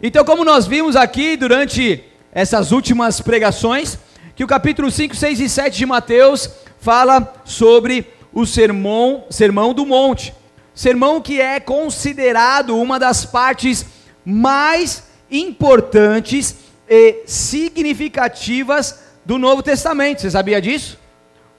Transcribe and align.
Então, 0.00 0.24
como 0.24 0.44
nós 0.44 0.66
vimos 0.66 0.94
aqui 0.94 1.36
durante 1.36 2.04
essas 2.30 2.70
últimas 2.70 3.20
pregações, 3.20 3.98
que 4.36 4.44
o 4.44 4.46
capítulo 4.46 4.90
5, 4.92 5.16
6 5.16 5.40
e 5.40 5.48
7 5.48 5.76
de 5.78 5.86
Mateus 5.86 6.48
fala 6.78 7.34
sobre 7.44 8.06
o 8.32 8.46
sermão, 8.46 9.24
sermão 9.28 9.74
do 9.74 9.84
monte. 9.84 10.32
Sermão 10.72 11.20
que 11.20 11.40
é 11.40 11.58
considerado 11.58 12.76
uma 12.76 13.00
das 13.00 13.24
partes 13.24 13.84
mais 14.24 15.02
importantes 15.28 16.54
e 16.88 17.22
significativas 17.26 19.00
do 19.24 19.36
Novo 19.36 19.64
Testamento. 19.64 20.22
Você 20.22 20.30
sabia 20.30 20.62
disso? 20.62 20.96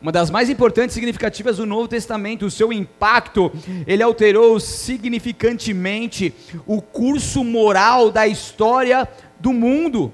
Uma 0.02 0.14
das 0.14 0.30
mais 0.30 0.50
importantes 0.50 0.94
significativas 0.94 1.58
do 1.58 1.66
Novo 1.66 1.88
Testamento, 1.88 2.46
o 2.46 2.52
seu 2.52 2.72
impacto, 2.72 3.52
ele 3.86 4.02
alterou 4.02 4.58
significantemente 4.58 6.34
o 6.66 6.82
curso 6.82 7.44
moral 7.44 8.10
da 8.10 8.26
história 8.26 9.06
do 9.42 9.52
mundo. 9.52 10.14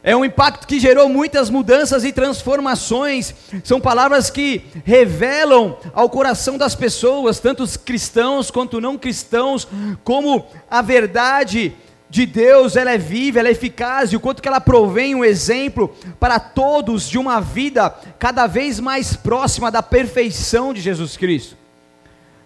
É 0.00 0.14
um 0.14 0.24
impacto 0.24 0.68
que 0.68 0.78
gerou 0.78 1.08
muitas 1.08 1.50
mudanças 1.50 2.04
e 2.04 2.12
transformações. 2.12 3.34
São 3.64 3.80
palavras 3.80 4.30
que 4.30 4.62
revelam 4.84 5.76
ao 5.92 6.08
coração 6.08 6.56
das 6.56 6.76
pessoas, 6.76 7.40
tanto 7.40 7.64
os 7.64 7.76
cristãos 7.76 8.48
quanto 8.48 8.80
não 8.80 8.96
cristãos, 8.96 9.66
como 10.04 10.46
a 10.70 10.80
verdade 10.80 11.74
de 12.08 12.24
Deus, 12.24 12.76
ela 12.76 12.92
é 12.92 12.98
viva, 12.98 13.40
ela 13.40 13.48
é 13.48 13.52
eficaz, 13.52 14.12
e 14.12 14.16
o 14.16 14.20
quanto 14.20 14.40
que 14.40 14.48
ela 14.48 14.60
provém 14.60 15.14
um 15.14 15.24
exemplo 15.24 15.94
para 16.20 16.38
todos 16.38 17.08
de 17.08 17.18
uma 17.18 17.40
vida 17.40 17.90
cada 18.18 18.46
vez 18.46 18.78
mais 18.78 19.16
próxima 19.16 19.70
da 19.70 19.82
perfeição 19.82 20.72
de 20.72 20.80
Jesus 20.80 21.16
Cristo. 21.16 21.56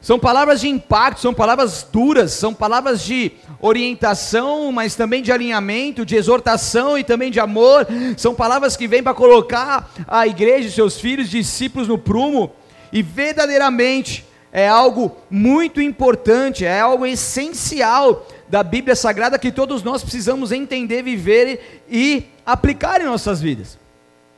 São 0.00 0.18
palavras 0.18 0.62
de 0.62 0.68
impacto, 0.68 1.20
são 1.20 1.34
palavras 1.34 1.86
duras, 1.92 2.32
são 2.32 2.54
palavras 2.54 3.02
de 3.02 3.32
orientação, 3.60 4.72
mas 4.72 4.94
também 4.94 5.20
de 5.20 5.30
alinhamento, 5.30 6.06
de 6.06 6.16
exortação 6.16 6.96
e 6.96 7.04
também 7.04 7.30
de 7.30 7.38
amor. 7.38 7.86
São 8.16 8.34
palavras 8.34 8.78
que 8.78 8.88
vêm 8.88 9.02
para 9.02 9.12
colocar 9.12 9.90
a 10.08 10.26
igreja 10.26 10.68
e 10.68 10.72
seus 10.72 10.98
filhos, 10.98 11.28
discípulos 11.28 11.86
no 11.86 11.98
prumo, 11.98 12.50
e 12.90 13.02
verdadeiramente 13.02 14.24
é 14.50 14.66
algo 14.66 15.14
muito 15.30 15.82
importante, 15.82 16.64
é 16.64 16.80
algo 16.80 17.04
essencial 17.04 18.26
da 18.50 18.64
Bíblia 18.64 18.96
Sagrada 18.96 19.38
que 19.38 19.52
todos 19.52 19.84
nós 19.84 20.02
precisamos 20.02 20.50
entender, 20.50 21.02
viver 21.02 21.82
e 21.88 22.24
aplicar 22.44 23.00
em 23.00 23.04
nossas 23.04 23.40
vidas. 23.40 23.78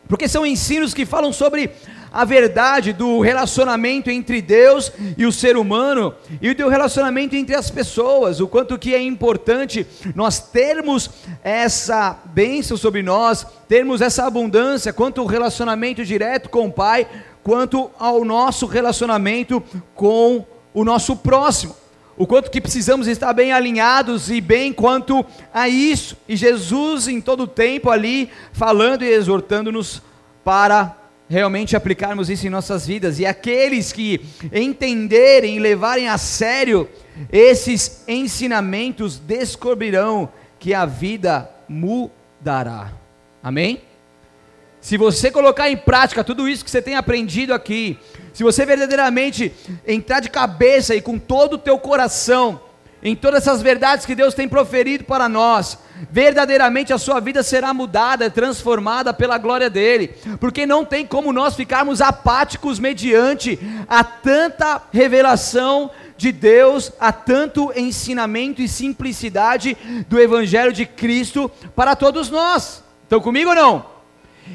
Porque 0.06 0.28
são 0.28 0.44
ensinos 0.44 0.92
que 0.92 1.06
falam 1.06 1.32
sobre 1.32 1.70
a 2.12 2.26
verdade 2.26 2.92
do 2.92 3.20
relacionamento 3.20 4.10
entre 4.10 4.42
Deus 4.42 4.92
e 5.16 5.24
o 5.24 5.32
ser 5.32 5.56
humano 5.56 6.14
e 6.42 6.52
do 6.52 6.68
relacionamento 6.68 7.34
entre 7.34 7.54
as 7.56 7.70
pessoas, 7.70 8.38
o 8.38 8.46
quanto 8.46 8.78
que 8.78 8.94
é 8.94 9.00
importante 9.00 9.86
nós 10.14 10.38
termos 10.38 11.08
essa 11.42 12.18
bênção 12.26 12.76
sobre 12.76 13.02
nós, 13.02 13.46
termos 13.66 14.02
essa 14.02 14.26
abundância, 14.26 14.92
quanto 14.92 15.22
o 15.22 15.26
relacionamento 15.26 16.04
direto 16.04 16.50
com 16.50 16.66
o 16.66 16.72
Pai, 16.72 17.06
quanto 17.42 17.90
ao 17.98 18.26
nosso 18.26 18.66
relacionamento 18.66 19.62
com 19.94 20.44
o 20.74 20.84
nosso 20.84 21.16
próximo 21.16 21.81
o 22.16 22.26
quanto 22.26 22.50
que 22.50 22.60
precisamos 22.60 23.06
estar 23.06 23.32
bem 23.32 23.52
alinhados 23.52 24.30
e 24.30 24.40
bem 24.40 24.72
quanto 24.72 25.24
a 25.52 25.68
isso. 25.68 26.16
E 26.28 26.36
Jesus 26.36 27.08
em 27.08 27.20
todo 27.20 27.44
o 27.44 27.48
tempo 27.48 27.90
ali 27.90 28.30
falando 28.52 29.02
e 29.02 29.08
exortando-nos 29.08 30.02
para 30.44 30.96
realmente 31.28 31.74
aplicarmos 31.74 32.28
isso 32.28 32.46
em 32.46 32.50
nossas 32.50 32.86
vidas. 32.86 33.18
E 33.18 33.24
aqueles 33.24 33.92
que 33.92 34.20
entenderem 34.52 35.56
e 35.56 35.60
levarem 35.60 36.08
a 36.08 36.18
sério 36.18 36.88
esses 37.32 38.04
ensinamentos 38.06 39.18
descobrirão 39.18 40.28
que 40.58 40.74
a 40.74 40.84
vida 40.84 41.50
mudará. 41.68 42.92
Amém? 43.42 43.82
Se 44.82 44.96
você 44.96 45.30
colocar 45.30 45.70
em 45.70 45.76
prática 45.76 46.24
tudo 46.24 46.48
isso 46.48 46.64
que 46.64 46.70
você 46.70 46.82
tem 46.82 46.96
aprendido 46.96 47.54
aqui, 47.54 47.96
se 48.34 48.42
você 48.42 48.66
verdadeiramente 48.66 49.52
entrar 49.86 50.18
de 50.18 50.28
cabeça 50.28 50.92
e 50.92 51.00
com 51.00 51.20
todo 51.20 51.54
o 51.54 51.58
teu 51.58 51.78
coração 51.78 52.60
em 53.00 53.14
todas 53.14 53.42
essas 53.42 53.62
verdades 53.62 54.04
que 54.04 54.14
Deus 54.14 54.34
tem 54.34 54.48
proferido 54.48 55.04
para 55.04 55.28
nós, 55.28 55.78
verdadeiramente 56.10 56.92
a 56.92 56.98
sua 56.98 57.20
vida 57.20 57.44
será 57.44 57.72
mudada, 57.72 58.28
transformada 58.28 59.14
pela 59.14 59.38
glória 59.38 59.70
dele, 59.70 60.14
porque 60.40 60.66
não 60.66 60.84
tem 60.84 61.06
como 61.06 61.32
nós 61.32 61.54
ficarmos 61.54 62.00
apáticos 62.00 62.80
mediante 62.80 63.58
a 63.88 64.02
tanta 64.02 64.82
revelação 64.92 65.92
de 66.16 66.32
Deus, 66.32 66.92
a 66.98 67.12
tanto 67.12 67.72
ensinamento 67.76 68.60
e 68.60 68.68
simplicidade 68.68 69.76
do 70.08 70.20
Evangelho 70.20 70.72
de 70.72 70.86
Cristo 70.86 71.48
para 71.74 71.94
todos 71.94 72.30
nós. 72.30 72.82
Estão 73.04 73.20
comigo 73.20 73.50
ou 73.50 73.56
não? 73.56 73.91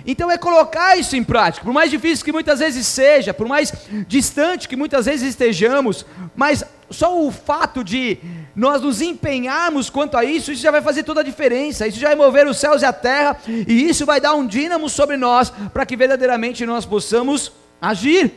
Então 0.06 0.32
é 0.32 0.38
colocar 0.38 0.98
isso 0.98 1.16
em 1.16 1.24
prática, 1.24 1.66
por 1.66 1.74
mais 1.74 1.92
difícil 1.92 2.24
que 2.24 2.32
muitas 2.32 2.60
vezes 2.60 2.88
seja, 2.88 3.34
por 3.34 3.48
mais 3.48 3.74
distante 4.08 4.68
que 4.68 4.76
muitas 4.76 5.06
vezes 5.06 5.30
estejamos, 5.30 6.06
mas 6.36 6.64
só 6.90 7.22
o 7.22 7.32
fato 7.32 7.84
de 7.84 8.18
nós 8.56 8.82
nos 8.82 9.02
empenharmos 9.02 9.90
quanto 9.90 10.18
a 10.18 10.24
isso, 10.24 10.52
isso 10.52 10.62
já 10.62 10.72
vai 10.72 10.82
fazer 10.82 11.04
toda 11.04 11.22
a 11.22 11.24
diferença, 11.24 11.88
isso 11.88 12.00
já 12.00 12.08
vai 12.08 12.16
mover 12.16 12.48
os 12.48 12.58
céus 12.58 12.82
e 12.82 12.86
a 12.86 12.94
terra, 12.94 13.38
e 13.48 13.90
isso 13.90 14.06
vai 14.06 14.22
dar 14.22 14.34
um 14.34 14.48
dínamo 14.48 14.90
sobre 14.90 15.18
nós, 15.18 15.52
para 15.74 15.86
que 15.86 15.98
verdadeiramente 15.98 16.66
nós 16.66 16.86
possamos 16.86 17.52
agir. 17.82 18.34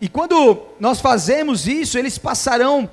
E 0.00 0.08
quando 0.08 0.62
nós 0.78 1.00
fazemos 1.00 1.66
isso, 1.66 1.98
eles 1.98 2.18
passarão 2.18 2.88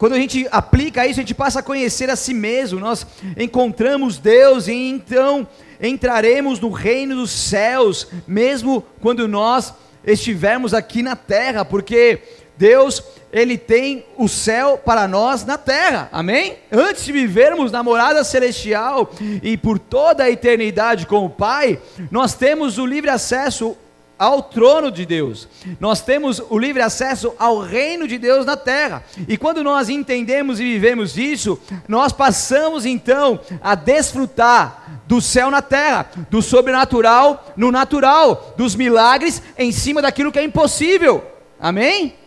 quando 0.00 0.14
a 0.14 0.18
gente 0.18 0.48
aplica 0.50 1.06
isso, 1.06 1.20
a 1.20 1.22
gente 1.22 1.34
passa 1.34 1.60
a 1.60 1.62
conhecer 1.62 2.08
a 2.08 2.16
si 2.16 2.32
mesmo, 2.32 2.80
nós 2.80 3.06
encontramos 3.36 4.16
Deus 4.16 4.66
e 4.66 4.72
então 4.72 5.46
entraremos 5.78 6.58
no 6.58 6.70
reino 6.70 7.16
dos 7.16 7.30
céus, 7.30 8.08
mesmo 8.26 8.82
quando 9.02 9.28
nós 9.28 9.74
estivermos 10.02 10.72
aqui 10.72 11.02
na 11.02 11.14
terra, 11.14 11.66
porque 11.66 12.18
Deus, 12.56 13.02
Ele 13.30 13.58
tem 13.58 14.06
o 14.16 14.26
céu 14.26 14.80
para 14.82 15.06
nós 15.06 15.44
na 15.44 15.58
terra, 15.58 16.08
amém? 16.12 16.56
Antes 16.72 17.04
de 17.04 17.12
vivermos 17.12 17.70
na 17.70 17.82
morada 17.82 18.24
celestial 18.24 19.12
e 19.42 19.54
por 19.58 19.78
toda 19.78 20.24
a 20.24 20.30
eternidade 20.30 21.04
com 21.04 21.26
o 21.26 21.30
Pai, 21.30 21.78
nós 22.10 22.32
temos 22.32 22.78
o 22.78 22.86
livre 22.86 23.10
acesso 23.10 23.76
ao 24.20 24.42
trono 24.42 24.90
de 24.90 25.06
Deus. 25.06 25.48
Nós 25.80 26.02
temos 26.02 26.42
o 26.50 26.58
livre 26.58 26.82
acesso 26.82 27.32
ao 27.38 27.58
reino 27.58 28.06
de 28.06 28.18
Deus 28.18 28.44
na 28.44 28.54
terra. 28.54 29.02
E 29.26 29.38
quando 29.38 29.64
nós 29.64 29.88
entendemos 29.88 30.60
e 30.60 30.64
vivemos 30.64 31.16
isso, 31.16 31.58
nós 31.88 32.12
passamos 32.12 32.84
então 32.84 33.40
a 33.62 33.74
desfrutar 33.74 35.00
do 35.06 35.22
céu 35.22 35.50
na 35.50 35.62
terra, 35.62 36.10
do 36.28 36.42
sobrenatural 36.42 37.52
no 37.56 37.72
natural, 37.72 38.52
dos 38.58 38.76
milagres 38.76 39.42
em 39.56 39.72
cima 39.72 40.02
daquilo 40.02 40.30
que 40.30 40.38
é 40.38 40.44
impossível. 40.44 41.24
Amém? 41.58 42.19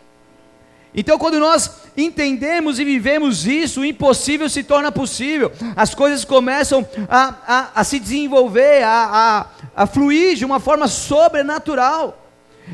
Então, 0.95 1.17
quando 1.17 1.39
nós 1.39 1.69
entendemos 1.97 2.79
e 2.79 2.85
vivemos 2.85 3.47
isso, 3.47 3.81
o 3.81 3.85
impossível 3.85 4.47
se 4.47 4.63
torna 4.63 4.91
possível, 4.91 5.51
as 5.75 5.95
coisas 5.95 6.23
começam 6.23 6.87
a, 7.09 7.35
a, 7.47 7.69
a 7.75 7.83
se 7.83 7.99
desenvolver, 7.99 8.83
a, 8.83 9.47
a, 9.75 9.83
a 9.83 9.87
fluir 9.87 10.35
de 10.35 10.45
uma 10.45 10.59
forma 10.59 10.87
sobrenatural. 10.87 12.19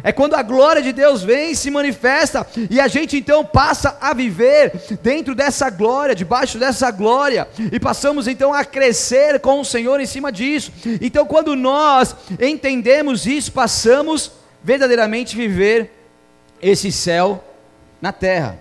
É 0.04 0.12
quando 0.12 0.36
a 0.36 0.44
glória 0.44 0.82
de 0.82 0.94
Deus 0.94 1.24
vem, 1.24 1.56
se 1.56 1.72
manifesta, 1.72 2.46
e 2.70 2.80
a 2.80 2.88
gente 2.88 3.18
então 3.18 3.44
passa 3.44 3.98
a 4.00 4.14
viver 4.14 4.72
dentro 5.02 5.34
dessa 5.34 5.70
glória, 5.70 6.14
debaixo 6.14 6.60
dessa 6.60 6.92
glória, 6.92 7.48
e 7.72 7.80
passamos 7.80 8.28
então 8.28 8.54
a 8.54 8.64
crescer 8.64 9.40
com 9.40 9.60
o 9.60 9.66
Senhor 9.66 10.00
em 10.00 10.06
cima 10.06 10.32
disso. 10.32 10.72
Então, 11.02 11.26
quando 11.26 11.56
nós 11.56 12.16
entendemos 12.40 13.26
isso, 13.26 13.52
passamos 13.52 14.32
verdadeiramente 14.64 15.36
viver 15.36 15.92
esse 16.62 16.92
céu 16.92 17.44
na 18.02 18.12
terra. 18.12 18.60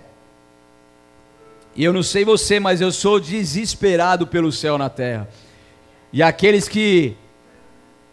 E 1.75 1.83
eu 1.83 1.93
não 1.93 2.03
sei 2.03 2.25
você, 2.25 2.59
mas 2.59 2.81
eu 2.81 2.91
sou 2.91 3.19
desesperado 3.19 4.27
pelo 4.27 4.51
céu 4.51 4.77
na 4.77 4.89
terra. 4.89 5.29
E 6.11 6.21
aqueles 6.21 6.67
que 6.67 7.15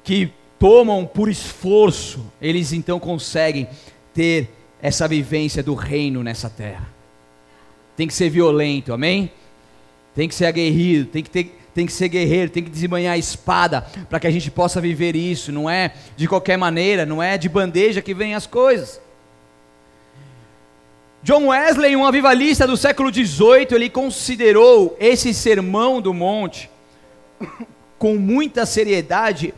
que 0.04 0.32
tomam 0.56 1.04
por 1.04 1.28
esforço, 1.28 2.24
eles 2.40 2.72
então 2.72 3.00
conseguem 3.00 3.68
ter 4.14 4.48
essa 4.80 5.08
vivência 5.08 5.64
do 5.64 5.74
reino 5.74 6.22
nessa 6.22 6.48
terra. 6.48 6.88
Tem 7.96 8.06
que 8.06 8.14
ser 8.14 8.30
violento, 8.30 8.92
amém? 8.92 9.32
Tem 10.14 10.28
que 10.28 10.34
ser 10.34 10.46
aguerrido, 10.46 11.06
tem 11.06 11.22
que 11.22 11.30
ter 11.30 11.56
tem 11.76 11.84
que 11.84 11.92
ser 11.92 12.08
guerreiro, 12.08 12.50
tem 12.50 12.62
que 12.62 12.70
desembanhar 12.70 13.12
a 13.12 13.18
espada 13.18 13.82
para 14.08 14.18
que 14.18 14.26
a 14.26 14.30
gente 14.30 14.50
possa 14.50 14.80
viver 14.80 15.14
isso. 15.14 15.52
Não 15.52 15.68
é 15.68 15.92
de 16.16 16.26
qualquer 16.26 16.56
maneira, 16.56 17.04
não 17.04 17.22
é 17.22 17.36
de 17.36 17.50
bandeja 17.50 18.00
que 18.00 18.14
vem 18.14 18.34
as 18.34 18.46
coisas. 18.46 18.98
John 21.26 21.48
Wesley, 21.48 21.96
um 21.96 22.06
avivalista 22.06 22.68
do 22.68 22.76
século 22.76 23.12
XVIII, 23.12 23.66
ele 23.72 23.90
considerou 23.90 24.96
esse 25.00 25.34
sermão 25.34 26.00
do 26.00 26.14
monte 26.14 26.70
com 27.98 28.14
muita 28.14 28.64
seriedade, 28.64 29.52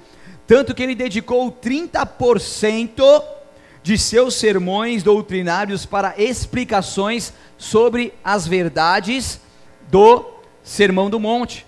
tanto 0.47 0.75
que 0.75 0.83
ele 0.83 0.95
dedicou 0.95 1.53
30% 1.53 3.23
de 3.83 3.99
seus 3.99 4.37
sermões 4.37 5.03
doutrinários 5.03 5.85
para 5.85 6.15
explicações 6.17 7.35
sobre 7.59 8.15
as 8.25 8.47
verdades 8.47 9.39
do 9.91 10.25
Sermão 10.63 11.11
do 11.11 11.21
Monte. 11.21 11.67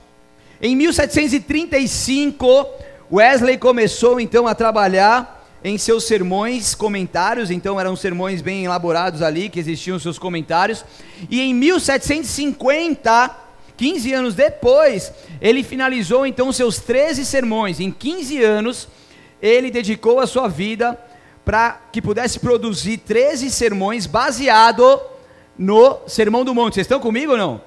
Em 0.62 0.74
1735, 0.76 2.66
Wesley 3.12 3.58
começou 3.58 4.18
então 4.18 4.46
a 4.46 4.54
trabalhar 4.54 5.39
em 5.62 5.76
seus 5.76 6.04
sermões, 6.04 6.74
comentários, 6.74 7.50
então 7.50 7.78
eram 7.78 7.94
sermões 7.94 8.40
bem 8.40 8.64
elaborados 8.64 9.20
ali, 9.20 9.48
que 9.48 9.60
existiam 9.60 9.98
seus 9.98 10.18
comentários. 10.18 10.84
E 11.28 11.40
em 11.40 11.54
1750, 11.54 13.36
15 13.76 14.12
anos 14.12 14.34
depois, 14.34 15.12
ele 15.40 15.62
finalizou 15.62 16.26
então 16.26 16.52
seus 16.52 16.78
13 16.78 17.24
sermões. 17.26 17.78
Em 17.78 17.90
15 17.90 18.42
anos, 18.42 18.88
ele 19.40 19.70
dedicou 19.70 20.18
a 20.18 20.26
sua 20.26 20.48
vida 20.48 20.98
para 21.44 21.80
que 21.92 22.00
pudesse 22.00 22.38
produzir 22.38 22.98
13 22.98 23.50
sermões 23.50 24.06
baseado 24.06 25.00
no 25.58 25.98
Sermão 26.06 26.44
do 26.44 26.54
Monte. 26.54 26.74
Vocês 26.74 26.84
estão 26.86 27.00
comigo 27.00 27.32
ou 27.32 27.38
não? 27.38 27.60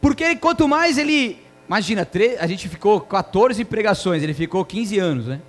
Porque 0.00 0.36
quanto 0.36 0.66
mais 0.66 0.96
ele, 0.96 1.38
imagina, 1.66 2.08
a 2.38 2.46
gente 2.46 2.66
ficou 2.68 3.00
14 3.00 3.62
pregações, 3.66 4.22
ele 4.22 4.32
ficou 4.32 4.64
15 4.64 4.98
anos, 4.98 5.26
né? 5.26 5.40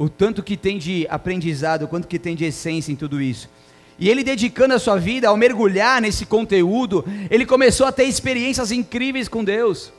O 0.00 0.08
tanto 0.08 0.42
que 0.42 0.56
tem 0.56 0.78
de 0.78 1.06
aprendizado, 1.10 1.82
o 1.82 1.88
quanto 1.88 2.08
que 2.08 2.18
tem 2.18 2.34
de 2.34 2.46
essência 2.46 2.90
em 2.90 2.96
tudo 2.96 3.20
isso. 3.20 3.50
E 3.98 4.08
ele 4.08 4.24
dedicando 4.24 4.72
a 4.72 4.78
sua 4.78 4.96
vida 4.96 5.28
ao 5.28 5.36
mergulhar 5.36 6.00
nesse 6.00 6.24
conteúdo, 6.24 7.04
ele 7.30 7.44
começou 7.44 7.86
a 7.86 7.92
ter 7.92 8.04
experiências 8.04 8.72
incríveis 8.72 9.28
com 9.28 9.44
Deus. 9.44 9.92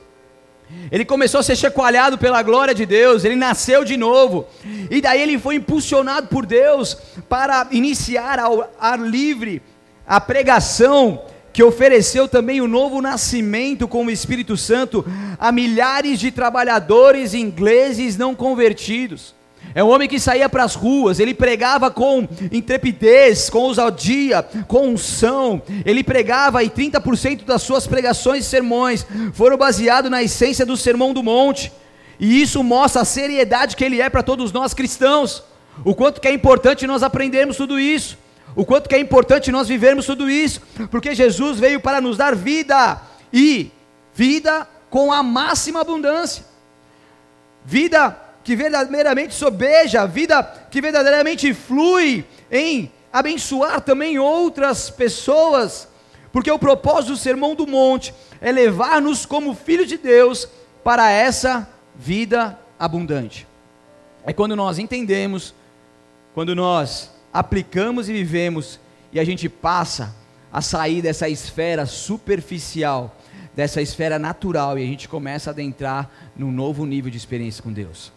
Ele 0.90 1.04
começou 1.04 1.38
a 1.38 1.42
ser 1.44 1.54
chacoalhado 1.54 2.18
pela 2.18 2.42
glória 2.42 2.74
de 2.74 2.84
Deus, 2.84 3.24
ele 3.24 3.36
nasceu 3.36 3.84
de 3.84 3.96
novo. 3.96 4.44
E 4.90 5.00
daí 5.00 5.22
ele 5.22 5.38
foi 5.38 5.54
impulsionado 5.54 6.26
por 6.26 6.46
Deus 6.46 6.96
para 7.28 7.68
iniciar 7.70 8.40
ao 8.40 8.68
ar 8.80 8.98
livre 8.98 9.62
a 10.04 10.20
pregação 10.20 11.22
que 11.52 11.62
ofereceu 11.62 12.26
também 12.26 12.60
o 12.60 12.66
novo 12.66 13.00
nascimento 13.00 13.86
com 13.86 14.04
o 14.04 14.10
Espírito 14.10 14.56
Santo 14.56 15.06
a 15.38 15.52
milhares 15.52 16.18
de 16.18 16.32
trabalhadores 16.32 17.34
ingleses 17.34 18.16
não 18.16 18.34
convertidos. 18.34 19.40
É 19.74 19.82
um 19.82 19.88
homem 19.88 20.08
que 20.08 20.20
saía 20.20 20.48
para 20.48 20.64
as 20.64 20.74
ruas, 20.74 21.18
ele 21.18 21.32
pregava 21.32 21.90
com 21.90 22.28
intrepidez, 22.50 23.48
com 23.48 23.58
ousadia, 23.60 24.42
com 24.68 24.88
unção. 24.88 25.62
Ele 25.84 26.04
pregava 26.04 26.62
e 26.62 26.68
30% 26.68 27.44
das 27.44 27.62
suas 27.62 27.86
pregações 27.86 28.44
e 28.44 28.48
sermões 28.48 29.06
foram 29.32 29.56
baseados 29.56 30.10
na 30.10 30.22
essência 30.22 30.66
do 30.66 30.76
Sermão 30.76 31.14
do 31.14 31.22
Monte. 31.22 31.72
E 32.20 32.42
isso 32.42 32.62
mostra 32.62 33.02
a 33.02 33.04
seriedade 33.04 33.74
que 33.74 33.84
ele 33.84 34.00
é 34.00 34.10
para 34.10 34.22
todos 34.22 34.52
nós 34.52 34.74
cristãos. 34.74 35.42
O 35.84 35.94
quanto 35.94 36.20
que 36.20 36.28
é 36.28 36.32
importante 36.32 36.86
nós 36.86 37.02
aprendermos 37.02 37.56
tudo 37.56 37.80
isso. 37.80 38.18
O 38.54 38.66
quanto 38.66 38.88
que 38.88 38.94
é 38.94 38.98
importante 38.98 39.50
nós 39.50 39.66
vivermos 39.66 40.04
tudo 40.04 40.28
isso, 40.28 40.60
porque 40.90 41.14
Jesus 41.14 41.58
veio 41.58 41.80
para 41.80 42.02
nos 42.02 42.18
dar 42.18 42.36
vida 42.36 43.00
e 43.32 43.70
vida 44.14 44.68
com 44.90 45.10
a 45.10 45.22
máxima 45.22 45.80
abundância. 45.80 46.44
Vida 47.64 48.14
que 48.44 48.56
verdadeiramente 48.56 49.34
sobeja, 49.34 50.06
vida 50.06 50.42
que 50.70 50.80
verdadeiramente 50.80 51.54
flui 51.54 52.24
em 52.50 52.90
abençoar 53.12 53.80
também 53.80 54.18
outras 54.18 54.90
pessoas, 54.90 55.88
porque 56.32 56.50
o 56.50 56.58
propósito 56.58 57.12
do 57.12 57.18
Sermão 57.18 57.54
do 57.54 57.66
Monte 57.66 58.14
é 58.40 58.50
levar-nos 58.50 59.26
como 59.26 59.54
filhos 59.54 59.86
de 59.86 59.98
Deus 59.98 60.48
para 60.82 61.10
essa 61.10 61.68
vida 61.94 62.58
abundante. 62.78 63.46
É 64.24 64.32
quando 64.32 64.56
nós 64.56 64.78
entendemos, 64.78 65.54
quando 66.34 66.54
nós 66.54 67.10
aplicamos 67.32 68.08
e 68.08 68.12
vivemos, 68.12 68.80
e 69.12 69.20
a 69.20 69.24
gente 69.24 69.48
passa 69.48 70.14
a 70.50 70.60
sair 70.60 71.02
dessa 71.02 71.28
esfera 71.28 71.86
superficial, 71.86 73.14
dessa 73.54 73.82
esfera 73.82 74.18
natural, 74.18 74.78
e 74.78 74.82
a 74.82 74.86
gente 74.86 75.08
começa 75.08 75.50
a 75.50 75.52
adentrar 75.52 76.10
num 76.34 76.50
novo 76.50 76.86
nível 76.86 77.10
de 77.10 77.18
experiência 77.18 77.62
com 77.62 77.72
Deus 77.72 78.10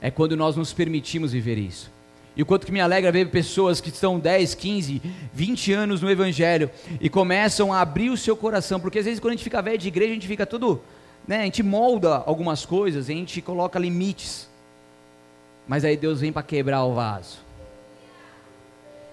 é 0.00 0.10
quando 0.10 0.36
nós 0.36 0.56
nos 0.56 0.72
permitimos 0.72 1.32
viver 1.32 1.58
isso. 1.58 1.90
E 2.36 2.42
o 2.42 2.46
quanto 2.46 2.66
que 2.66 2.72
me 2.72 2.80
alegra 2.80 3.10
ver 3.10 3.30
pessoas 3.30 3.80
que 3.80 3.88
estão 3.88 4.18
10, 4.18 4.54
15, 4.54 5.00
20 5.32 5.72
anos 5.72 6.02
no 6.02 6.10
Evangelho 6.10 6.70
e 7.00 7.08
começam 7.08 7.72
a 7.72 7.80
abrir 7.80 8.10
o 8.10 8.16
seu 8.16 8.36
coração, 8.36 8.78
porque 8.78 8.98
às 8.98 9.06
vezes 9.06 9.18
quando 9.18 9.32
a 9.32 9.36
gente 9.36 9.44
fica 9.44 9.62
velho 9.62 9.78
de 9.78 9.88
igreja, 9.88 10.10
a 10.10 10.14
gente 10.14 10.28
fica 10.28 10.44
tudo, 10.44 10.82
né, 11.26 11.40
a 11.40 11.44
gente 11.44 11.62
molda 11.62 12.22
algumas 12.26 12.66
coisas, 12.66 13.08
a 13.08 13.12
gente 13.12 13.40
coloca 13.40 13.78
limites, 13.78 14.50
mas 15.66 15.82
aí 15.82 15.96
Deus 15.96 16.20
vem 16.20 16.30
para 16.30 16.42
quebrar 16.42 16.84
o 16.84 16.94
vaso. 16.94 17.38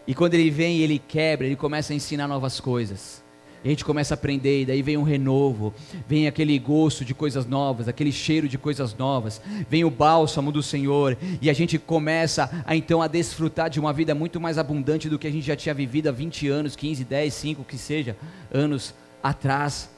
E 0.05 0.13
quando 0.13 0.33
Ele 0.33 0.49
vem 0.49 0.79
Ele 0.79 0.99
quebra, 0.99 1.47
Ele 1.47 1.55
começa 1.55 1.93
a 1.93 1.95
ensinar 1.95 2.27
novas 2.27 2.59
coisas. 2.59 3.22
E 3.63 3.67
a 3.67 3.69
gente 3.69 3.85
começa 3.85 4.13
a 4.13 4.15
aprender, 4.15 4.61
e 4.61 4.65
daí 4.65 4.81
vem 4.81 4.97
um 4.97 5.03
renovo, 5.03 5.73
vem 6.07 6.27
aquele 6.27 6.59
gosto 6.59 7.05
de 7.05 7.13
coisas 7.13 7.45
novas, 7.45 7.87
aquele 7.87 8.11
cheiro 8.11 8.47
de 8.47 8.57
coisas 8.57 8.93
novas, 8.95 9.41
vem 9.69 9.85
o 9.85 9.89
bálsamo 9.89 10.51
do 10.51 10.61
Senhor, 10.61 11.17
e 11.41 11.49
a 11.49 11.53
gente 11.53 11.79
começa 11.79 12.63
a 12.65 12.75
então 12.75 13.01
a 13.01 13.07
desfrutar 13.07 13.69
de 13.69 13.79
uma 13.79 13.93
vida 13.93 14.13
muito 14.13 14.39
mais 14.39 14.57
abundante 14.57 15.07
do 15.07 15.17
que 15.17 15.27
a 15.27 15.31
gente 15.31 15.47
já 15.47 15.55
tinha 15.55 15.73
vivido 15.73 16.09
há 16.09 16.11
20 16.11 16.49
anos, 16.49 16.75
15, 16.75 17.05
10, 17.05 17.33
5, 17.33 17.63
que 17.63 17.77
seja, 17.77 18.17
anos 18.53 18.93
atrás. 19.21 19.89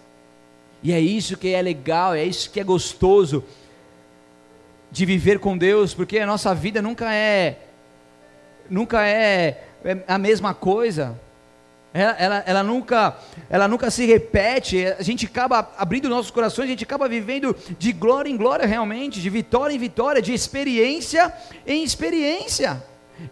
E 0.83 0.91
é 0.91 0.99
isso 0.99 1.35
que 1.35 1.47
é 1.47 1.61
legal, 1.61 2.13
é 2.13 2.23
isso 2.23 2.51
que 2.51 2.59
é 2.59 2.63
gostoso 2.63 3.43
de 4.91 5.05
viver 5.05 5.39
com 5.39 5.57
Deus, 5.57 5.93
porque 5.93 6.19
a 6.19 6.27
nossa 6.27 6.53
vida 6.53 6.81
nunca 6.81 7.11
é 7.11 7.59
nunca 8.69 9.07
é, 9.07 9.63
é 9.83 10.03
a 10.07 10.17
mesma 10.17 10.53
coisa. 10.53 11.19
Ela, 11.97 12.11
ela, 12.19 12.43
ela, 12.45 12.61
nunca, 12.61 13.17
ela 13.49 13.69
nunca 13.69 13.89
se 13.89 14.05
repete, 14.05 14.85
a 14.85 15.01
gente 15.01 15.27
acaba 15.27 15.71
abrindo 15.77 16.09
nossos 16.09 16.29
corações, 16.29 16.65
a 16.65 16.71
gente 16.71 16.83
acaba 16.83 17.07
vivendo 17.07 17.55
de 17.79 17.93
glória 17.93 18.29
em 18.29 18.35
glória 18.35 18.65
realmente, 18.65 19.21
de 19.21 19.29
vitória 19.29 19.73
em 19.73 19.77
vitória, 19.77 20.21
de 20.21 20.33
experiência 20.33 21.33
em 21.65 21.85
experiência, 21.85 22.83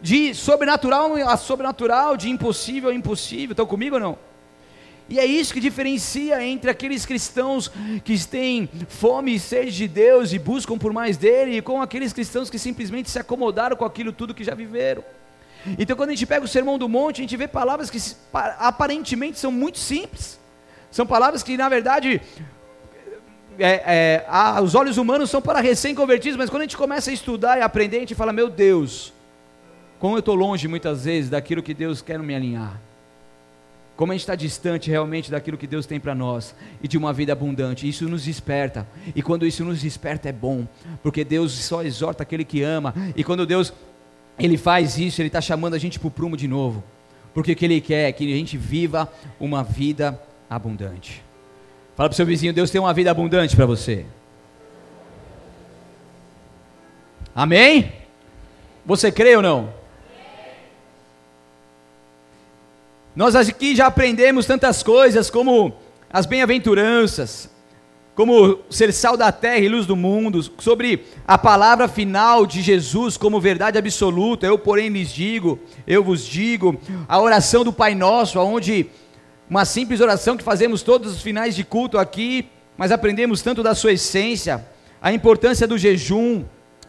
de 0.01 0.33
sobrenatural 0.33 1.13
a 1.27 1.36
sobrenatural, 1.36 2.15
de 2.15 2.30
impossível 2.30 2.89
a 2.89 2.94
impossível. 2.94 3.51
Estão 3.51 3.65
comigo 3.65 3.95
ou 3.95 4.01
não? 4.01 4.18
E 5.10 5.19
é 5.19 5.25
isso 5.25 5.54
que 5.54 5.60
diferencia 5.60 6.42
entre 6.42 6.71
aqueles 6.71 7.06
cristãos 7.06 7.69
que 8.06 8.18
têm 8.25 8.69
fome 8.88 9.36
e 9.36 9.39
sede 9.42 9.71
de 9.71 9.89
Deus 9.89 10.31
e 10.31 10.39
buscam 10.39 10.77
por 10.77 10.94
mais 10.94 11.18
dele, 11.18 11.57
e 11.57 11.62
com 11.62 11.81
aqueles 11.81 12.13
cristãos 12.13 12.50
que 12.50 12.57
simplesmente 12.57 13.10
se 13.10 13.19
acomodaram 13.19 13.75
com 13.75 13.83
aquilo 13.83 14.13
tudo 14.13 14.33
que 14.33 14.42
já 14.42 14.56
viveram. 14.56 15.04
Então, 15.77 15.95
quando 15.95 16.10
a 16.10 16.13
gente 16.13 16.25
pega 16.25 16.44
o 16.44 16.48
Sermão 16.48 16.77
do 16.77 16.89
Monte, 16.89 17.21
a 17.21 17.24
gente 17.24 17.38
vê 17.38 17.48
palavras 17.48 17.89
que 17.89 18.00
aparentemente 18.60 19.39
são 19.39 19.51
muito 19.51 19.77
simples, 19.77 20.39
são 20.92 21.06
palavras 21.06 21.42
que, 21.42 21.57
na 21.57 21.69
verdade, 21.69 22.22
é, 23.58 24.24
é, 24.25 24.62
os 24.62 24.75
olhos 24.75 24.98
humanos 24.98 25.29
são 25.29 25.41
para 25.41 25.60
recém-convertidos, 25.60 26.38
mas 26.38 26.50
quando 26.50 26.62
a 26.62 26.65
gente 26.65 26.77
começa 26.77 27.10
a 27.10 27.13
estudar 27.13 27.58
e 27.58 27.62
aprender, 27.62 27.98
a 27.98 28.00
gente 28.01 28.15
fala: 28.15 28.34
Meu 28.34 28.50
Deus, 28.50 29.13
como 30.00 30.15
eu 30.15 30.20
estou 30.20 30.36
longe 30.36 30.67
muitas 30.67 31.05
vezes 31.05 31.29
daquilo 31.29 31.63
que 31.63 31.74
Deus 31.74 32.01
quer 32.01 32.20
me 32.20 32.36
alinhar. 32.36 32.79
Como 33.96 34.12
a 34.12 34.15
gente 34.15 34.24
está 34.24 34.34
distante 34.34 34.89
realmente 34.89 35.29
daquilo 35.29 35.58
que 35.58 35.67
Deus 35.67 35.86
tem 35.86 36.00
para 36.00 36.15
nós 36.15 36.55
e 36.82 36.88
de 36.88 36.98
uma 36.98 37.13
vida 37.13 37.32
abundante, 37.32 37.88
isso 37.88 38.10
nos 38.10 38.25
desperta. 38.25 38.88
E 39.15 39.22
quando 39.22 39.46
isso 39.46 39.63
nos 39.63 39.82
desperta 39.82 40.29
é 40.29 40.32
bom, 40.32 40.67
porque 41.03 41.24
Deus 41.24 41.53
só 41.53 41.84
exorta 41.84 42.24
aquele 42.24 42.43
que 42.43 42.63
ama. 42.63 42.93
E 43.15 43.24
quando 43.24 43.46
Deus 43.46 43.72
ele 44.38 44.58
faz 44.58 44.98
isso, 44.98 45.22
ele 45.22 45.28
está 45.28 45.42
chamando 45.42 45.74
a 45.74 45.78
gente 45.78 46.00
para 46.00 46.08
o 46.08 46.12
prumo 46.12 46.36
de 46.36 46.48
novo. 46.48 46.84
Porque 47.34 47.52
o 47.52 47.56
que 47.56 47.66
ele 47.66 47.82
quer 47.82 48.10
é 48.10 48.12
que 48.12 48.32
a 48.32 48.36
gente 48.36 48.58
viva 48.58 49.12
uma 49.40 49.63
vida 49.63 50.20
abundante. 50.50 51.24
Fala 51.96 52.10
para 52.10 52.13
o 52.13 52.16
seu 52.16 52.25
vizinho, 52.25 52.54
Deus 52.54 52.72
tem 52.72 52.82
uma 52.82 52.94
vida 52.94 53.12
abundante 53.12 53.56
para 53.56 53.66
você. 53.66 54.06
Amém? 57.36 57.92
Você 58.86 59.12
crê 59.12 59.36
ou 59.36 59.42
não? 59.42 59.74
Nós 63.16 63.36
aqui 63.36 63.75
já 63.75 63.88
aprendemos 63.88 64.46
tantas 64.46 64.82
coisas 64.82 65.30
como 65.30 65.74
as 66.12 66.25
bem-aventuranças, 66.25 67.50
como 68.15 68.60
ser 68.70 68.93
sal 68.93 69.17
da 69.17 69.32
terra 69.32 69.60
e 69.60 69.70
luz 69.70 69.86
do 69.86 69.96
mundo, 69.96 70.41
sobre 70.60 71.03
a 71.27 71.38
palavra 71.38 71.88
final 71.88 72.46
de 72.46 72.62
Jesus 72.62 73.17
como 73.17 73.41
verdade 73.41 73.77
absoluta. 73.77 74.46
Eu, 74.46 74.58
porém, 74.58 74.89
lhes 74.89 75.12
digo, 75.12 75.60
eu 75.88 76.03
vos 76.03 76.25
digo, 76.25 76.79
a 77.08 77.20
oração 77.20 77.63
do 77.63 77.74
Pai 77.74 77.96
Nosso, 77.96 78.39
onde 78.39 78.88
uma 79.50 79.65
simples 79.65 80.00
oração 80.00 80.38
que 80.38 80.43
fazemos 80.43 80.84
todos 80.84 81.13
os 81.13 81.22
finais 81.22 81.55
de 81.55 81.63
culto 81.63 81.98
aqui, 81.98 82.48
mas 82.77 82.91
aprendemos 82.91 83.41
tanto 83.41 83.63
da 83.63 83.74
sua 83.74 83.93
essência, 83.93 84.65
a 85.01 85.12
importância 85.12 85.67
do 85.67 85.77
jejum, 85.77 86.43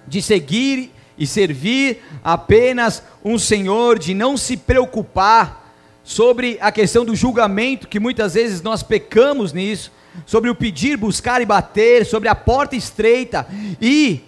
de 0.06 0.20
seguir 0.20 0.92
e 1.16 1.26
servir 1.26 2.02
apenas 2.22 3.02
um 3.24 3.38
Senhor, 3.38 3.98
de 3.98 4.12
não 4.12 4.36
se 4.36 4.56
preocupar 4.56 5.72
sobre 6.02 6.58
a 6.60 6.70
questão 6.70 7.02
do 7.02 7.16
julgamento, 7.16 7.88
que 7.88 7.98
muitas 7.98 8.34
vezes 8.34 8.60
nós 8.60 8.82
pecamos 8.82 9.54
nisso 9.54 9.90
sobre 10.26 10.50
o 10.50 10.54
pedir, 10.54 10.96
buscar 10.96 11.40
e 11.40 11.46
bater, 11.46 12.04
sobre 12.04 12.28
a 12.28 12.34
porta 12.34 12.76
estreita 12.76 13.46
e 13.80 14.22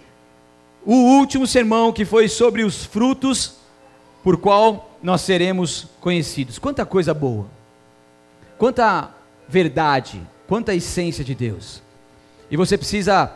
o 0.85 0.93
último 0.93 1.45
sermão 1.45 1.91
que 1.91 2.05
foi 2.05 2.27
sobre 2.27 2.63
os 2.63 2.85
frutos 2.85 3.55
por 4.23 4.37
qual 4.37 4.97
nós 5.01 5.21
seremos 5.21 5.87
conhecidos. 5.99 6.59
Quanta 6.59 6.85
coisa 6.85 7.13
boa. 7.13 7.47
Quanta 8.57 9.09
verdade, 9.47 10.21
quanta 10.47 10.73
essência 10.73 11.23
de 11.23 11.35
Deus. 11.35 11.81
E 12.49 12.57
você 12.57 12.77
precisa 12.77 13.31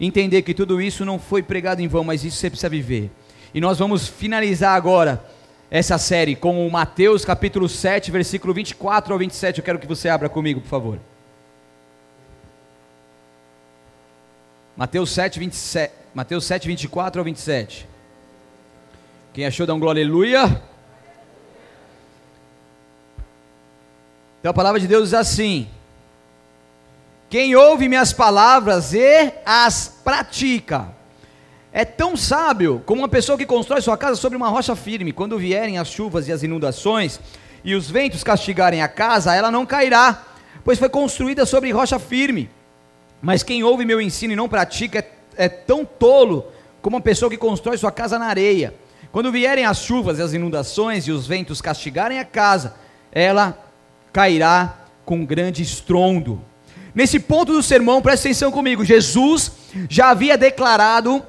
entender 0.00 0.42
que 0.42 0.54
tudo 0.54 0.80
isso 0.80 1.04
não 1.04 1.18
foi 1.18 1.42
pregado 1.42 1.80
em 1.80 1.88
vão, 1.88 2.04
mas 2.04 2.24
isso 2.24 2.38
você 2.38 2.50
precisa 2.50 2.68
viver. 2.68 3.10
E 3.52 3.60
nós 3.60 3.78
vamos 3.78 4.08
finalizar 4.08 4.74
agora 4.74 5.24
essa 5.70 5.98
série 5.98 6.34
com 6.34 6.68
Mateus 6.70 7.24
capítulo 7.24 7.68
7, 7.68 8.10
versículo 8.10 8.54
24 8.54 9.12
ao 9.12 9.18
27. 9.18 9.58
Eu 9.58 9.64
quero 9.64 9.78
que 9.78 9.86
você 9.86 10.08
abra 10.08 10.28
comigo, 10.28 10.60
por 10.60 10.68
favor. 10.68 10.98
Mateus 14.78 15.10
7, 15.10 15.40
27, 15.40 15.92
Mateus 16.14 16.44
7, 16.44 16.68
24 16.68 17.20
ao 17.20 17.24
27. 17.24 17.88
Quem 19.34 19.44
achou, 19.44 19.66
dá 19.66 19.74
um 19.74 19.80
glória 19.80 20.00
aleluia. 20.00 20.62
Então 24.38 24.52
a 24.52 24.54
palavra 24.54 24.78
de 24.78 24.86
Deus 24.86 25.06
diz 25.06 25.14
assim: 25.14 25.68
Quem 27.28 27.56
ouve 27.56 27.88
minhas 27.88 28.12
palavras 28.12 28.94
e 28.94 29.32
as 29.44 29.98
pratica, 30.04 30.94
é 31.72 31.84
tão 31.84 32.16
sábio 32.16 32.80
como 32.86 33.00
uma 33.00 33.08
pessoa 33.08 33.36
que 33.36 33.44
constrói 33.44 33.80
sua 33.80 33.96
casa 33.96 34.14
sobre 34.14 34.36
uma 34.36 34.48
rocha 34.48 34.76
firme. 34.76 35.10
Quando 35.10 35.36
vierem 35.36 35.76
as 35.76 35.88
chuvas 35.88 36.28
e 36.28 36.32
as 36.32 36.44
inundações 36.44 37.18
e 37.64 37.74
os 37.74 37.90
ventos 37.90 38.22
castigarem 38.22 38.80
a 38.80 38.86
casa, 38.86 39.34
ela 39.34 39.50
não 39.50 39.66
cairá, 39.66 40.24
pois 40.62 40.78
foi 40.78 40.88
construída 40.88 41.44
sobre 41.44 41.72
rocha 41.72 41.98
firme. 41.98 42.48
Mas 43.20 43.42
quem 43.42 43.62
ouve 43.64 43.84
meu 43.84 44.00
ensino 44.00 44.32
e 44.32 44.36
não 44.36 44.48
pratica 44.48 44.98
é, 44.98 45.10
é 45.36 45.48
tão 45.48 45.84
tolo 45.84 46.46
como 46.80 46.96
uma 46.96 47.02
pessoa 47.02 47.30
que 47.30 47.36
constrói 47.36 47.76
sua 47.76 47.90
casa 47.90 48.18
na 48.18 48.26
areia. 48.26 48.74
Quando 49.10 49.32
vierem 49.32 49.64
as 49.64 49.78
chuvas 49.78 50.18
e 50.18 50.22
as 50.22 50.32
inundações 50.32 51.06
e 51.06 51.12
os 51.12 51.26
ventos 51.26 51.60
castigarem 51.60 52.18
a 52.18 52.24
casa, 52.24 52.74
ela 53.10 53.58
cairá 54.12 54.78
com 55.04 55.24
grande 55.24 55.62
estrondo. 55.62 56.40
Nesse 56.94 57.18
ponto 57.18 57.52
do 57.52 57.62
sermão, 57.62 58.02
presta 58.02 58.28
atenção 58.28 58.50
comigo. 58.50 58.84
Jesus 58.84 59.52
já 59.88 60.10
havia 60.10 60.36
declarado 60.36 61.22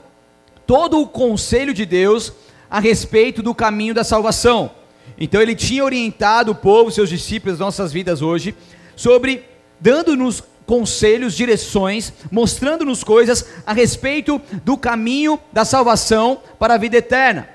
todo 0.66 1.00
o 1.02 1.08
conselho 1.08 1.74
de 1.74 1.86
Deus 1.86 2.34
a 2.70 2.80
respeito 2.80 3.42
do 3.42 3.56
caminho 3.56 3.94
da 3.94 4.04
salvação. 4.04 4.72
Então 5.18 5.42
ele 5.42 5.56
tinha 5.56 5.84
orientado 5.84 6.52
o 6.52 6.56
povo, 6.56 6.92
seus 6.92 7.10
discípulos, 7.10 7.60
nossas 7.60 7.92
vidas 7.92 8.22
hoje, 8.22 8.56
sobre 8.96 9.44
dando-nos 9.80 10.44
conselhos, 10.70 11.34
direções, 11.34 12.14
mostrando-nos 12.32 13.04
coisas 13.04 13.44
a 13.66 13.74
respeito 13.74 14.40
do 14.64 14.78
caminho 14.78 15.40
da 15.52 15.66
salvação 15.66 16.44
para 16.60 16.76
a 16.76 16.78
vida 16.78 16.98
eterna. 16.98 17.50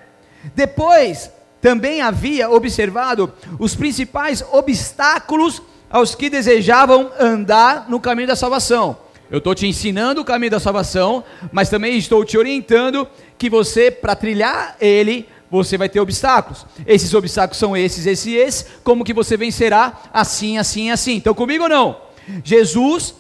Depois, 0.53 1.31
também 1.61 2.01
havia 2.01 2.51
observado 2.51 3.33
os 3.57 3.77
principais 3.77 4.45
obstáculos 4.51 5.63
aos 5.89 6.17
que 6.17 6.29
desejavam 6.29 7.09
andar 7.17 7.89
no 7.89 8.01
caminho 8.01 8.27
da 8.27 8.35
salvação. 8.35 8.97
Eu 9.31 9.39
estou 9.39 9.55
te 9.55 9.65
ensinando 9.65 10.21
o 10.21 10.25
caminho 10.25 10.51
da 10.51 10.59
salvação, 10.59 11.23
mas 11.53 11.71
também 11.71 11.97
estou 11.97 12.25
te 12.25 12.37
orientando 12.37 13.07
que 13.39 13.49
você, 13.49 13.93
para 13.93 14.17
trilhar 14.17 14.77
ele, 14.81 15.29
você 15.49 15.79
vai 15.79 15.89
ter 15.89 16.01
obstáculos. 16.01 16.67
Esses 16.85 17.15
obstáculos 17.15 17.59
são 17.59 17.77
esses, 17.77 18.07
esses 18.07 18.27
e 18.27 18.35
esses. 18.35 18.67
Como 18.83 19.05
que 19.05 19.15
você 19.15 19.37
vencerá? 19.37 20.01
Assim, 20.13 20.59
assim, 20.59 20.91
assim. 20.91 21.15
Então 21.15 21.33
comigo 21.33 21.63
ou 21.63 21.71
não? 21.71 22.04
Jesus, 22.43 23.15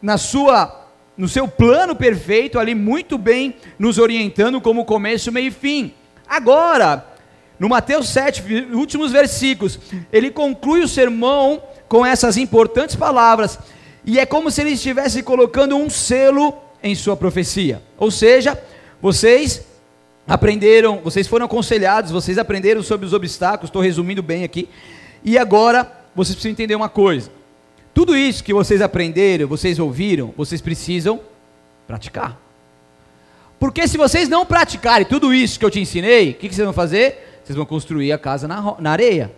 na 0.00 0.18
sua 0.18 0.80
no 1.16 1.28
seu 1.28 1.46
plano 1.46 1.94
perfeito 1.94 2.58
ali 2.58 2.74
muito 2.74 3.18
bem 3.18 3.54
nos 3.78 3.98
orientando 3.98 4.60
como 4.60 4.84
começo, 4.84 5.30
meio 5.30 5.48
e 5.48 5.50
fim. 5.50 5.92
Agora, 6.26 7.06
no 7.58 7.68
Mateus 7.68 8.08
7, 8.08 8.42
últimos 8.72 9.12
versículos, 9.12 9.78
ele 10.12 10.30
conclui 10.30 10.80
o 10.80 10.88
sermão 10.88 11.62
com 11.88 12.04
essas 12.04 12.36
importantes 12.36 12.96
palavras, 12.96 13.58
e 14.04 14.18
é 14.18 14.26
como 14.26 14.50
se 14.50 14.62
ele 14.62 14.70
estivesse 14.70 15.22
colocando 15.22 15.76
um 15.76 15.90
selo 15.90 16.54
em 16.82 16.94
sua 16.94 17.16
profecia. 17.16 17.82
Ou 17.98 18.10
seja, 18.10 18.60
vocês 19.00 19.64
aprenderam, 20.26 21.00
vocês 21.04 21.28
foram 21.28 21.46
aconselhados, 21.46 22.10
vocês 22.10 22.38
aprenderam 22.38 22.82
sobre 22.82 23.06
os 23.06 23.12
obstáculos, 23.12 23.68
estou 23.68 23.82
resumindo 23.82 24.22
bem 24.22 24.42
aqui, 24.42 24.68
e 25.22 25.36
agora 25.36 25.90
vocês 26.16 26.34
precisam 26.34 26.52
entender 26.52 26.74
uma 26.74 26.88
coisa. 26.88 27.30
Tudo 27.94 28.16
isso 28.16 28.42
que 28.42 28.54
vocês 28.54 28.80
aprenderam, 28.80 29.46
vocês 29.46 29.78
ouviram, 29.78 30.32
vocês 30.36 30.60
precisam 30.60 31.20
praticar. 31.86 32.38
Porque 33.58 33.86
se 33.86 33.96
vocês 33.96 34.28
não 34.28 34.46
praticarem 34.46 35.06
tudo 35.06 35.32
isso 35.32 35.58
que 35.58 35.64
eu 35.64 35.70
te 35.70 35.78
ensinei, 35.78 36.30
o 36.30 36.34
que, 36.34 36.48
que, 36.48 36.54
vocês 36.54 36.64
vão 36.64 36.72
fazer? 36.72 37.40
Vocês 37.44 37.56
vão 37.56 37.66
construir 37.66 38.10
a 38.12 38.18
casa 38.18 38.48
na, 38.48 38.76
na 38.80 38.90
areia. 38.90 39.32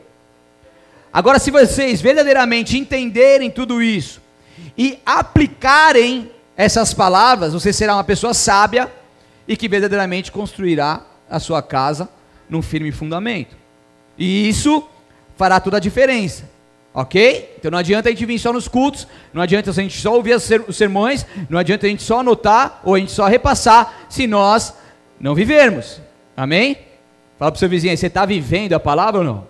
Agora, 1.13 1.39
se 1.39 1.51
vocês 1.51 2.01
verdadeiramente 2.01 2.79
entenderem 2.79 3.51
tudo 3.51 3.83
isso 3.83 4.23
e 4.79 4.99
aplicarem 5.05 6.31
essas 6.57 6.95
palavras, 6.95 7.53
você 7.53 7.73
será 7.73 7.95
uma 7.95 8.05
pessoa 8.05 8.33
sábia 8.33 8.91
e 9.47 9.57
que 9.57 9.69
verdadeiramente 9.69 10.33
construirá 10.33 11.03
a 11.29 11.39
sua 11.39 11.61
casa 11.61 12.09
num 12.49 12.63
firme 12.63 12.93
fundamento. 12.93 13.57
E 14.17 14.49
isso 14.49 14.89
fará 15.37 15.61
toda 15.61 15.77
a 15.77 15.81
diferença. 15.81 16.54
Ok? 16.95 17.57
Então 17.59 17.73
não 17.73 17.79
adianta 17.79 18.09
a 18.09 18.13
gente 18.13 18.25
vir 18.25 18.39
só 18.39 18.53
nos 18.53 18.69
cultos, 18.69 19.09
não 19.33 19.43
adianta 19.43 19.69
a 19.69 19.75
gente 19.75 20.01
só 20.01 20.15
ouvir 20.15 20.37
os 20.37 20.77
sermões, 20.77 21.27
não 21.51 21.59
adianta 21.59 21.87
a 21.87 21.89
gente 21.89 22.05
só 22.05 22.21
anotar 22.21 22.81
ou 22.85 22.95
a 22.95 22.99
gente 23.01 23.11
só 23.11 23.27
repassar 23.27 24.07
se 24.09 24.29
nós 24.29 24.73
não 25.19 25.35
vivermos. 25.35 26.01
Amém? 26.37 26.79
Fala 27.37 27.51
para 27.51 27.57
o 27.57 27.59
seu 27.59 27.69
vizinho, 27.69 27.97
você 27.97 28.07
está 28.07 28.25
vivendo 28.25 28.75
a 28.75 28.81
palavra 28.81 29.19
ou 29.19 29.27
não? 29.27 29.47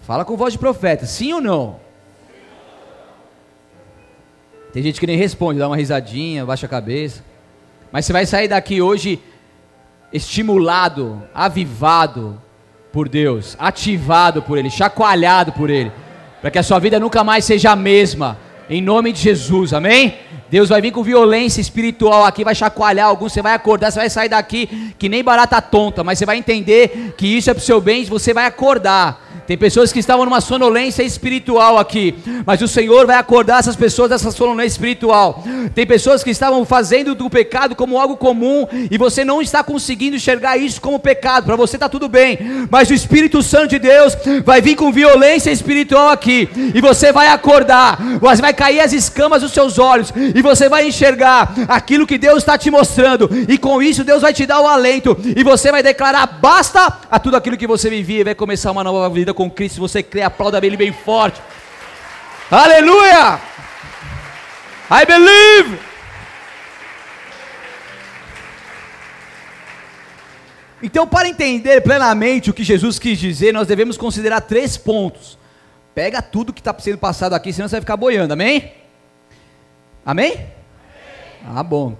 Fala 0.00 0.24
com 0.24 0.34
voz 0.34 0.54
de 0.54 0.58
profeta, 0.58 1.04
sim 1.04 1.34
ou 1.34 1.42
não? 1.42 1.78
Tem 4.72 4.82
gente 4.82 4.98
que 4.98 5.06
nem 5.06 5.16
responde, 5.16 5.58
dá 5.58 5.66
uma 5.66 5.76
risadinha, 5.76 6.46
baixa 6.46 6.64
a 6.64 6.68
cabeça. 6.70 7.22
Mas 7.92 8.06
você 8.06 8.14
vai 8.14 8.24
sair 8.24 8.48
daqui 8.48 8.80
hoje 8.80 9.20
estimulado, 10.10 11.22
avivado, 11.34 12.40
por 12.92 13.08
Deus, 13.08 13.56
ativado 13.58 14.42
por 14.42 14.58
Ele, 14.58 14.70
chacoalhado 14.70 15.52
por 15.52 15.70
Ele, 15.70 15.92
para 16.40 16.50
que 16.50 16.58
a 16.58 16.62
sua 16.62 16.78
vida 16.78 16.98
nunca 16.98 17.22
mais 17.22 17.44
seja 17.44 17.72
a 17.72 17.76
mesma, 17.76 18.38
em 18.68 18.80
nome 18.80 19.12
de 19.12 19.20
Jesus, 19.20 19.72
amém? 19.72 20.14
Deus 20.50 20.68
vai 20.68 20.80
vir 20.80 20.90
com 20.90 21.02
violência 21.02 21.60
espiritual 21.60 22.24
aqui, 22.24 22.44
vai 22.44 22.54
chacoalhar 22.54 23.08
alguns, 23.08 23.32
você 23.32 23.42
vai 23.42 23.54
acordar, 23.54 23.90
você 23.90 24.00
vai 24.00 24.10
sair 24.10 24.28
daqui 24.28 24.94
que 24.98 25.08
nem 25.08 25.22
barata 25.22 25.60
tonta, 25.62 26.02
mas 26.02 26.18
você 26.18 26.26
vai 26.26 26.36
entender 26.36 27.14
que 27.16 27.26
isso 27.26 27.50
é 27.50 27.54
para 27.54 27.60
o 27.60 27.64
seu 27.64 27.80
bem, 27.80 28.04
você 28.04 28.34
vai 28.34 28.46
acordar. 28.46 29.30
Tem 29.50 29.58
pessoas 29.58 29.92
que 29.92 29.98
estavam 29.98 30.24
numa 30.24 30.40
sonolência 30.40 31.02
espiritual 31.02 31.76
aqui, 31.76 32.14
mas 32.46 32.62
o 32.62 32.68
Senhor 32.68 33.04
vai 33.04 33.16
acordar 33.16 33.58
essas 33.58 33.74
pessoas 33.74 34.08
dessa 34.08 34.30
sonolência 34.30 34.74
espiritual. 34.76 35.42
Tem 35.74 35.84
pessoas 35.84 36.22
que 36.22 36.30
estavam 36.30 36.64
fazendo 36.64 37.16
do 37.16 37.28
pecado 37.28 37.74
como 37.74 37.98
algo 37.98 38.16
comum 38.16 38.68
e 38.88 38.96
você 38.96 39.24
não 39.24 39.42
está 39.42 39.64
conseguindo 39.64 40.14
enxergar 40.14 40.56
isso 40.56 40.80
como 40.80 41.00
pecado. 41.00 41.46
Para 41.46 41.56
você 41.56 41.74
está 41.74 41.88
tudo 41.88 42.08
bem, 42.08 42.38
mas 42.70 42.90
o 42.90 42.94
Espírito 42.94 43.42
Santo 43.42 43.70
de 43.70 43.80
Deus 43.80 44.16
vai 44.44 44.60
vir 44.60 44.76
com 44.76 44.92
violência 44.92 45.50
espiritual 45.50 46.10
aqui 46.10 46.48
e 46.72 46.80
você 46.80 47.12
vai 47.12 47.26
acordar. 47.26 47.98
Você 48.20 48.40
vai 48.40 48.54
cair 48.54 48.78
as 48.78 48.92
escamas 48.92 49.42
dos 49.42 49.50
seus 49.50 49.80
olhos 49.80 50.12
e 50.32 50.39
você 50.42 50.68
vai 50.68 50.86
enxergar 50.86 51.52
aquilo 51.68 52.06
que 52.06 52.18
Deus 52.18 52.38
está 52.38 52.56
te 52.56 52.70
mostrando 52.70 53.28
e 53.48 53.58
com 53.58 53.82
isso 53.82 54.04
Deus 54.04 54.22
vai 54.22 54.32
te 54.32 54.46
dar 54.46 54.60
o 54.60 54.66
alento 54.66 55.16
e 55.36 55.42
você 55.42 55.70
vai 55.70 55.82
declarar 55.82 56.26
basta 56.26 56.98
a 57.10 57.18
tudo 57.18 57.36
aquilo 57.36 57.56
que 57.56 57.66
você 57.66 57.90
vivia 57.90 58.20
e 58.20 58.24
vai 58.24 58.34
começar 58.34 58.70
uma 58.70 58.84
nova 58.84 59.08
vida 59.12 59.34
com 59.34 59.50
Cristo, 59.50 59.74
se 59.74 59.80
você 59.80 60.02
crê, 60.02 60.22
aplauda 60.22 60.64
ele 60.64 60.76
bem 60.76 60.92
forte. 60.92 61.40
Aleluia! 62.50 63.40
I 64.90 65.06
believe! 65.06 65.78
Então, 70.82 71.06
para 71.06 71.28
entender 71.28 71.82
plenamente 71.82 72.50
o 72.50 72.54
que 72.54 72.64
Jesus 72.64 72.98
quis 72.98 73.18
dizer, 73.18 73.52
nós 73.52 73.68
devemos 73.68 73.96
considerar 73.98 74.40
três 74.40 74.76
pontos. 74.76 75.38
Pega 75.94 76.22
tudo 76.22 76.52
que 76.52 76.60
está 76.60 76.74
sendo 76.78 76.98
passado 76.98 77.34
aqui, 77.34 77.52
senão 77.52 77.68
você 77.68 77.76
vai 77.76 77.82
ficar 77.82 77.96
boiando, 77.96 78.32
amém? 78.32 78.79
Amém? 80.10 80.32
amém? 80.32 80.46
Ah, 81.46 81.62
bom. 81.62 81.96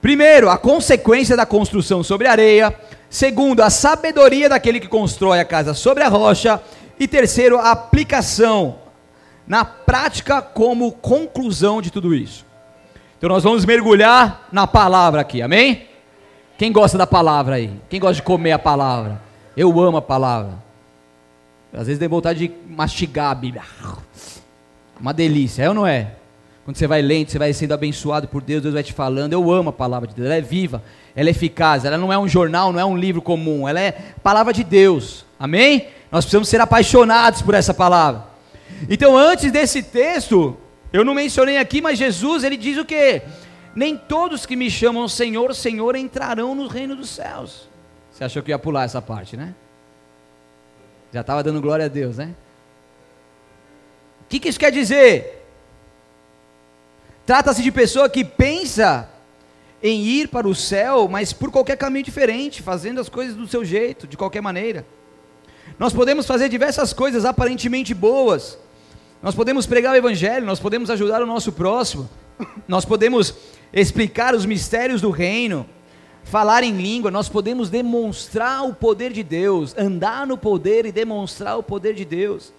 Primeiro, 0.00 0.48
a 0.48 0.56
consequência 0.56 1.36
da 1.36 1.44
construção 1.44 2.02
sobre 2.02 2.26
areia. 2.26 2.74
Segundo, 3.10 3.60
a 3.60 3.68
sabedoria 3.68 4.48
daquele 4.48 4.80
que 4.80 4.88
constrói 4.88 5.38
a 5.38 5.44
casa 5.44 5.74
sobre 5.74 6.02
a 6.02 6.08
rocha. 6.08 6.62
E 6.98 7.06
terceiro, 7.06 7.58
a 7.58 7.72
aplicação 7.72 8.76
na 9.46 9.66
prática 9.66 10.40
como 10.40 10.90
conclusão 10.92 11.82
de 11.82 11.90
tudo 11.90 12.14
isso. 12.14 12.46
Então 13.18 13.28
nós 13.28 13.44
vamos 13.44 13.66
mergulhar 13.66 14.48
na 14.50 14.66
palavra 14.66 15.20
aqui, 15.20 15.42
amém? 15.42 15.86
Quem 16.56 16.72
gosta 16.72 16.96
da 16.96 17.06
palavra 17.06 17.56
aí? 17.56 17.78
Quem 17.90 18.00
gosta 18.00 18.14
de 18.14 18.22
comer 18.22 18.52
a 18.52 18.58
palavra? 18.58 19.20
Eu 19.54 19.78
amo 19.78 19.98
a 19.98 20.02
palavra. 20.02 20.54
Às 21.70 21.86
vezes 21.86 21.98
tem 21.98 22.08
vontade 22.08 22.48
de 22.48 22.54
mastigar 22.66 23.30
a 23.30 23.34
Bíblia. 23.34 23.62
Uma 24.98 25.12
delícia, 25.12 25.64
é 25.64 25.68
ou 25.68 25.74
não 25.74 25.86
é? 25.86 26.12
Quando 26.66 26.78
você 26.78 26.88
vai 26.88 27.00
lendo, 27.00 27.30
você 27.30 27.38
vai 27.38 27.52
sendo 27.52 27.74
abençoado 27.74 28.26
por 28.26 28.42
Deus, 28.42 28.60
Deus 28.60 28.74
vai 28.74 28.82
te 28.82 28.92
falando. 28.92 29.32
Eu 29.32 29.52
amo 29.52 29.68
a 29.68 29.72
palavra 29.72 30.08
de 30.08 30.16
Deus, 30.16 30.26
ela 30.26 30.34
é 30.34 30.40
viva, 30.40 30.82
ela 31.14 31.28
é 31.28 31.30
eficaz, 31.30 31.84
ela 31.84 31.96
não 31.96 32.12
é 32.12 32.18
um 32.18 32.26
jornal, 32.26 32.72
não 32.72 32.80
é 32.80 32.84
um 32.84 32.96
livro 32.96 33.22
comum, 33.22 33.68
ela 33.68 33.78
é 33.80 33.92
palavra 34.20 34.52
de 34.52 34.64
Deus. 34.64 35.24
Amém? 35.38 35.86
Nós 36.10 36.24
precisamos 36.24 36.48
ser 36.48 36.60
apaixonados 36.60 37.40
por 37.40 37.54
essa 37.54 37.72
palavra. 37.72 38.24
Então, 38.90 39.16
antes 39.16 39.52
desse 39.52 39.80
texto, 39.80 40.56
eu 40.92 41.04
não 41.04 41.14
mencionei 41.14 41.56
aqui, 41.56 41.80
mas 41.80 42.00
Jesus, 42.00 42.42
ele 42.42 42.56
diz 42.56 42.76
o 42.78 42.84
quê? 42.84 43.22
Nem 43.72 43.96
todos 43.96 44.44
que 44.44 44.56
me 44.56 44.68
chamam 44.68 45.06
Senhor, 45.06 45.54
Senhor 45.54 45.94
entrarão 45.94 46.52
no 46.52 46.66
reino 46.66 46.96
dos 46.96 47.10
céus. 47.10 47.68
Você 48.10 48.24
achou 48.24 48.42
que 48.42 48.50
ia 48.50 48.58
pular 48.58 48.82
essa 48.82 49.00
parte, 49.00 49.36
né? 49.36 49.54
Já 51.12 51.20
estava 51.20 51.44
dando 51.44 51.60
glória 51.60 51.84
a 51.84 51.88
Deus, 51.88 52.16
né? 52.16 52.34
O 54.22 54.28
que, 54.28 54.40
que 54.40 54.48
isso 54.48 54.58
quer 54.58 54.72
dizer? 54.72 55.45
Trata-se 57.26 57.60
de 57.60 57.72
pessoa 57.72 58.08
que 58.08 58.24
pensa 58.24 59.10
em 59.82 60.00
ir 60.04 60.28
para 60.28 60.46
o 60.46 60.54
céu, 60.54 61.08
mas 61.08 61.32
por 61.32 61.50
qualquer 61.50 61.76
caminho 61.76 62.04
diferente, 62.04 62.62
fazendo 62.62 63.00
as 63.00 63.08
coisas 63.08 63.34
do 63.34 63.48
seu 63.48 63.64
jeito, 63.64 64.06
de 64.06 64.16
qualquer 64.16 64.40
maneira. 64.40 64.86
Nós 65.76 65.92
podemos 65.92 66.24
fazer 66.24 66.48
diversas 66.48 66.92
coisas 66.92 67.24
aparentemente 67.24 67.92
boas. 67.92 68.56
Nós 69.20 69.34
podemos 69.34 69.66
pregar 69.66 69.92
o 69.92 69.96
evangelho, 69.96 70.46
nós 70.46 70.60
podemos 70.60 70.88
ajudar 70.88 71.20
o 71.20 71.26
nosso 71.26 71.50
próximo. 71.50 72.08
Nós 72.68 72.84
podemos 72.84 73.34
explicar 73.72 74.34
os 74.34 74.46
mistérios 74.46 75.00
do 75.00 75.10
reino, 75.10 75.66
falar 76.22 76.62
em 76.62 76.76
língua, 76.76 77.10
nós 77.10 77.28
podemos 77.28 77.68
demonstrar 77.70 78.64
o 78.64 78.74
poder 78.74 79.12
de 79.12 79.22
Deus, 79.22 79.76
andar 79.76 80.26
no 80.26 80.38
poder 80.38 80.86
e 80.86 80.92
demonstrar 80.92 81.58
o 81.58 81.62
poder 81.62 81.94
de 81.94 82.04
Deus. 82.04 82.52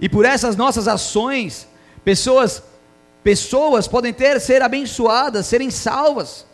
E 0.00 0.08
por 0.08 0.24
essas 0.24 0.56
nossas 0.56 0.88
ações, 0.88 1.68
pessoas 2.04 2.62
pessoas 3.22 3.86
podem 3.86 4.12
ter 4.12 4.40
ser 4.40 4.62
abençoadas, 4.62 5.46
serem 5.46 5.70
salvas. 5.70 6.46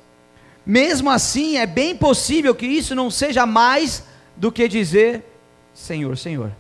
Mesmo 0.65 1.11
assim, 1.11 1.57
é 1.57 1.67
bem 1.67 1.97
possível 1.97 2.55
que 2.55 2.67
isso 2.67 2.95
não 2.95 3.11
seja 3.11 3.47
mais 3.47 4.05
do 4.37 4.53
que 4.53 4.69
dizer 4.69 5.25
Senhor, 5.79 6.17
Senhor. 6.19 6.51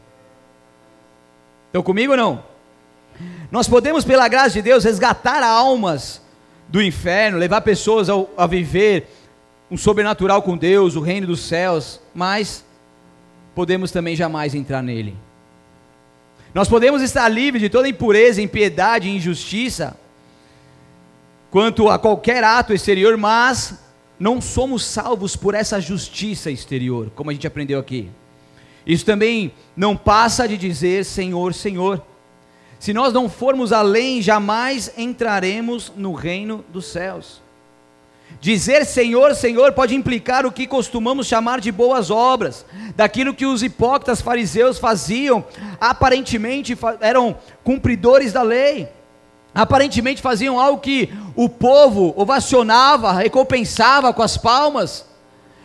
Estão 1.66 1.82
comigo 1.82 2.12
ou 2.12 2.16
não? 2.16 2.44
Nós 3.50 3.68
podemos, 3.68 4.04
pela 4.04 4.28
graça 4.28 4.50
de 4.50 4.62
Deus, 4.62 4.84
resgatar 4.84 5.42
almas 5.42 6.22
do 6.68 6.80
inferno, 6.80 7.36
levar 7.36 7.60
pessoas 7.62 8.08
ao, 8.08 8.30
a 8.36 8.46
viver 8.46 9.08
um 9.70 9.76
sobrenatural 9.76 10.40
com 10.40 10.56
Deus, 10.56 10.94
o 10.94 11.00
reino 11.00 11.26
dos 11.26 11.40
céus, 11.40 12.00
mas 12.14 12.64
podemos 13.54 13.90
também 13.90 14.14
jamais 14.14 14.54
entrar 14.54 14.82
nele. 14.82 15.16
Nós 16.58 16.66
podemos 16.66 17.02
estar 17.02 17.28
livres 17.28 17.62
de 17.62 17.68
toda 17.68 17.88
impureza, 17.88 18.42
impiedade 18.42 19.06
e 19.06 19.14
injustiça 19.14 19.96
quanto 21.52 21.88
a 21.88 22.00
qualquer 22.00 22.42
ato 22.42 22.74
exterior, 22.74 23.16
mas 23.16 23.78
não 24.18 24.40
somos 24.40 24.84
salvos 24.84 25.36
por 25.36 25.54
essa 25.54 25.80
justiça 25.80 26.50
exterior, 26.50 27.12
como 27.14 27.30
a 27.30 27.32
gente 27.32 27.46
aprendeu 27.46 27.78
aqui. 27.78 28.10
Isso 28.84 29.06
também 29.06 29.52
não 29.76 29.96
passa 29.96 30.48
de 30.48 30.56
dizer 30.56 31.04
Senhor, 31.04 31.54
Senhor. 31.54 32.04
Se 32.80 32.92
nós 32.92 33.12
não 33.12 33.28
formos 33.28 33.72
além, 33.72 34.20
jamais 34.20 34.92
entraremos 34.98 35.92
no 35.94 36.12
reino 36.12 36.64
dos 36.72 36.86
céus. 36.86 37.40
Dizer 38.40 38.86
Senhor, 38.86 39.34
Senhor 39.34 39.72
pode 39.72 39.96
implicar 39.96 40.46
o 40.46 40.52
que 40.52 40.66
costumamos 40.66 41.26
chamar 41.26 41.60
de 41.60 41.72
boas 41.72 42.08
obras, 42.08 42.64
daquilo 42.94 43.34
que 43.34 43.44
os 43.44 43.62
hipócritas 43.62 44.20
fariseus 44.20 44.78
faziam, 44.78 45.44
aparentemente 45.80 46.78
eram 47.00 47.36
cumpridores 47.64 48.32
da 48.32 48.42
lei, 48.42 48.88
aparentemente 49.52 50.22
faziam 50.22 50.60
algo 50.60 50.80
que 50.80 51.12
o 51.34 51.48
povo 51.48 52.14
ovacionava, 52.16 53.12
recompensava 53.12 54.12
com 54.12 54.22
as 54.22 54.36
palmas, 54.36 55.04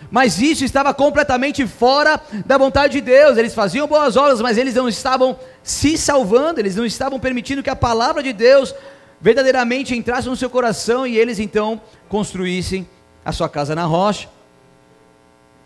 mas 0.10 0.40
isso 0.40 0.64
estava 0.64 0.94
completamente 0.94 1.66
fora 1.66 2.22
da 2.46 2.58
vontade 2.58 2.94
de 2.94 3.02
Deus. 3.02 3.36
Eles 3.36 3.56
faziam 3.56 3.88
boas 3.88 4.16
obras, 4.16 4.42
mas 4.42 4.60
eles 4.60 4.76
não 4.76 4.88
estavam 4.88 5.36
se 5.64 5.98
salvando, 5.98 6.60
eles 6.60 6.76
não 6.76 6.86
estavam 6.86 7.20
permitindo 7.20 7.64
que 7.64 7.70
a 7.70 7.76
palavra 7.76 8.22
de 8.22 8.32
Deus 8.32 8.76
verdadeiramente 9.24 9.96
entrasse 9.96 10.28
no 10.28 10.36
seu 10.36 10.50
coração 10.50 11.08
e 11.08 11.18
eles 11.18 11.40
então 11.40 11.82
construíssem 12.10 12.86
a 13.24 13.32
sua 13.32 13.48
casa 13.48 13.74
na 13.74 13.86
rocha. 13.86 14.28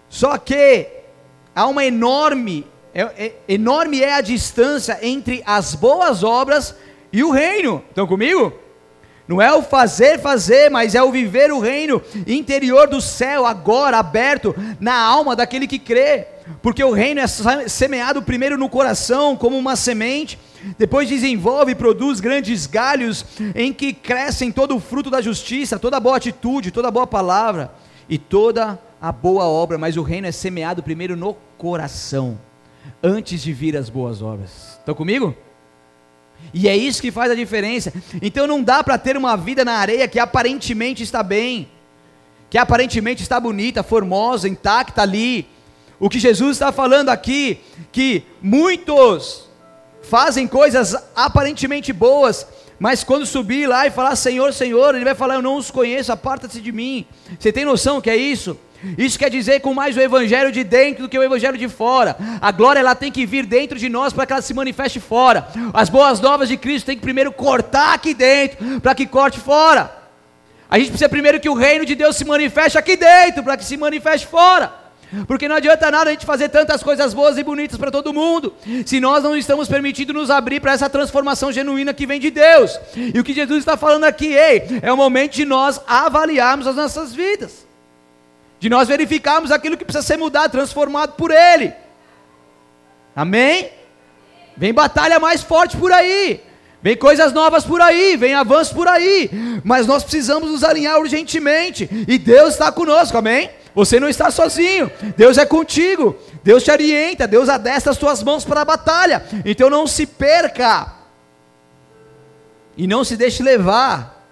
Só 0.07 0.37
que 0.37 0.87
há 1.55 1.65
uma 1.65 1.83
enorme, 1.83 2.67
é, 2.93 3.01
é, 3.01 3.33
enorme 3.49 4.03
é 4.03 4.13
a 4.13 4.21
distância 4.21 4.99
entre 5.01 5.41
as 5.43 5.73
boas 5.73 6.23
obras 6.23 6.75
e 7.11 7.23
o 7.23 7.31
reino. 7.31 7.83
Estão 7.89 8.05
comigo? 8.05 8.53
Não 9.27 9.41
é 9.41 9.51
o 9.51 9.63
fazer, 9.63 10.19
fazer, 10.19 10.69
mas 10.69 10.93
é 10.93 11.01
o 11.01 11.11
viver 11.11 11.51
o 11.51 11.59
reino 11.59 11.99
interior 12.27 12.87
do 12.87 13.01
céu, 13.01 13.43
agora 13.43 13.97
aberto 13.97 14.55
na 14.79 14.95
alma 14.95 15.35
daquele 15.35 15.65
que 15.65 15.79
crê. 15.79 16.27
Porque 16.61 16.83
o 16.83 16.91
reino 16.91 17.19
é 17.19 17.27
semeado 17.67 18.21
primeiro 18.21 18.55
no 18.55 18.69
coração, 18.69 19.35
como 19.35 19.57
uma 19.57 19.75
semente, 19.75 20.39
depois 20.77 21.09
desenvolve 21.09 21.71
e 21.71 21.75
produz 21.75 22.19
grandes 22.19 22.65
galhos 22.65 23.25
em 23.55 23.71
que 23.71 23.93
crescem 23.93 24.51
todo 24.51 24.75
o 24.75 24.79
fruto 24.79 25.09
da 25.09 25.21
justiça, 25.21 25.79
toda 25.79 25.99
boa 25.99 26.17
atitude, 26.17 26.71
toda 26.71 26.91
boa 26.91 27.07
palavra 27.07 27.71
e 28.09 28.17
toda 28.17 28.79
a 29.01 29.11
boa 29.11 29.45
obra. 29.45 29.77
Mas 29.77 29.97
o 29.97 30.03
reino 30.03 30.27
é 30.27 30.31
semeado 30.31 30.83
primeiro 30.83 31.15
no 31.15 31.35
coração, 31.57 32.39
antes 33.01 33.41
de 33.41 33.53
vir 33.53 33.77
as 33.77 33.89
boas 33.89 34.21
obras. 34.21 34.77
Estão 34.79 34.95
comigo? 34.95 35.35
E 36.53 36.67
é 36.67 36.75
isso 36.75 37.01
que 37.01 37.11
faz 37.11 37.31
a 37.31 37.35
diferença. 37.35 37.93
Então 38.21 38.47
não 38.47 38.61
dá 38.61 38.83
para 38.83 38.97
ter 38.97 39.17
uma 39.17 39.35
vida 39.35 39.63
na 39.65 39.73
areia 39.73 40.07
que 40.07 40.19
aparentemente 40.19 41.03
está 41.03 41.21
bem, 41.23 41.67
que 42.49 42.57
aparentemente 42.57 43.21
está 43.21 43.39
bonita, 43.39 43.83
formosa, 43.83 44.47
intacta 44.47 45.01
ali. 45.01 45.47
O 45.99 46.09
que 46.09 46.19
Jesus 46.19 46.57
está 46.57 46.71
falando 46.71 47.09
aqui, 47.09 47.59
que 47.91 48.23
muitos 48.41 49.46
fazem 50.09 50.47
coisas 50.47 50.95
aparentemente 51.15 51.91
boas, 51.93 52.47
mas 52.79 53.03
quando 53.03 53.25
subir 53.25 53.67
lá 53.67 53.87
e 53.87 53.91
falar 53.91 54.15
Senhor, 54.15 54.53
Senhor, 54.53 54.95
ele 54.95 55.05
vai 55.05 55.15
falar: 55.15 55.35
Eu 55.35 55.41
não 55.41 55.57
os 55.57 55.71
conheço, 55.71 56.11
aparta-se 56.11 56.61
de 56.61 56.71
mim. 56.71 57.05
Você 57.39 57.51
tem 57.51 57.65
noção 57.65 58.01
que 58.01 58.09
é 58.09 58.15
isso? 58.15 58.57
Isso 58.97 59.17
quer 59.17 59.29
dizer 59.29 59.59
com 59.61 59.73
mais 59.73 59.97
o 59.97 59.99
evangelho 59.99 60.51
de 60.51 60.63
dentro 60.63 61.03
do 61.03 61.09
que 61.09 61.17
o 61.17 61.23
evangelho 61.23 61.57
de 61.57 61.67
fora. 61.67 62.15
A 62.39 62.51
glória 62.51 62.79
ela 62.79 62.93
tem 62.93 63.11
que 63.11 63.25
vir 63.25 63.45
dentro 63.45 63.77
de 63.77 63.89
nós 63.89 64.13
para 64.13 64.25
que 64.25 64.33
ela 64.33 64.41
se 64.41 64.53
manifeste 64.53 64.99
fora. 64.99 65.47
As 65.73 65.89
boas 65.89 66.19
novas 66.19 66.47
de 66.47 66.57
Cristo 66.57 66.85
tem 66.85 66.95
que 66.95 67.01
primeiro 67.01 67.31
cortar 67.31 67.93
aqui 67.93 68.13
dentro 68.13 68.79
para 68.79 68.93
que 68.93 69.07
corte 69.07 69.39
fora. 69.39 69.91
A 70.69 70.77
gente 70.77 70.89
precisa 70.89 71.09
primeiro 71.09 71.39
que 71.39 71.49
o 71.49 71.55
reino 71.55 71.85
de 71.85 71.95
Deus 71.95 72.15
se 72.15 72.25
manifeste 72.25 72.77
aqui 72.77 72.95
dentro 72.95 73.43
para 73.43 73.57
que 73.57 73.65
se 73.65 73.77
manifeste 73.77 74.27
fora. 74.27 74.86
Porque 75.27 75.47
não 75.47 75.55
adianta 75.55 75.89
nada 75.89 76.09
a 76.09 76.13
gente 76.13 76.25
fazer 76.25 76.49
tantas 76.49 76.83
coisas 76.83 77.13
boas 77.13 77.37
e 77.37 77.43
bonitas 77.43 77.77
para 77.77 77.91
todo 77.91 78.13
mundo, 78.13 78.53
se 78.85 78.99
nós 78.99 79.23
não 79.23 79.35
estamos 79.35 79.67
permitindo 79.67 80.13
nos 80.13 80.29
abrir 80.29 80.59
para 80.59 80.73
essa 80.73 80.89
transformação 80.89 81.51
genuína 81.51 81.93
que 81.93 82.05
vem 82.05 82.19
de 82.19 82.29
Deus. 82.29 82.79
E 82.95 83.19
o 83.19 83.23
que 83.23 83.33
Jesus 83.33 83.59
está 83.59 83.77
falando 83.77 84.03
aqui, 84.03 84.33
ei, 84.33 84.79
é 84.81 84.91
o 84.91 84.97
momento 84.97 85.33
de 85.33 85.45
nós 85.45 85.79
avaliarmos 85.87 86.67
as 86.67 86.75
nossas 86.75 87.13
vidas 87.13 87.67
de 88.59 88.69
nós 88.69 88.87
verificarmos 88.87 89.51
aquilo 89.51 89.77
que 89.77 89.85
precisa 89.85 90.05
ser 90.05 90.17
mudado, 90.17 90.51
transformado 90.51 91.13
por 91.13 91.31
Ele. 91.31 91.73
Amém? 93.15 93.69
Vem 94.55 94.73
batalha 94.73 95.19
mais 95.19 95.43
forte 95.43 95.77
por 95.77 95.91
aí, 95.91 96.41
vem 96.81 96.97
coisas 96.97 97.31
novas 97.31 97.63
por 97.63 97.79
aí, 97.79 98.17
vem 98.17 98.33
avanços 98.33 98.73
por 98.73 98.87
aí, 98.87 99.29
mas 99.63 99.85
nós 99.85 100.03
precisamos 100.03 100.49
nos 100.49 100.63
alinhar 100.63 100.99
urgentemente, 100.99 101.87
e 102.07 102.17
Deus 102.17 102.53
está 102.53 102.71
conosco, 102.71 103.17
amém? 103.17 103.51
Você 103.77 103.99
não 103.99 104.09
está 104.09 104.31
sozinho, 104.31 104.91
Deus 105.15 105.37
é 105.37 105.45
contigo, 105.45 106.15
Deus 106.43 106.63
te 106.63 106.71
orienta, 106.71 107.27
Deus 107.27 107.47
adestra 107.47 107.91
as 107.91 107.97
tuas 107.99 108.23
mãos 108.23 108.43
para 108.43 108.61
a 108.61 108.65
batalha, 108.65 109.23
então 109.45 109.69
não 109.69 109.85
se 109.85 110.07
perca, 110.07 110.95
e 112.75 112.87
não 112.87 113.03
se 113.03 113.15
deixe 113.15 113.43
levar 113.43 114.27